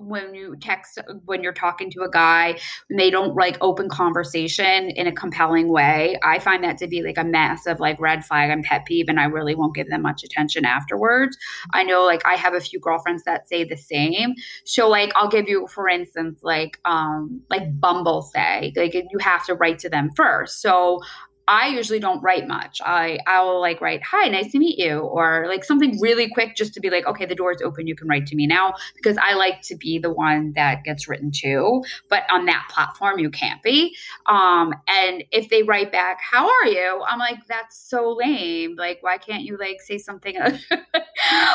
when 0.00 0.34
you 0.34 0.56
text 0.60 0.98
when 1.24 1.42
you're 1.42 1.52
talking 1.52 1.90
to 1.90 2.02
a 2.02 2.10
guy 2.10 2.58
and 2.90 2.98
they 2.98 3.10
don't 3.10 3.34
like 3.34 3.56
open 3.60 3.88
conversation 3.88 4.90
in 4.90 5.06
a 5.06 5.12
compelling 5.12 5.68
way 5.68 6.18
i 6.22 6.38
find 6.38 6.64
that 6.64 6.78
to 6.78 6.86
be 6.86 7.02
like 7.02 7.18
a 7.18 7.24
massive 7.24 7.80
like 7.80 7.98
red 8.00 8.24
flag 8.24 8.50
and 8.50 8.64
pet 8.64 8.84
peeve 8.84 9.06
and 9.08 9.20
i 9.20 9.24
really 9.24 9.54
won't 9.54 9.74
give 9.74 9.88
them 9.88 10.02
much 10.02 10.24
attention 10.24 10.64
afterwards. 10.64 11.36
I 11.72 11.82
know 11.82 12.04
like 12.04 12.24
i 12.26 12.34
have 12.34 12.54
a 12.54 12.60
few 12.60 12.80
girlfriends 12.80 13.24
that 13.24 13.48
say 13.48 13.64
the 13.64 13.76
same. 13.76 14.34
So 14.64 14.88
like 14.88 15.12
i'll 15.14 15.28
give 15.28 15.48
you 15.48 15.66
for 15.68 15.88
instance 15.88 16.40
like 16.42 16.78
um 16.84 17.42
like 17.50 17.80
bumble 17.80 18.22
say 18.22 18.72
like 18.76 18.94
you 18.94 19.18
have 19.20 19.44
to 19.46 19.54
write 19.54 19.78
to 19.80 19.88
them 19.88 20.10
first. 20.16 20.62
So 20.62 21.00
I 21.48 21.68
usually 21.68 21.98
don't 21.98 22.22
write 22.22 22.46
much. 22.46 22.78
I 22.84 23.18
I'll 23.26 23.58
like 23.58 23.80
write, 23.80 24.02
"Hi, 24.02 24.28
nice 24.28 24.52
to 24.52 24.58
meet 24.58 24.78
you," 24.78 24.98
or 24.98 25.46
like 25.48 25.64
something 25.64 25.98
really 25.98 26.28
quick 26.28 26.54
just 26.54 26.74
to 26.74 26.80
be 26.80 26.90
like, 26.90 27.06
"Okay, 27.06 27.24
the 27.24 27.34
door 27.34 27.52
is 27.52 27.62
open. 27.62 27.86
You 27.86 27.96
can 27.96 28.06
write 28.06 28.26
to 28.26 28.36
me 28.36 28.46
now." 28.46 28.74
Because 28.94 29.16
I 29.16 29.32
like 29.32 29.62
to 29.62 29.74
be 29.74 29.98
the 29.98 30.12
one 30.12 30.52
that 30.56 30.84
gets 30.84 31.08
written 31.08 31.30
to. 31.36 31.82
But 32.10 32.24
on 32.30 32.44
that 32.46 32.68
platform, 32.70 33.18
you 33.18 33.30
can't 33.30 33.62
be. 33.62 33.96
Um, 34.26 34.74
and 34.86 35.24
if 35.32 35.48
they 35.48 35.62
write 35.62 35.90
back, 35.90 36.20
"How 36.20 36.46
are 36.46 36.66
you?" 36.66 37.02
I'm 37.08 37.18
like, 37.18 37.38
"That's 37.48 37.78
so 37.78 38.12
lame. 38.12 38.76
Like, 38.76 38.98
why 39.00 39.16
can't 39.16 39.42
you 39.42 39.56
like 39.56 39.80
say 39.80 39.96
something?" 39.96 40.36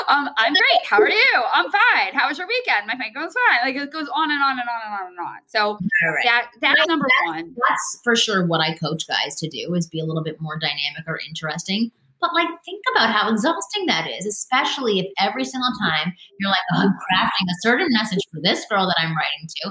um, 0.08 0.30
I'm 0.38 0.54
great. 0.54 0.86
How 0.86 1.00
are 1.00 1.10
you? 1.10 1.42
I'm 1.54 1.72
fine. 1.72 2.14
How 2.14 2.28
was 2.28 2.40
your 2.40 2.48
weekend? 2.48 2.88
My 2.88 2.96
weekend 2.96 3.26
was 3.26 3.36
fine. 3.50 3.60
Like 3.64 3.76
it 3.76 3.92
goes 3.92 4.08
on 4.14 4.32
and 4.32 4.44
on 4.44 4.60
and 4.60 4.68
on 4.68 4.82
and 4.86 4.94
on 5.02 5.08
and 5.12 5.20
on. 5.20 5.38
So 5.46 5.78
right. 6.04 6.24
that 6.24 6.48
that's 6.62 6.88
number 6.88 7.08
one. 7.28 7.56
That's 7.70 8.00
for 8.04 8.16
sure 8.16 8.46
what 8.48 8.60
I 8.60 8.74
coach 8.74 9.08
guys 9.08 9.36
to 9.36 9.48
do 9.48 9.74
is 9.76 9.83
be 9.88 10.00
a 10.00 10.06
little 10.06 10.24
bit 10.24 10.38
more 10.40 10.58
dynamic 10.60 11.04
or 11.08 11.20
interesting. 11.28 11.92
But 12.22 12.34
like, 12.34 12.48
think 12.64 12.82
about 12.96 13.12
how 13.12 13.30
exhausting 13.30 13.86
that 13.88 14.08
is, 14.10 14.26
especially 14.26 15.00
if 15.00 15.08
every 15.20 15.44
single 15.44 15.72
time 15.82 16.14
you're 16.40 16.50
like, 16.50 16.64
oh, 16.74 16.88
I'm 16.88 16.96
crafting 17.12 17.48
a 17.52 17.60
certain 17.62 17.90
message 17.92 18.24
for 18.32 18.40
this 18.42 18.66
girl 18.70 18.88
that 18.88 18.96
I'm 18.98 19.12
writing 19.12 19.44
to. 19.44 19.68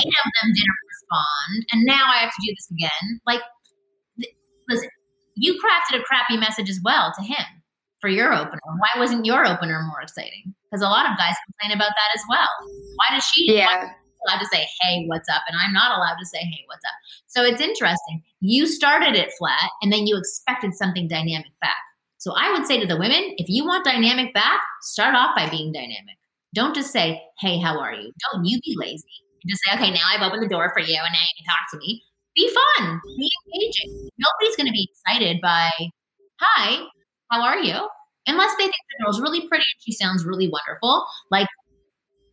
Eight 0.00 0.08
of 0.08 0.32
them 0.40 0.48
didn't 0.54 0.80
respond, 0.88 1.66
and 1.72 1.84
now 1.84 2.04
I 2.08 2.24
have 2.24 2.30
to 2.30 2.46
do 2.46 2.54
this 2.56 2.68
again. 2.72 3.20
Like, 3.26 3.42
th- 4.18 4.32
listen, 4.68 4.88
you 5.36 5.60
crafted 5.60 6.00
a 6.00 6.02
crappy 6.02 6.38
message 6.38 6.70
as 6.70 6.80
well 6.82 7.12
to 7.18 7.22
him 7.22 7.44
for 8.00 8.08
your 8.08 8.32
opener. 8.32 8.60
Why 8.78 8.98
wasn't 8.98 9.26
your 9.26 9.46
opener 9.46 9.82
more 9.82 10.00
exciting? 10.00 10.54
Because 10.70 10.82
a 10.82 10.88
lot 10.88 11.04
of 11.04 11.18
guys 11.18 11.34
complain 11.46 11.76
about 11.76 11.90
that 11.90 12.10
as 12.14 12.22
well. 12.30 12.48
Why 12.96 13.14
does 13.14 13.24
she? 13.24 13.56
Yeah. 13.56 13.92
Allowed 14.26 14.40
to 14.40 14.46
say, 14.46 14.66
hey, 14.80 15.04
what's 15.06 15.28
up? 15.28 15.42
And 15.48 15.56
I'm 15.60 15.72
not 15.72 15.96
allowed 15.96 16.16
to 16.18 16.26
say, 16.26 16.38
hey, 16.38 16.64
what's 16.66 16.84
up. 16.84 16.94
So 17.26 17.44
it's 17.44 17.60
interesting. 17.60 18.22
You 18.40 18.66
started 18.66 19.14
it 19.14 19.32
flat 19.38 19.70
and 19.82 19.92
then 19.92 20.06
you 20.06 20.16
expected 20.16 20.74
something 20.74 21.08
dynamic 21.08 21.52
back. 21.60 21.76
So 22.18 22.34
I 22.36 22.52
would 22.52 22.66
say 22.66 22.78
to 22.78 22.86
the 22.86 22.98
women, 22.98 23.34
if 23.38 23.48
you 23.48 23.64
want 23.64 23.84
dynamic 23.84 24.34
back, 24.34 24.60
start 24.82 25.14
off 25.14 25.34
by 25.34 25.48
being 25.48 25.72
dynamic. 25.72 26.18
Don't 26.54 26.74
just 26.74 26.92
say, 26.92 27.22
hey, 27.38 27.58
how 27.58 27.78
are 27.78 27.94
you? 27.94 28.12
Don't 28.32 28.44
you 28.44 28.60
be 28.64 28.74
lazy. 28.76 29.04
Just 29.48 29.62
say, 29.64 29.74
okay, 29.74 29.90
now 29.90 30.02
I've 30.08 30.22
opened 30.22 30.42
the 30.42 30.48
door 30.48 30.70
for 30.74 30.80
you 30.80 30.96
and 30.96 31.12
now 31.12 31.20
you 31.20 31.34
can 31.38 31.46
talk 31.46 31.70
to 31.72 31.78
me. 31.78 32.02
Be 32.36 32.48
fun, 32.48 33.00
be 33.16 33.30
engaging. 33.54 34.10
Nobody's 34.18 34.56
going 34.56 34.66
to 34.66 34.72
be 34.72 34.88
excited 34.90 35.40
by, 35.42 35.70
hi, 36.38 36.84
how 37.30 37.42
are 37.42 37.58
you? 37.58 37.88
Unless 38.26 38.54
they 38.56 38.64
think 38.64 38.74
the 38.74 39.04
girl's 39.04 39.20
really 39.20 39.48
pretty 39.48 39.64
and 39.64 39.82
she 39.82 39.92
sounds 39.92 40.24
really 40.24 40.48
wonderful. 40.48 41.06
Like, 41.30 41.48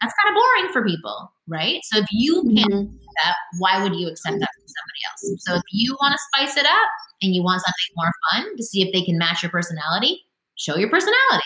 that's 0.02 0.14
kind 0.22 0.36
of 0.36 0.42
boring 0.42 0.74
for 0.74 0.86
people, 0.86 1.32
right? 1.48 1.80
So 1.86 2.00
if 2.00 2.06
you 2.12 2.44
can't 2.56 2.74
Mhm. 2.74 2.92
do 2.92 3.08
that, 3.24 3.36
why 3.60 3.82
would 3.84 3.96
you 3.96 4.08
accept 4.08 4.40
that 4.40 4.50
from 4.56 4.68
somebody 4.68 5.02
else? 5.10 5.44
So 5.46 5.56
if 5.56 5.64
you 5.72 5.96
want 6.02 6.14
to 6.14 6.20
spice 6.34 6.58
it 6.58 6.66
up 6.66 6.90
and 7.22 7.34
you 7.36 7.44
want 7.44 7.62
something 7.62 7.96
more 7.96 8.12
fun 8.32 8.58
to 8.58 8.64
see 8.64 8.82
if 8.82 8.94
they 8.94 9.02
can 9.04 9.18
match 9.18 9.44
your 9.44 9.52
personality, 9.52 10.26
show 10.56 10.78
your 10.78 10.90
personality. 10.90 11.44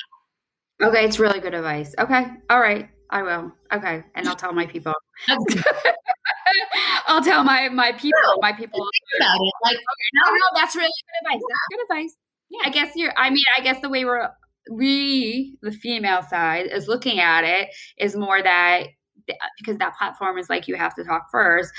Okay, 0.81 1.05
it's 1.05 1.19
really 1.19 1.39
good 1.39 1.53
advice. 1.53 1.93
Okay, 1.99 2.25
all 2.49 2.59
right, 2.59 2.89
I 3.11 3.21
will. 3.23 3.51
Okay, 3.71 4.03
and 4.15 4.27
I'll 4.27 4.35
tell 4.35 4.53
my 4.53 4.65
people. 4.65 4.93
I'll 7.07 7.23
tell 7.23 7.43
my 7.43 7.69
my 7.69 7.91
people. 7.93 8.19
My 8.41 8.53
people. 8.53 8.79
about 9.19 9.35
it. 9.41 9.53
Like, 9.63 9.77
No, 10.15 10.31
no, 10.31 10.39
that's 10.55 10.75
really 10.75 10.89
good 10.89 11.27
advice. 11.27 11.41
That's 11.47 11.67
good 11.69 11.81
advice. 11.95 12.15
Yeah. 12.49 12.59
I 12.65 12.69
guess 12.69 12.91
you're. 12.95 13.13
I 13.17 13.29
mean, 13.29 13.43
I 13.57 13.61
guess 13.61 13.81
the 13.81 13.89
way 13.89 14.05
we're 14.05 14.29
we 14.71 15.57
the 15.61 15.71
female 15.71 16.21
side 16.23 16.67
is 16.67 16.87
looking 16.87 17.19
at 17.19 17.43
it 17.43 17.69
is 17.97 18.15
more 18.15 18.41
that 18.41 18.87
because 19.57 19.77
that 19.77 19.97
platform 19.97 20.37
is 20.37 20.49
like 20.49 20.67
you 20.67 20.75
have 20.75 20.95
to 20.95 21.03
talk 21.03 21.27
first. 21.31 21.71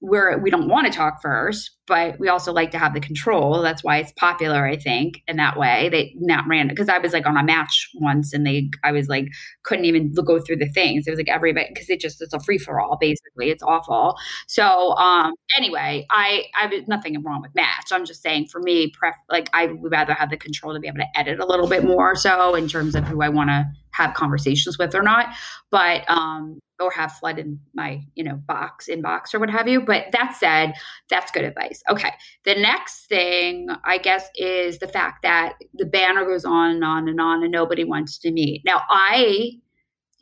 We're 0.00 0.38
we 0.38 0.50
don't 0.50 0.68
want 0.68 0.86
to 0.86 0.92
talk 0.92 1.20
first 1.22 1.74
but 1.86 2.18
we 2.18 2.28
also 2.28 2.52
like 2.52 2.70
to 2.70 2.78
have 2.78 2.94
the 2.94 3.00
control. 3.00 3.60
That's 3.60 3.84
why 3.84 3.98
it's 3.98 4.12
popular 4.12 4.64
i 4.66 4.76
think 4.76 5.22
in 5.28 5.36
that 5.36 5.58
way. 5.58 5.88
They 5.90 6.14
not 6.18 6.46
random 6.48 6.74
because 6.74 6.88
i 6.88 6.98
was 6.98 7.12
like 7.12 7.26
on 7.26 7.36
a 7.36 7.44
match 7.44 7.90
once 7.94 8.32
and 8.32 8.46
they 8.46 8.70
i 8.82 8.92
was 8.92 9.08
like 9.08 9.28
couldn't 9.64 9.84
even 9.84 10.12
go 10.12 10.40
through 10.40 10.56
the 10.56 10.68
things. 10.68 11.06
It 11.06 11.10
was 11.10 11.18
like 11.18 11.28
everybody 11.28 11.68
because 11.68 11.90
it 11.90 12.00
just 12.00 12.22
it's 12.22 12.34
a 12.34 12.40
free-for-all 12.40 12.98
basically. 13.00 13.50
It's 13.50 13.62
awful. 13.62 14.16
So 14.46 14.96
um 14.96 15.34
anyway 15.56 16.06
i 16.10 16.44
i 16.60 16.66
was 16.66 16.86
nothing 16.88 17.20
wrong 17.22 17.42
with 17.42 17.54
match. 17.54 17.92
I'm 17.92 18.04
just 18.04 18.22
saying 18.22 18.46
for 18.50 18.60
me 18.60 18.90
pref 18.90 19.14
like 19.30 19.50
i 19.52 19.66
would 19.66 19.92
rather 19.92 20.14
have 20.14 20.30
the 20.30 20.36
control 20.36 20.74
to 20.74 20.80
be 20.80 20.88
able 20.88 20.98
to 20.98 21.18
edit 21.18 21.40
a 21.40 21.46
little 21.46 21.68
bit 21.68 21.84
more 21.84 22.16
so 22.16 22.54
in 22.54 22.68
terms 22.68 22.94
of 22.94 23.04
who 23.04 23.22
i 23.22 23.28
want 23.28 23.50
to 23.50 23.66
have 23.94 24.14
conversations 24.14 24.76
with 24.78 24.94
or 24.94 25.02
not, 25.02 25.34
but 25.70 26.08
um, 26.10 26.58
or 26.80 26.90
have 26.90 27.12
flood 27.12 27.38
in 27.38 27.58
my 27.74 28.02
you 28.14 28.24
know 28.24 28.34
box 28.34 28.88
inbox 28.88 29.32
or 29.32 29.38
what 29.38 29.50
have 29.50 29.68
you. 29.68 29.80
But 29.80 30.06
that 30.12 30.36
said, 30.38 30.74
that's 31.08 31.30
good 31.30 31.44
advice. 31.44 31.82
Okay, 31.88 32.10
the 32.44 32.54
next 32.56 33.06
thing 33.06 33.68
I 33.84 33.98
guess 33.98 34.28
is 34.34 34.78
the 34.78 34.88
fact 34.88 35.22
that 35.22 35.54
the 35.74 35.86
banner 35.86 36.24
goes 36.24 36.44
on 36.44 36.72
and 36.72 36.84
on 36.84 37.08
and 37.08 37.20
on, 37.20 37.42
and 37.42 37.52
nobody 37.52 37.84
wants 37.84 38.18
to 38.18 38.32
meet. 38.32 38.62
Now 38.64 38.82
I 38.90 39.52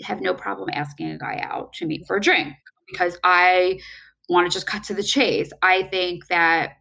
have 0.02 0.20
no 0.20 0.34
problem 0.34 0.68
asking 0.72 1.10
a 1.10 1.18
guy 1.18 1.40
out 1.42 1.72
to 1.74 1.86
meet 1.86 2.06
for 2.06 2.16
a 2.16 2.20
drink 2.20 2.54
because 2.90 3.18
I 3.24 3.80
want 4.28 4.50
to 4.50 4.54
just 4.54 4.66
cut 4.66 4.84
to 4.84 4.94
the 4.94 5.02
chase. 5.02 5.50
I 5.62 5.84
think 5.84 6.26
that 6.28 6.74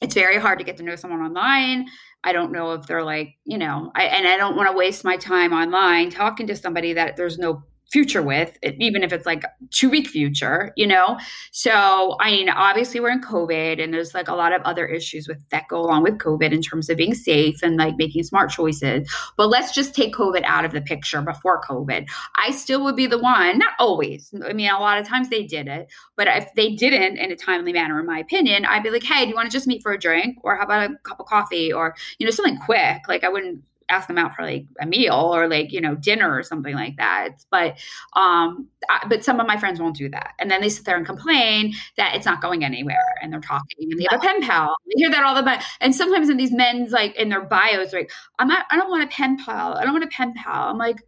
it's 0.00 0.14
very 0.14 0.38
hard 0.38 0.58
to 0.58 0.64
get 0.64 0.76
to 0.76 0.82
know 0.82 0.96
someone 0.96 1.20
online. 1.20 1.86
I 2.26 2.32
don't 2.32 2.50
know 2.50 2.72
if 2.72 2.86
they're 2.88 3.04
like, 3.04 3.36
you 3.44 3.56
know, 3.56 3.92
I, 3.94 4.06
and 4.06 4.26
I 4.26 4.36
don't 4.36 4.56
want 4.56 4.68
to 4.68 4.76
waste 4.76 5.04
my 5.04 5.16
time 5.16 5.52
online 5.52 6.10
talking 6.10 6.48
to 6.48 6.56
somebody 6.56 6.92
that 6.94 7.16
there's 7.16 7.38
no 7.38 7.62
future 7.90 8.22
with, 8.22 8.56
even 8.62 9.02
if 9.02 9.12
it's 9.12 9.26
like 9.26 9.44
two 9.70 9.88
week 9.88 10.08
future, 10.08 10.72
you 10.76 10.86
know? 10.86 11.18
So, 11.52 12.16
I 12.20 12.30
mean, 12.30 12.48
obviously 12.48 13.00
we're 13.00 13.10
in 13.10 13.20
COVID 13.20 13.82
and 13.82 13.94
there's 13.94 14.12
like 14.12 14.28
a 14.28 14.34
lot 14.34 14.52
of 14.52 14.62
other 14.62 14.86
issues 14.86 15.28
with 15.28 15.38
that 15.50 15.68
go 15.68 15.80
along 15.80 16.02
with 16.02 16.18
COVID 16.18 16.52
in 16.52 16.62
terms 16.62 16.90
of 16.90 16.96
being 16.96 17.14
safe 17.14 17.62
and 17.62 17.76
like 17.76 17.94
making 17.96 18.24
smart 18.24 18.50
choices. 18.50 19.08
But 19.36 19.48
let's 19.48 19.72
just 19.72 19.94
take 19.94 20.14
COVID 20.14 20.42
out 20.44 20.64
of 20.64 20.72
the 20.72 20.80
picture 20.80 21.22
before 21.22 21.60
COVID. 21.62 22.08
I 22.36 22.50
still 22.50 22.82
would 22.84 22.96
be 22.96 23.06
the 23.06 23.18
one, 23.18 23.58
not 23.58 23.74
always. 23.78 24.34
I 24.44 24.52
mean, 24.52 24.70
a 24.70 24.80
lot 24.80 24.98
of 24.98 25.06
times 25.06 25.28
they 25.28 25.44
did 25.44 25.68
it, 25.68 25.86
but 26.16 26.26
if 26.26 26.52
they 26.54 26.74
didn't 26.74 27.18
in 27.18 27.30
a 27.30 27.36
timely 27.36 27.72
manner, 27.72 28.00
in 28.00 28.06
my 28.06 28.18
opinion, 28.18 28.64
I'd 28.64 28.82
be 28.82 28.90
like, 28.90 29.04
hey, 29.04 29.24
do 29.24 29.30
you 29.30 29.36
want 29.36 29.50
to 29.50 29.56
just 29.56 29.66
meet 29.66 29.82
for 29.82 29.92
a 29.92 29.98
drink? 29.98 30.38
Or 30.42 30.56
how 30.56 30.64
about 30.64 30.90
a 30.90 30.94
cup 31.04 31.20
of 31.20 31.26
coffee? 31.26 31.72
Or, 31.72 31.94
you 32.18 32.26
know, 32.26 32.32
something 32.32 32.58
quick. 32.58 33.02
Like 33.08 33.22
I 33.22 33.28
wouldn't 33.28 33.62
ask 33.88 34.08
them 34.08 34.18
out 34.18 34.34
for 34.34 34.42
like 34.42 34.66
a 34.80 34.86
meal 34.86 35.14
or 35.14 35.48
like 35.48 35.72
you 35.72 35.80
know 35.80 35.94
dinner 35.94 36.34
or 36.36 36.42
something 36.42 36.74
like 36.74 36.96
that. 36.96 37.30
But 37.50 37.78
um 38.14 38.68
I, 38.88 39.06
but 39.08 39.24
some 39.24 39.40
of 39.40 39.46
my 39.46 39.56
friends 39.56 39.80
won't 39.80 39.96
do 39.96 40.08
that. 40.10 40.34
And 40.38 40.50
then 40.50 40.60
they 40.60 40.68
sit 40.68 40.84
there 40.84 40.96
and 40.96 41.06
complain 41.06 41.74
that 41.96 42.14
it's 42.14 42.26
not 42.26 42.40
going 42.40 42.64
anywhere 42.64 43.14
and 43.22 43.32
they're 43.32 43.40
talking 43.40 43.88
and 43.90 44.00
they 44.00 44.06
have 44.10 44.20
a 44.20 44.24
pen 44.26 44.42
pal. 44.42 44.74
They 44.86 45.00
hear 45.00 45.10
that 45.10 45.24
all 45.24 45.34
the 45.34 45.42
time. 45.42 45.62
And 45.80 45.94
sometimes 45.94 46.28
in 46.28 46.36
these 46.36 46.52
men's 46.52 46.92
like 46.92 47.16
in 47.16 47.28
their 47.28 47.42
bios 47.42 47.92
like 47.92 48.10
i'm 48.38 48.48
not 48.48 48.66
i 48.70 48.76
don't 48.76 48.90
want 48.90 49.04
a 49.04 49.08
pen 49.08 49.36
pal. 49.38 49.76
I 49.76 49.84
don't 49.84 49.92
want 49.92 50.04
a 50.04 50.08
pen 50.08 50.34
pal. 50.34 50.70
I'm 50.70 50.78
like 50.78 51.02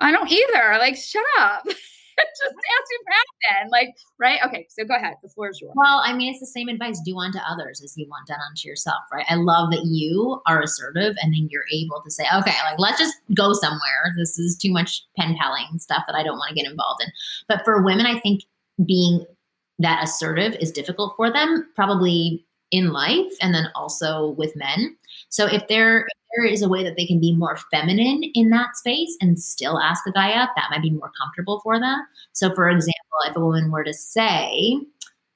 i 0.00 0.12
don't 0.12 0.30
either. 0.30 0.78
Like 0.78 0.96
shut 0.96 1.24
up 1.38 1.66
just 2.38 2.54
ask 2.54 2.86
your 2.90 3.02
friend 3.04 3.28
then. 3.48 3.70
Like, 3.70 3.96
right? 4.18 4.40
Okay, 4.46 4.66
so 4.70 4.84
go 4.84 4.94
ahead. 4.94 5.14
The 5.22 5.28
floor 5.28 5.50
is 5.50 5.60
yours. 5.60 5.72
Well, 5.76 6.02
I 6.04 6.12
mean, 6.14 6.30
it's 6.30 6.40
the 6.40 6.46
same 6.46 6.68
advice 6.68 7.00
do 7.04 7.18
unto 7.18 7.38
others 7.38 7.80
as 7.82 7.94
you 7.96 8.06
want 8.08 8.26
done 8.26 8.38
unto 8.48 8.68
yourself, 8.68 9.02
right? 9.12 9.26
I 9.28 9.36
love 9.36 9.70
that 9.70 9.84
you 9.84 10.40
are 10.46 10.60
assertive 10.60 11.16
and 11.22 11.32
then 11.32 11.48
you're 11.50 11.64
able 11.72 12.02
to 12.04 12.10
say, 12.10 12.24
okay, 12.34 12.54
like, 12.64 12.78
let's 12.78 12.98
just 12.98 13.16
go 13.34 13.52
somewhere. 13.52 14.14
This 14.16 14.38
is 14.38 14.56
too 14.56 14.72
much 14.72 15.04
pen 15.18 15.36
paling 15.40 15.78
stuff 15.78 16.04
that 16.06 16.16
I 16.16 16.22
don't 16.22 16.38
want 16.38 16.50
to 16.50 16.54
get 16.54 16.70
involved 16.70 17.02
in. 17.02 17.10
But 17.48 17.64
for 17.64 17.82
women, 17.82 18.06
I 18.06 18.18
think 18.20 18.42
being 18.86 19.24
that 19.78 20.02
assertive 20.02 20.54
is 20.60 20.72
difficult 20.72 21.14
for 21.16 21.32
them, 21.32 21.68
probably 21.74 22.44
in 22.70 22.92
life 22.92 23.32
and 23.40 23.54
then 23.54 23.68
also 23.74 24.30
with 24.30 24.54
men. 24.56 24.96
So 25.28 25.46
if 25.46 25.68
there 25.68 26.00
if 26.00 26.18
there 26.36 26.46
is 26.46 26.62
a 26.62 26.68
way 26.68 26.84
that 26.84 26.96
they 26.96 27.06
can 27.06 27.20
be 27.20 27.34
more 27.34 27.58
feminine 27.70 28.22
in 28.34 28.50
that 28.50 28.76
space 28.76 29.16
and 29.20 29.38
still 29.38 29.78
ask 29.80 30.06
a 30.06 30.12
guy 30.12 30.32
up, 30.32 30.50
that 30.56 30.68
might 30.70 30.82
be 30.82 30.90
more 30.90 31.10
comfortable 31.20 31.60
for 31.62 31.78
them. 31.78 32.00
So 32.32 32.54
for 32.54 32.68
example, 32.68 32.94
if 33.26 33.36
a 33.36 33.40
woman 33.40 33.70
were 33.70 33.84
to 33.84 33.94
say, 33.94 34.78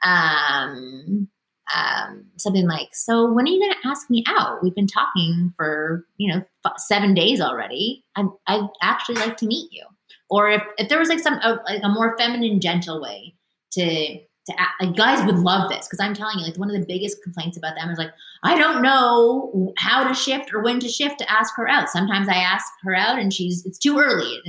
um, 0.02 1.28
um, 1.74 2.26
something 2.36 2.66
like, 2.66 2.88
"So 2.92 3.32
when 3.32 3.46
are 3.46 3.50
you 3.50 3.60
going 3.60 3.72
to 3.80 3.88
ask 3.88 4.10
me 4.10 4.24
out? 4.26 4.62
We've 4.62 4.74
been 4.74 4.86
talking 4.86 5.52
for 5.56 6.06
you 6.18 6.32
know 6.32 6.42
f- 6.66 6.78
seven 6.78 7.14
days 7.14 7.40
already. 7.40 8.04
I 8.16 8.24
I'd 8.46 8.68
actually 8.82 9.16
like 9.16 9.36
to 9.38 9.46
meet 9.46 9.70
you." 9.72 9.84
Or 10.30 10.50
if 10.50 10.62
if 10.78 10.88
there 10.88 10.98
was 10.98 11.08
like 11.08 11.20
some 11.20 11.34
a, 11.34 11.60
like 11.66 11.82
a 11.82 11.88
more 11.88 12.16
feminine, 12.18 12.60
gentle 12.60 13.00
way 13.00 13.34
to 13.72 14.18
to 14.46 14.54
like 14.80 14.96
guys 14.96 15.24
would 15.24 15.38
love 15.38 15.68
this 15.68 15.86
because 15.86 16.00
I'm 16.00 16.14
telling 16.14 16.38
you, 16.38 16.44
like 16.44 16.58
one 16.58 16.68
of 16.68 16.78
the 16.78 16.86
biggest 16.86 17.22
complaints 17.22 17.56
about 17.56 17.74
them 17.76 17.90
is 17.90 17.98
like, 17.98 18.12
I 18.42 18.58
don't 18.58 18.82
know 18.82 19.72
how 19.78 20.06
to 20.06 20.14
shift 20.14 20.52
or 20.52 20.62
when 20.62 20.80
to 20.80 20.88
shift 20.88 21.18
to 21.18 21.30
ask 21.30 21.54
her 21.56 21.68
out. 21.68 21.88
Sometimes 21.88 22.28
I 22.28 22.34
ask 22.34 22.66
her 22.82 22.94
out 22.94 23.18
and 23.18 23.32
she's 23.32 23.64
it's 23.64 23.78
too 23.78 23.98
early. 23.98 24.40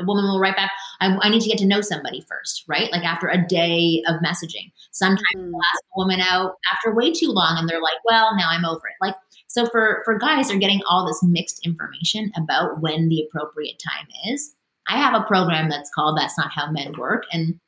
A 0.00 0.04
woman 0.04 0.24
will 0.24 0.40
write 0.40 0.56
back, 0.56 0.72
I, 1.00 1.16
I 1.20 1.28
need 1.28 1.42
to 1.42 1.48
get 1.48 1.58
to 1.58 1.66
know 1.66 1.80
somebody 1.80 2.24
first, 2.28 2.64
right? 2.66 2.90
Like 2.90 3.04
after 3.04 3.28
a 3.28 3.46
day 3.46 4.02
of 4.08 4.16
messaging. 4.16 4.72
Sometimes 4.90 5.22
mm. 5.36 5.50
we'll 5.50 5.62
ask 5.72 5.82
a 5.84 5.98
woman 5.98 6.20
out 6.20 6.54
after 6.72 6.94
way 6.94 7.12
too 7.12 7.28
long 7.28 7.56
and 7.58 7.68
they're 7.68 7.80
like, 7.80 7.98
well, 8.04 8.36
now 8.36 8.48
I'm 8.50 8.64
over 8.64 8.88
it. 8.88 8.96
Like 9.00 9.14
so 9.46 9.66
for 9.66 10.02
for 10.04 10.18
guys, 10.18 10.48
they're 10.48 10.58
getting 10.58 10.82
all 10.88 11.06
this 11.06 11.22
mixed 11.22 11.64
information 11.64 12.32
about 12.36 12.80
when 12.80 13.08
the 13.08 13.22
appropriate 13.22 13.80
time 13.82 14.06
is. 14.32 14.54
I 14.88 14.98
have 14.98 15.20
a 15.20 15.24
program 15.24 15.68
that's 15.68 15.90
called 15.92 16.16
That's 16.16 16.38
Not 16.38 16.52
How 16.52 16.70
Men 16.70 16.92
Work. 16.96 17.24
And 17.32 17.58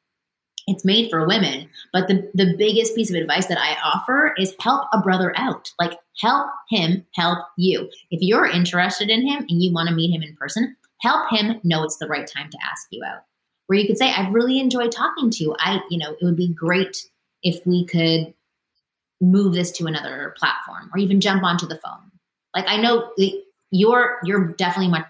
it's 0.68 0.84
made 0.84 1.10
for 1.10 1.26
women 1.26 1.68
but 1.92 2.08
the, 2.08 2.30
the 2.34 2.54
biggest 2.56 2.94
piece 2.94 3.10
of 3.10 3.16
advice 3.16 3.46
that 3.46 3.58
i 3.58 3.76
offer 3.82 4.34
is 4.38 4.54
help 4.60 4.88
a 4.92 5.00
brother 5.00 5.32
out. 5.36 5.70
Like 5.80 5.98
help 6.20 6.48
him 6.70 7.06
help 7.14 7.38
you. 7.56 7.88
If 8.10 8.20
you're 8.20 8.46
interested 8.46 9.10
in 9.10 9.26
him 9.26 9.46
and 9.48 9.62
you 9.62 9.72
want 9.72 9.88
to 9.88 9.94
meet 9.94 10.14
him 10.14 10.22
in 10.22 10.36
person 10.36 10.76
help 11.00 11.30
him 11.30 11.60
know 11.62 11.84
it's 11.84 11.98
the 11.98 12.08
right 12.08 12.26
time 12.26 12.50
to 12.50 12.58
ask 12.68 12.88
you 12.90 13.02
out. 13.04 13.22
Where 13.66 13.78
you 13.78 13.86
could 13.86 13.98
say 13.98 14.12
i've 14.12 14.34
really 14.34 14.58
enjoyed 14.58 14.92
talking 14.92 15.30
to 15.30 15.44
you. 15.44 15.56
I 15.58 15.80
you 15.90 15.98
know 15.98 16.16
it 16.20 16.24
would 16.24 16.36
be 16.36 16.52
great 16.52 17.06
if 17.42 17.64
we 17.66 17.84
could 17.84 18.34
move 19.20 19.54
this 19.54 19.72
to 19.72 19.86
another 19.86 20.34
platform 20.38 20.90
or 20.94 20.98
even 20.98 21.20
jump 21.20 21.42
onto 21.42 21.66
the 21.66 21.76
phone. 21.78 22.10
Like 22.54 22.66
i 22.68 22.76
know 22.76 23.12
you're 23.70 24.18
you're 24.24 24.48
definitely 24.48 24.90
much 24.90 25.06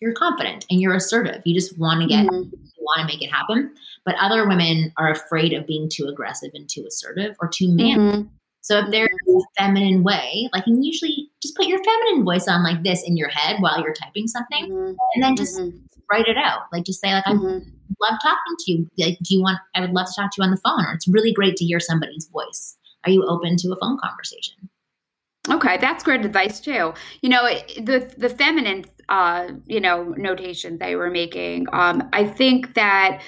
you're 0.00 0.12
confident 0.12 0.66
and 0.70 0.80
you're 0.80 0.94
assertive. 0.94 1.42
You 1.46 1.54
just 1.54 1.78
want 1.78 2.02
to 2.02 2.06
get 2.06 2.26
mm-hmm 2.26 2.50
want 2.84 3.00
to 3.00 3.12
make 3.12 3.22
it 3.22 3.32
happen. 3.32 3.74
But 4.04 4.16
other 4.20 4.46
women 4.46 4.92
are 4.96 5.10
afraid 5.10 5.52
of 5.52 5.66
being 5.66 5.88
too 5.92 6.06
aggressive 6.06 6.50
and 6.54 6.68
too 6.68 6.84
assertive 6.86 7.36
or 7.40 7.48
too 7.48 7.68
manly. 7.68 8.12
Mm-hmm. 8.12 8.28
So 8.60 8.78
if 8.78 8.90
there's 8.90 9.10
a 9.28 9.40
feminine 9.58 10.02
way, 10.04 10.48
like 10.54 10.66
and 10.66 10.84
usually 10.84 11.28
just 11.42 11.54
put 11.54 11.66
your 11.66 11.82
feminine 11.84 12.24
voice 12.24 12.48
on 12.48 12.64
like 12.64 12.82
this 12.82 13.02
in 13.06 13.16
your 13.16 13.28
head 13.28 13.60
while 13.60 13.82
you're 13.82 13.92
typing 13.92 14.26
something, 14.26 14.70
mm-hmm. 14.70 14.94
and 15.14 15.22
then 15.22 15.36
just 15.36 15.58
mm-hmm. 15.58 15.76
write 16.10 16.26
it 16.26 16.38
out. 16.38 16.62
Like 16.72 16.84
just 16.84 17.00
say 17.00 17.12
like 17.12 17.26
I 17.26 17.32
mm-hmm. 17.32 17.68
love 18.00 18.18
talking 18.22 18.56
to 18.60 18.72
you. 18.72 18.90
Like, 18.98 19.18
do 19.18 19.34
you 19.34 19.42
want? 19.42 19.58
I 19.74 19.80
would 19.80 19.92
love 19.92 20.06
to 20.06 20.14
talk 20.16 20.30
to 20.32 20.36
you 20.38 20.44
on 20.44 20.50
the 20.50 20.60
phone. 20.64 20.84
Or 20.86 20.94
it's 20.94 21.06
really 21.06 21.32
great 21.32 21.56
to 21.56 21.64
hear 21.64 21.78
somebody's 21.78 22.26
voice. 22.32 22.76
Are 23.04 23.10
you 23.10 23.26
open 23.28 23.56
to 23.58 23.72
a 23.72 23.76
phone 23.76 23.98
conversation? 24.02 24.70
Okay, 25.50 25.76
that's 25.76 26.02
great 26.02 26.24
advice 26.24 26.58
too. 26.60 26.94
You 27.20 27.28
know, 27.28 27.44
the 27.76 28.10
the 28.16 28.30
feminine, 28.30 28.86
uh, 29.10 29.48
you 29.66 29.80
know, 29.80 30.14
notation 30.16 30.78
they 30.78 30.96
were 30.96 31.10
making. 31.10 31.66
Um, 31.72 32.08
I 32.14 32.24
think 32.24 32.74
that 32.74 33.20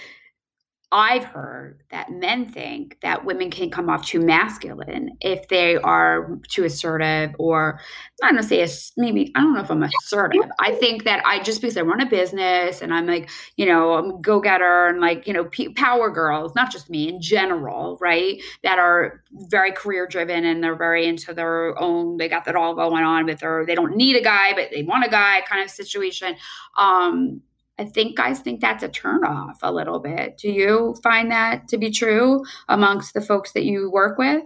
I've 0.92 1.24
heard 1.24 1.82
that 1.90 2.12
men 2.12 2.46
think 2.46 3.00
that 3.00 3.24
women 3.24 3.50
can 3.50 3.70
come 3.70 3.90
off 3.90 4.06
too 4.06 4.20
masculine 4.20 5.16
if 5.20 5.48
they 5.48 5.76
are 5.76 6.38
too 6.48 6.62
assertive, 6.62 7.34
or 7.40 7.80
I'm 8.22 8.34
not 8.34 8.42
gonna 8.42 8.42
say 8.46 8.92
maybe 8.96 9.32
I 9.34 9.40
don't 9.40 9.54
know 9.54 9.62
if 9.62 9.70
I'm 9.70 9.82
assertive. 9.82 10.48
I 10.60 10.76
think 10.76 11.02
that 11.02 11.22
I 11.26 11.42
just 11.42 11.60
because 11.60 11.76
I 11.76 11.80
run 11.80 12.00
a 12.00 12.06
business 12.06 12.82
and 12.82 12.94
I'm 12.94 13.06
like 13.06 13.28
you 13.56 13.66
know 13.66 13.94
I'm 13.94 14.22
go 14.22 14.40
getter 14.40 14.86
and 14.86 15.00
like 15.00 15.26
you 15.26 15.32
know 15.32 15.50
power 15.74 16.08
girls, 16.08 16.54
not 16.54 16.70
just 16.70 16.88
me 16.88 17.08
in 17.08 17.20
general, 17.20 17.98
right? 18.00 18.40
That 18.62 18.78
are 18.78 19.24
very 19.32 19.72
career 19.72 20.06
driven 20.06 20.44
and 20.44 20.62
they're 20.62 20.76
very 20.76 21.06
into 21.06 21.34
their 21.34 21.76
own. 21.80 22.16
They 22.16 22.28
got 22.28 22.44
that 22.44 22.54
all 22.54 22.76
going 22.76 23.02
on 23.02 23.26
with 23.26 23.40
their. 23.40 23.66
They 23.66 23.74
don't 23.74 23.96
need 23.96 24.14
a 24.14 24.22
guy, 24.22 24.54
but 24.54 24.70
they 24.70 24.84
want 24.84 25.04
a 25.04 25.10
guy 25.10 25.42
kind 25.48 25.64
of 25.64 25.70
situation. 25.70 26.36
Um, 26.76 27.42
I 27.78 27.84
think 27.84 28.16
guys 28.16 28.40
think 28.40 28.60
that's 28.60 28.82
a 28.82 28.88
turnoff 28.88 29.56
a 29.62 29.72
little 29.72 29.98
bit. 29.98 30.38
Do 30.38 30.50
you 30.50 30.96
find 31.02 31.30
that 31.30 31.68
to 31.68 31.76
be 31.76 31.90
true 31.90 32.44
amongst 32.68 33.12
the 33.12 33.20
folks 33.20 33.52
that 33.52 33.64
you 33.64 33.90
work 33.90 34.18
with? 34.18 34.44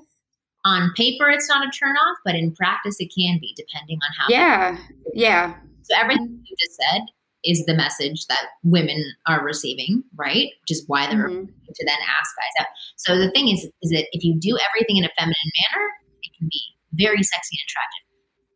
On 0.64 0.92
paper, 0.96 1.30
it's 1.30 1.48
not 1.48 1.66
a 1.66 1.70
turnoff, 1.70 2.16
but 2.24 2.34
in 2.34 2.52
practice, 2.54 2.96
it 2.98 3.10
can 3.16 3.38
be 3.40 3.54
depending 3.56 3.98
on 4.02 4.10
how. 4.18 4.26
Yeah, 4.28 4.78
yeah. 5.14 5.54
So 5.82 5.96
everything 5.96 6.42
you 6.44 6.56
just 6.58 6.76
said 6.76 7.02
is 7.44 7.64
the 7.64 7.74
message 7.74 8.26
that 8.26 8.46
women 8.64 9.02
are 9.26 9.42
receiving, 9.42 10.02
right? 10.16 10.48
Which 10.62 10.70
is 10.70 10.84
why 10.86 11.06
they're 11.06 11.30
mm-hmm. 11.30 11.44
to 11.46 11.86
then 11.86 11.96
ask 12.20 12.36
guys 12.36 12.60
out. 12.60 12.66
So 12.96 13.16
the 13.16 13.30
thing 13.30 13.48
is, 13.48 13.60
is 13.80 13.90
that 13.90 14.06
if 14.12 14.22
you 14.22 14.38
do 14.38 14.58
everything 14.68 14.98
in 14.98 15.04
a 15.04 15.10
feminine 15.16 15.34
manner, 15.72 15.86
it 16.22 16.32
can 16.36 16.48
be 16.50 16.60
very 16.92 17.22
sexy 17.22 17.56
and 17.56 17.64
attractive 17.66 18.10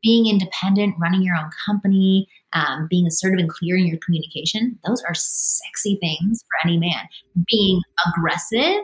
being 0.05 0.27
independent, 0.27 0.95
running 1.01 1.23
your 1.23 1.35
own 1.35 1.51
company, 1.67 2.29
um, 2.55 2.87
being 2.89 3.07
assertive 3.07 3.39
and 3.39 3.49
clear 3.49 3.77
in 3.77 3.87
your 3.87 3.99
communication, 4.05 4.79
those 4.87 5.03
are 5.03 5.15
sexy 5.15 5.99
things 6.01 6.43
for 6.43 6.69
any 6.69 6.79
man. 6.79 7.09
Being 7.49 7.81
aggressive, 8.07 8.83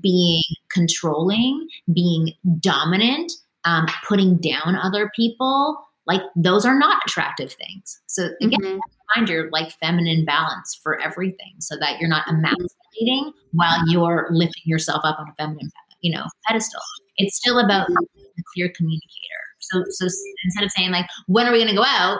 being 0.00 0.42
controlling, 0.70 1.66
being 1.92 2.32
dominant, 2.60 3.32
um, 3.64 3.86
putting 4.06 4.36
down 4.36 4.76
other 4.76 5.10
people, 5.16 5.78
like 6.06 6.22
those 6.36 6.64
are 6.64 6.78
not 6.78 7.02
attractive 7.06 7.52
things. 7.52 7.98
So 8.06 8.28
again, 8.40 8.60
mm-hmm. 8.60 8.78
find 9.14 9.28
your 9.28 9.50
like 9.50 9.72
feminine 9.72 10.24
balance 10.24 10.78
for 10.82 11.00
everything, 11.00 11.54
so 11.58 11.76
that 11.80 11.98
you're 11.98 12.08
not 12.08 12.26
emasculating 12.28 13.32
while 13.52 13.80
you're 13.88 14.28
lifting 14.30 14.62
yourself 14.66 15.00
up 15.04 15.18
on 15.18 15.28
a 15.28 15.34
feminine, 15.34 15.70
you 16.00 16.14
know, 16.14 16.24
pedestal. 16.46 16.80
It's 17.16 17.36
still 17.36 17.58
about 17.58 17.88
mm-hmm. 17.88 18.20
a 18.38 18.42
clear 18.54 18.72
communicator 18.76 19.46
so, 19.72 19.84
so 19.88 20.06
instead 20.44 20.64
of 20.64 20.70
saying 20.70 20.90
like, 20.90 21.06
when 21.26 21.46
are 21.46 21.52
we 21.52 21.58
going 21.58 21.70
to 21.70 21.76
go 21.76 21.84
out? 21.84 22.18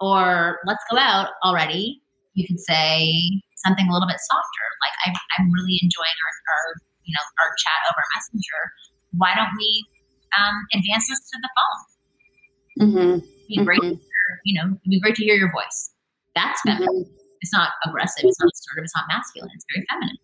Or 0.00 0.58
let's 0.66 0.82
go 0.90 0.98
out 0.98 1.30
already, 1.44 2.02
you 2.34 2.46
could 2.46 2.60
say 2.60 3.12
something 3.64 3.88
a 3.88 3.92
little 3.92 4.06
bit 4.08 4.20
softer, 4.20 4.66
like 4.84 4.92
I'm, 5.06 5.14
I'm 5.38 5.50
really 5.52 5.78
enjoying 5.82 6.16
our, 6.20 6.34
our, 6.52 6.64
you 7.04 7.12
know, 7.14 7.24
our 7.42 7.50
chat 7.56 7.80
over 7.90 8.02
Messenger. 8.14 8.60
Why 9.16 9.32
don't 9.34 9.56
we 9.56 9.84
um, 10.38 10.54
advance 10.74 11.08
this 11.08 11.20
to 11.30 11.38
the 11.40 11.50
phone? 11.56 12.88
Mm-hmm. 12.88 13.14
It'd 13.24 13.48
be 13.48 13.64
great. 13.64 13.80
Mhm. 13.80 13.90
To 13.90 13.96
hear, 13.96 14.40
you 14.44 14.54
know, 14.60 14.66
it'd 14.68 14.90
be 14.90 15.00
great 15.00 15.14
to 15.16 15.24
hear 15.24 15.36
your 15.36 15.50
voice. 15.52 15.90
That's 16.34 16.60
feminine. 16.62 17.04
Mhm. 17.04 17.10
It's 17.40 17.52
not 17.52 17.70
aggressive. 17.86 18.24
It's 18.24 18.40
not 18.40 18.50
assertive. 18.52 18.84
It's 18.84 18.96
not 18.96 19.04
masculine. 19.08 19.50
It's 19.54 19.64
very 19.72 19.86
feminine. 19.90 20.18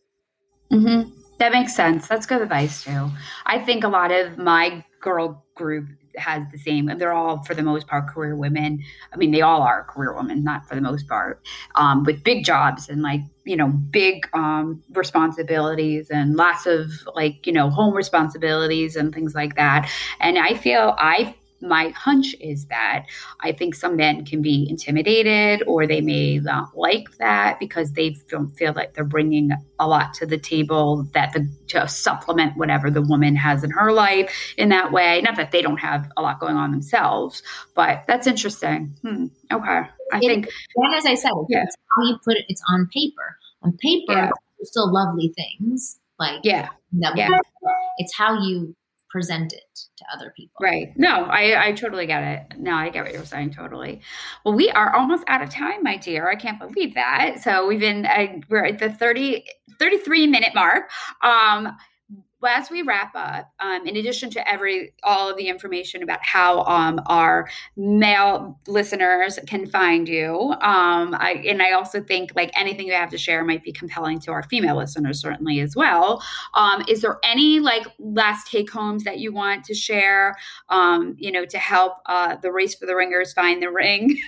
hmm 0.70 1.18
That 1.38 1.52
makes 1.52 1.74
sense. 1.74 2.08
That's 2.08 2.26
good 2.26 2.42
advice 2.42 2.84
too. 2.84 3.10
I 3.46 3.58
think 3.58 3.84
a 3.84 3.88
lot 3.88 4.10
of 4.12 4.38
my 4.38 4.84
girl 5.00 5.44
group 5.54 5.88
has 6.16 6.44
the 6.50 6.58
same. 6.58 6.88
And 6.88 7.00
they're 7.00 7.12
all, 7.12 7.42
for 7.44 7.54
the 7.54 7.62
most 7.62 7.86
part, 7.86 8.08
career 8.08 8.36
women. 8.36 8.82
I 9.12 9.16
mean, 9.16 9.30
they 9.30 9.40
all 9.40 9.62
are 9.62 9.84
career 9.84 10.14
women, 10.14 10.44
not 10.44 10.68
for 10.68 10.74
the 10.74 10.80
most 10.80 11.08
part, 11.08 11.40
um, 11.74 12.04
with 12.04 12.24
big 12.24 12.44
jobs 12.44 12.88
and 12.88 13.02
like 13.02 13.20
you 13.44 13.56
know 13.56 13.68
big 13.68 14.28
um, 14.34 14.82
responsibilities 14.92 16.10
and 16.10 16.36
lots 16.36 16.66
of 16.66 16.90
like 17.14 17.46
you 17.46 17.52
know 17.52 17.70
home 17.70 17.94
responsibilities 17.94 18.96
and 18.96 19.14
things 19.14 19.34
like 19.34 19.56
that. 19.56 19.90
And 20.20 20.38
I 20.38 20.54
feel 20.54 20.94
I 20.98 21.34
my 21.62 21.88
hunch 21.90 22.34
is 22.40 22.66
that 22.66 23.06
I 23.40 23.52
think 23.52 23.74
some 23.74 23.96
men 23.96 24.24
can 24.24 24.42
be 24.42 24.66
intimidated 24.68 25.62
or 25.66 25.86
they 25.86 26.00
may 26.00 26.38
not 26.38 26.76
like 26.76 27.16
that 27.18 27.58
because 27.60 27.92
they 27.92 28.16
don't 28.28 28.50
feel 28.56 28.72
like 28.74 28.94
they're 28.94 29.04
bringing 29.04 29.50
a 29.78 29.86
lot 29.88 30.12
to 30.14 30.26
the 30.26 30.38
table 30.38 31.04
that 31.14 31.32
the 31.32 31.48
to 31.68 31.88
supplement 31.88 32.56
whatever 32.56 32.90
the 32.90 33.00
woman 33.02 33.34
has 33.36 33.64
in 33.64 33.70
her 33.70 33.92
life 33.92 34.54
in 34.58 34.68
that 34.70 34.92
way. 34.92 35.20
Not 35.22 35.36
that 35.36 35.52
they 35.52 35.62
don't 35.62 35.78
have 35.78 36.10
a 36.16 36.22
lot 36.22 36.40
going 36.40 36.56
on 36.56 36.70
themselves, 36.72 37.42
but 37.74 38.04
that's 38.06 38.26
interesting. 38.26 38.94
Hmm. 39.02 39.26
Okay. 39.52 39.82
I 40.12 40.16
It- 40.16 40.20
think 40.20 40.48
And 40.76 40.94
as 40.94 41.06
I 41.06 41.14
said, 41.14 41.30
it's 41.48 41.76
how 41.96 42.04
you 42.08 42.18
put 42.24 42.36
it. 42.36 42.44
It's 42.48 42.62
on 42.68 42.88
paper. 42.92 43.38
On 43.62 43.72
paper, 43.78 44.12
Yeah. 44.12 44.30
there's 44.58 44.68
still 44.70 44.92
lovely 44.92 45.32
things 45.36 45.98
like 46.18 46.40
yeah, 46.42 46.68
that. 46.94 47.16
Yeah. 47.16 47.28
It's 47.98 48.14
how 48.14 48.38
you 48.42 48.74
present 49.12 49.52
it 49.52 49.78
to 49.98 50.04
other 50.12 50.32
people. 50.34 50.54
right. 50.60 50.88
No, 50.96 51.24
I 51.26 51.68
I 51.68 51.72
totally 51.72 52.06
get 52.06 52.22
it. 52.22 52.58
No, 52.58 52.72
I 52.74 52.88
get 52.88 53.04
what 53.04 53.12
you're 53.12 53.24
saying 53.26 53.50
totally. 53.50 54.00
Well, 54.44 54.54
we 54.54 54.70
are 54.70 54.96
almost 54.96 55.22
out 55.28 55.42
of 55.42 55.50
time, 55.50 55.82
my 55.82 55.96
dear. 55.98 56.30
I 56.30 56.34
can't 56.34 56.58
believe 56.58 56.94
that. 56.94 57.40
So 57.42 57.66
we've 57.68 57.78
been 57.80 58.06
uh, 58.06 58.40
we're 58.48 58.64
at 58.64 58.78
the 58.78 58.90
30 58.90 59.44
33 59.78 60.26
minute 60.26 60.54
mark. 60.54 60.90
Um 61.22 61.76
well, 62.42 62.58
as 62.58 62.70
we 62.70 62.82
wrap 62.82 63.14
up, 63.14 63.52
um, 63.60 63.86
in 63.86 63.96
addition 63.96 64.28
to 64.30 64.48
every 64.48 64.92
all 65.04 65.30
of 65.30 65.36
the 65.36 65.48
information 65.48 66.02
about 66.02 66.18
how 66.22 66.64
um, 66.64 67.00
our 67.06 67.48
male 67.76 68.58
listeners 68.66 69.38
can 69.46 69.64
find 69.64 70.08
you, 70.08 70.52
um, 70.60 71.14
I, 71.14 71.42
and 71.46 71.62
I 71.62 71.70
also 71.70 72.02
think 72.02 72.32
like 72.34 72.50
anything 72.58 72.88
you 72.88 72.94
have 72.94 73.10
to 73.10 73.18
share 73.18 73.44
might 73.44 73.62
be 73.62 73.72
compelling 73.72 74.18
to 74.20 74.32
our 74.32 74.42
female 74.42 74.76
listeners 74.76 75.20
certainly 75.20 75.60
as 75.60 75.76
well. 75.76 76.20
Um, 76.54 76.84
is 76.88 77.02
there 77.02 77.18
any 77.22 77.60
like 77.60 77.86
last 78.00 78.50
take 78.50 78.70
homes 78.70 79.04
that 79.04 79.18
you 79.18 79.32
want 79.32 79.64
to 79.66 79.74
share? 79.74 80.36
Um, 80.68 81.14
you 81.18 81.30
know, 81.30 81.44
to 81.44 81.58
help 81.58 81.98
uh, 82.06 82.36
the 82.42 82.50
race 82.50 82.74
for 82.74 82.86
the 82.86 82.96
ringers 82.96 83.32
find 83.32 83.62
the 83.62 83.70
ring, 83.70 84.18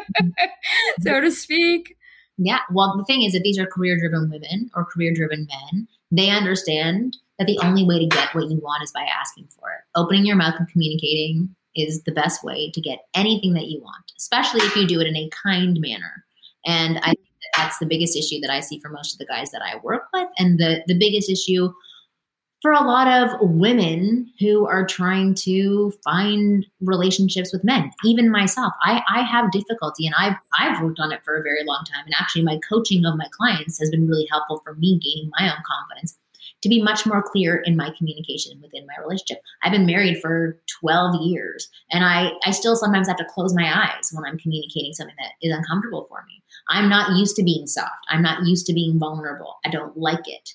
so 1.00 1.18
to 1.18 1.30
speak. 1.30 1.96
Yeah. 2.36 2.58
Well, 2.70 2.94
the 2.96 3.04
thing 3.04 3.22
is 3.22 3.32
that 3.32 3.42
these 3.42 3.58
are 3.58 3.66
career 3.66 3.96
driven 3.98 4.28
women 4.28 4.70
or 4.74 4.84
career 4.84 5.14
driven 5.14 5.46
men. 5.46 5.88
They 6.10 6.30
understand 6.30 7.16
that 7.38 7.46
the 7.46 7.58
only 7.62 7.84
way 7.84 7.98
to 7.98 8.06
get 8.06 8.34
what 8.34 8.48
you 8.48 8.58
want 8.58 8.82
is 8.82 8.92
by 8.92 9.02
asking 9.02 9.48
for 9.48 9.70
it. 9.70 9.98
Opening 9.98 10.24
your 10.24 10.36
mouth 10.36 10.54
and 10.58 10.68
communicating 10.68 11.54
is 11.74 12.02
the 12.04 12.12
best 12.12 12.44
way 12.44 12.70
to 12.70 12.80
get 12.80 13.00
anything 13.14 13.54
that 13.54 13.66
you 13.66 13.80
want, 13.80 14.12
especially 14.18 14.60
if 14.60 14.76
you 14.76 14.86
do 14.86 15.00
it 15.00 15.06
in 15.08 15.16
a 15.16 15.30
kind 15.42 15.80
manner. 15.80 16.24
And 16.64 16.98
I 16.98 17.06
think 17.06 17.18
that 17.18 17.56
that's 17.56 17.78
the 17.78 17.86
biggest 17.86 18.16
issue 18.16 18.40
that 18.40 18.50
I 18.50 18.60
see 18.60 18.78
for 18.80 18.88
most 18.88 19.14
of 19.14 19.18
the 19.18 19.26
guys 19.26 19.50
that 19.50 19.62
I 19.62 19.80
work 19.82 20.04
with. 20.12 20.28
And 20.38 20.58
the, 20.58 20.82
the 20.86 20.96
biggest 20.96 21.28
issue 21.28 21.72
for 22.64 22.72
a 22.72 22.82
lot 22.82 23.06
of 23.06 23.30
women 23.42 24.32
who 24.40 24.66
are 24.66 24.86
trying 24.86 25.34
to 25.34 25.92
find 26.02 26.64
relationships 26.80 27.52
with 27.52 27.62
men 27.62 27.90
even 28.06 28.30
myself 28.30 28.72
I, 28.82 29.02
I 29.06 29.20
have 29.20 29.52
difficulty 29.52 30.06
and 30.06 30.14
I've, 30.18 30.36
I've 30.58 30.82
worked 30.82 30.98
on 30.98 31.12
it 31.12 31.20
for 31.26 31.36
a 31.36 31.42
very 31.42 31.62
long 31.66 31.84
time 31.84 32.06
and 32.06 32.14
actually 32.18 32.42
my 32.42 32.58
coaching 32.66 33.04
of 33.04 33.18
my 33.18 33.26
clients 33.32 33.78
has 33.80 33.90
been 33.90 34.08
really 34.08 34.26
helpful 34.30 34.62
for 34.64 34.72
me 34.76 34.98
gaining 34.98 35.30
my 35.38 35.52
own 35.52 35.62
confidence 35.66 36.16
to 36.64 36.68
be 36.68 36.82
much 36.82 37.06
more 37.06 37.22
clear 37.22 37.56
in 37.64 37.76
my 37.76 37.90
communication 37.96 38.60
within 38.60 38.84
my 38.86 39.00
relationship 39.00 39.40
i've 39.62 39.70
been 39.70 39.86
married 39.86 40.20
for 40.20 40.58
12 40.80 41.22
years 41.22 41.68
and 41.92 42.04
i, 42.04 42.32
I 42.44 42.50
still 42.50 42.74
sometimes 42.74 43.06
have 43.06 43.18
to 43.18 43.24
close 43.24 43.54
my 43.54 43.70
eyes 43.72 44.10
when 44.12 44.24
i'm 44.24 44.38
communicating 44.38 44.92
something 44.92 45.14
that 45.20 45.32
is 45.40 45.56
uncomfortable 45.56 46.06
for 46.08 46.24
me 46.26 46.42
i'm 46.70 46.88
not 46.88 47.16
used 47.16 47.36
to 47.36 47.44
being 47.44 47.68
soft 47.68 48.04
i'm 48.08 48.22
not 48.22 48.44
used 48.44 48.66
to 48.66 48.74
being 48.74 48.98
vulnerable 48.98 49.56
i 49.64 49.70
don't 49.70 49.96
like 49.96 50.26
it 50.26 50.50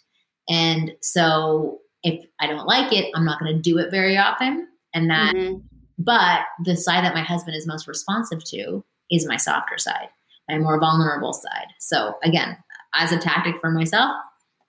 and 0.49 0.91
so 1.01 1.79
if 2.03 2.25
I 2.39 2.47
don't 2.47 2.65
like 2.65 2.93
it, 2.93 3.11
I'm 3.13 3.25
not 3.25 3.39
going 3.39 3.53
to 3.53 3.61
do 3.61 3.77
it 3.77 3.91
very 3.91 4.17
often. 4.17 4.67
And 4.93 5.09
that, 5.09 5.35
Mhm. 5.35 5.61
but 5.97 6.41
the 6.63 6.75
side 6.75 7.03
that 7.03 7.13
my 7.13 7.21
husband 7.21 7.55
is 7.55 7.67
most 7.67 7.87
responsive 7.87 8.43
to 8.45 8.83
is 9.11 9.27
my 9.27 9.37
softer 9.37 9.77
side, 9.77 10.09
my 10.47 10.57
more 10.57 10.79
vulnerable 10.79 11.33
side. 11.33 11.67
So 11.79 12.15
again, 12.23 12.57
as 12.95 13.11
a 13.11 13.19
tactic 13.19 13.59
for 13.59 13.69
myself, 13.69 14.15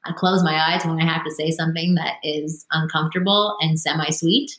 I 0.07 0.13
close 0.13 0.43
my 0.43 0.59
eyes 0.59 0.85
when 0.85 1.01
I 1.01 1.05
have 1.05 1.25
to 1.25 1.31
say 1.31 1.51
something 1.51 1.95
that 1.97 2.15
is 2.23 2.65
uncomfortable 2.73 3.57
and 3.61 3.79
semi 3.79 4.11
sweet. 4.11 4.51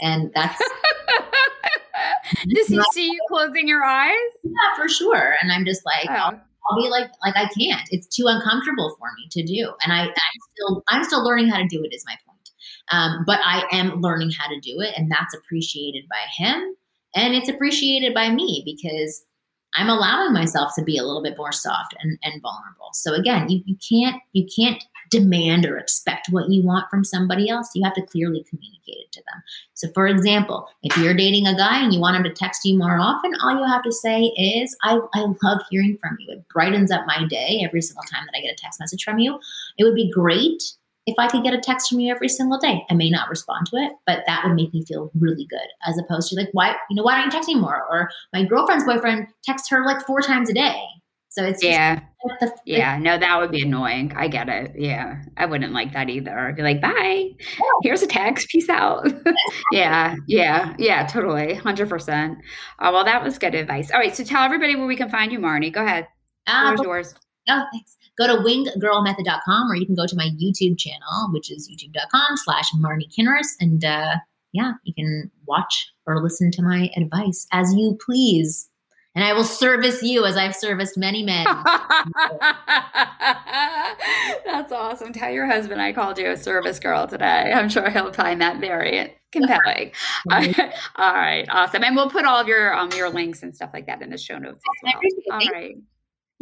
And 0.00 0.30
that's, 0.34 0.58
Does 2.48 2.66
he 2.68 2.80
see 2.92 3.06
you 3.06 3.20
closing 3.28 3.68
your 3.68 3.84
eyes? 3.84 4.16
yeah, 4.42 4.76
for 4.76 4.88
sure. 4.88 5.34
And 5.40 5.52
I'm 5.52 5.64
just 5.64 5.84
like, 5.84 6.08
Oh. 6.10 6.38
I'll 6.70 6.80
be 6.80 6.88
like, 6.88 7.10
like 7.24 7.36
I 7.36 7.48
can't. 7.58 7.88
It's 7.90 8.06
too 8.06 8.26
uncomfortable 8.28 8.94
for 8.98 9.08
me 9.16 9.28
to 9.32 9.42
do, 9.42 9.72
and 9.82 9.92
I, 9.92 10.02
I'm 10.04 10.12
still, 10.54 10.84
I'm 10.88 11.02
still 11.04 11.24
learning 11.24 11.48
how 11.48 11.58
to 11.58 11.66
do 11.66 11.82
it. 11.82 11.92
Is 11.92 12.04
my 12.06 12.14
point. 12.24 12.50
Um, 12.92 13.24
but 13.26 13.40
I 13.44 13.64
am 13.72 14.00
learning 14.00 14.30
how 14.30 14.48
to 14.48 14.60
do 14.60 14.80
it, 14.80 14.94
and 14.96 15.10
that's 15.10 15.34
appreciated 15.34 16.04
by 16.08 16.44
him, 16.44 16.76
and 17.16 17.34
it's 17.34 17.48
appreciated 17.48 18.14
by 18.14 18.30
me 18.30 18.62
because 18.64 19.24
I'm 19.74 19.88
allowing 19.88 20.32
myself 20.32 20.72
to 20.76 20.84
be 20.84 20.98
a 20.98 21.04
little 21.04 21.22
bit 21.22 21.36
more 21.36 21.52
soft 21.52 21.94
and, 22.00 22.18
and 22.22 22.42
vulnerable. 22.42 22.90
So 22.92 23.14
again, 23.14 23.48
you, 23.48 23.62
you 23.64 23.76
can't, 23.76 24.22
you 24.32 24.46
can't 24.54 24.82
demand 25.10 25.66
or 25.66 25.76
expect 25.76 26.28
what 26.30 26.50
you 26.50 26.64
want 26.64 26.88
from 26.90 27.04
somebody 27.04 27.48
else. 27.48 27.70
You 27.74 27.84
have 27.84 27.94
to 27.94 28.02
clearly 28.02 28.44
communicate 28.48 28.96
it 28.96 29.12
to 29.12 29.20
them. 29.20 29.42
So, 29.74 29.88
for 29.94 30.06
example, 30.06 30.68
if 30.82 30.96
you're 30.96 31.14
dating 31.14 31.46
a 31.46 31.56
guy 31.56 31.82
and 31.82 31.92
you 31.92 32.00
want 32.00 32.16
him 32.16 32.24
to 32.24 32.32
text 32.32 32.64
you 32.64 32.78
more 32.78 32.98
often, 32.98 33.32
all 33.42 33.58
you 33.58 33.64
have 33.66 33.82
to 33.82 33.92
say 33.92 34.24
is, 34.36 34.76
I, 34.82 34.98
I 35.14 35.26
love 35.42 35.60
hearing 35.70 35.98
from 36.00 36.16
you. 36.20 36.34
It 36.34 36.48
brightens 36.48 36.90
up 36.90 37.02
my 37.06 37.26
day 37.28 37.62
every 37.64 37.82
single 37.82 38.04
time 38.10 38.24
that 38.26 38.38
I 38.38 38.42
get 38.42 38.52
a 38.52 38.56
text 38.56 38.80
message 38.80 39.04
from 39.04 39.18
you. 39.18 39.38
It 39.78 39.84
would 39.84 39.94
be 39.94 40.10
great 40.10 40.62
if 41.06 41.14
I 41.18 41.28
could 41.28 41.42
get 41.42 41.54
a 41.54 41.60
text 41.60 41.88
from 41.88 42.00
you 42.00 42.14
every 42.14 42.28
single 42.28 42.58
day. 42.58 42.84
I 42.90 42.94
may 42.94 43.10
not 43.10 43.28
respond 43.28 43.66
to 43.66 43.76
it, 43.76 43.92
but 44.06 44.22
that 44.26 44.44
would 44.44 44.54
make 44.54 44.72
me 44.72 44.84
feel 44.84 45.10
really 45.18 45.46
good 45.50 45.66
as 45.86 45.98
opposed 45.98 46.28
to 46.30 46.36
like, 46.36 46.48
why, 46.52 46.76
you 46.90 46.96
know, 46.96 47.02
why 47.02 47.16
don't 47.16 47.24
you 47.24 47.30
text 47.30 47.48
me 47.48 47.56
more? 47.56 47.82
Or 47.90 48.08
my 48.32 48.44
girlfriend's 48.44 48.84
boyfriend 48.84 49.26
texts 49.44 49.68
her 49.70 49.84
like 49.84 50.06
four 50.06 50.20
times 50.20 50.48
a 50.48 50.54
day. 50.54 50.80
So 51.28 51.42
it's 51.44 51.62
just 51.62 51.72
Yeah. 51.72 51.98
like 52.24 52.40
the, 52.40 52.52
Yeah, 52.66 52.98
no, 52.98 53.16
that 53.18 53.40
would 53.40 53.50
be 53.50 53.62
annoying. 53.62 54.12
I 54.14 54.28
get 54.28 54.48
it. 54.50 54.72
Yeah, 54.76 55.22
I 55.38 55.46
wouldn't 55.46 55.72
like 55.72 55.92
that 55.94 56.10
either. 56.10 56.38
I'd 56.38 56.56
be 56.56 56.62
like, 56.62 56.80
bye. 56.82 57.30
Here's 57.82 58.02
a 58.02 58.06
text. 58.06 58.48
Peace 58.50 58.68
out. 58.68 59.10
yeah, 59.72 60.14
yeah, 60.28 60.74
yeah, 60.78 61.06
totally. 61.06 61.54
100%. 61.56 62.32
Uh, 62.78 62.90
well, 62.92 63.04
that 63.04 63.24
was 63.24 63.38
good 63.38 63.54
advice. 63.54 63.90
All 63.90 63.98
right, 63.98 64.14
so 64.14 64.24
tell 64.24 64.42
everybody 64.44 64.76
where 64.76 64.86
we 64.86 64.94
can 64.94 65.08
find 65.08 65.32
you, 65.32 65.38
Marni. 65.38 65.72
Go 65.72 65.82
ahead. 65.84 66.06
Ah, 66.46 66.66
Where's 66.68 66.80
yours? 66.82 67.14
Oh, 67.48 67.64
thanks. 67.72 67.96
Go 68.18 68.26
to 68.26 68.42
winggirlmethod.com 68.42 69.70
or 69.70 69.76
you 69.76 69.86
can 69.86 69.94
go 69.94 70.06
to 70.06 70.16
my 70.16 70.30
YouTube 70.40 70.78
channel, 70.78 71.30
which 71.32 71.50
is 71.50 71.70
youtube.com 71.70 72.36
slash 72.36 72.70
Marni 72.72 73.08
Kinrys. 73.16 73.48
And 73.60 73.84
uh, 73.84 74.16
yeah, 74.52 74.72
you 74.84 74.94
can 74.94 75.30
watch 75.46 75.92
or 76.06 76.22
listen 76.22 76.50
to 76.52 76.62
my 76.62 76.90
advice 76.96 77.46
as 77.52 77.74
you 77.74 77.98
please. 78.04 78.68
And 79.14 79.24
I 79.24 79.34
will 79.34 79.44
service 79.44 80.02
you 80.02 80.24
as 80.24 80.38
I've 80.38 80.56
serviced 80.56 80.96
many 80.96 81.22
men. 81.22 81.44
That's 84.46 84.72
awesome. 84.72 85.12
Tell 85.12 85.30
your 85.30 85.46
husband 85.46 85.82
I 85.82 85.92
called 85.92 86.18
you 86.18 86.30
a 86.30 86.36
service 86.36 86.78
girl 86.78 87.06
today. 87.06 87.52
I'm 87.54 87.68
sure 87.68 87.90
he'll 87.90 88.12
find 88.12 88.40
that 88.40 88.58
very 88.58 89.14
compelling. 89.30 89.92
all 90.30 91.12
right, 91.12 91.46
awesome. 91.50 91.84
And 91.84 91.94
we'll 91.94 92.08
put 92.08 92.24
all 92.24 92.40
of 92.40 92.48
your 92.48 92.74
um 92.74 92.90
your 92.92 93.10
links 93.10 93.42
and 93.42 93.54
stuff 93.54 93.70
like 93.74 93.86
that 93.86 94.00
in 94.00 94.08
the 94.08 94.16
show 94.18 94.38
notes 94.38 94.62
as 94.84 94.94
well. 95.28 95.40
All 95.40 95.52
right. 95.52 95.76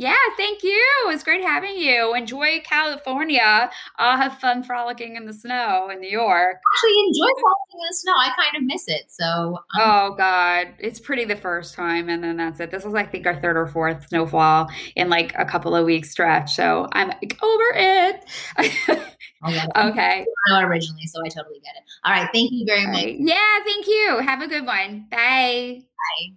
Yeah, 0.01 0.17
thank 0.39 0.63
you. 0.63 0.83
It 1.05 1.09
was 1.09 1.23
great 1.23 1.43
having 1.43 1.77
you. 1.77 2.15
Enjoy 2.15 2.63
California. 2.65 3.69
I'll 3.97 4.17
have 4.17 4.39
fun 4.39 4.63
frolicking 4.63 5.17
in 5.17 5.27
the 5.27 5.35
snow 5.35 5.91
in 5.93 6.01
New 6.01 6.09
York. 6.09 6.57
actually 6.75 6.99
enjoy 7.07 7.27
walking 7.27 7.75
in 7.75 7.87
the 7.87 7.95
snow. 7.95 8.15
I 8.17 8.33
kind 8.35 8.57
of 8.57 8.63
miss 8.63 8.89
it. 8.89 9.11
So 9.11 9.27
um, 9.27 9.61
Oh 9.75 10.15
God, 10.17 10.69
it's 10.79 10.99
pretty 10.99 11.27
the 11.27 11.37
first 11.37 11.75
time, 11.75 12.09
and 12.09 12.25
then 12.25 12.39
that's 12.39 12.61
it. 12.61 12.71
This 12.71 12.87
is, 12.87 12.95
I 12.95 13.05
think, 13.05 13.27
our 13.27 13.39
third 13.39 13.59
or 13.59 13.67
fourth 13.67 14.09
snowfall 14.09 14.69
in 14.97 15.11
like 15.11 15.35
a 15.37 15.45
couple 15.45 15.77
of 15.77 15.85
weeks 15.85 16.11
stretch. 16.11 16.55
So 16.55 16.89
I'm 16.93 17.09
like, 17.09 17.39
over 17.43 17.65
it. 17.75 18.25
It. 19.43 19.71
okay. 19.75 20.27
I 20.53 20.63
originally, 20.65 21.07
so 21.07 21.23
I 21.25 21.29
totally 21.29 21.61
get 21.61 21.75
it. 21.75 21.83
All 22.05 22.13
right. 22.13 22.29
Thank 22.31 22.51
you 22.53 22.67
very 22.67 22.87
much. 22.87 23.17
Yeah. 23.21 23.59
Thank 23.65 23.87
you. 23.87 24.19
Have 24.23 24.43
a 24.43 24.47
good 24.47 24.67
one. 24.67 25.07
Bye. 25.11 25.81
Bye. 25.81 26.37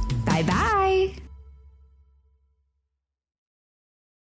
Bye 0.25 0.43
bye. 0.43 1.30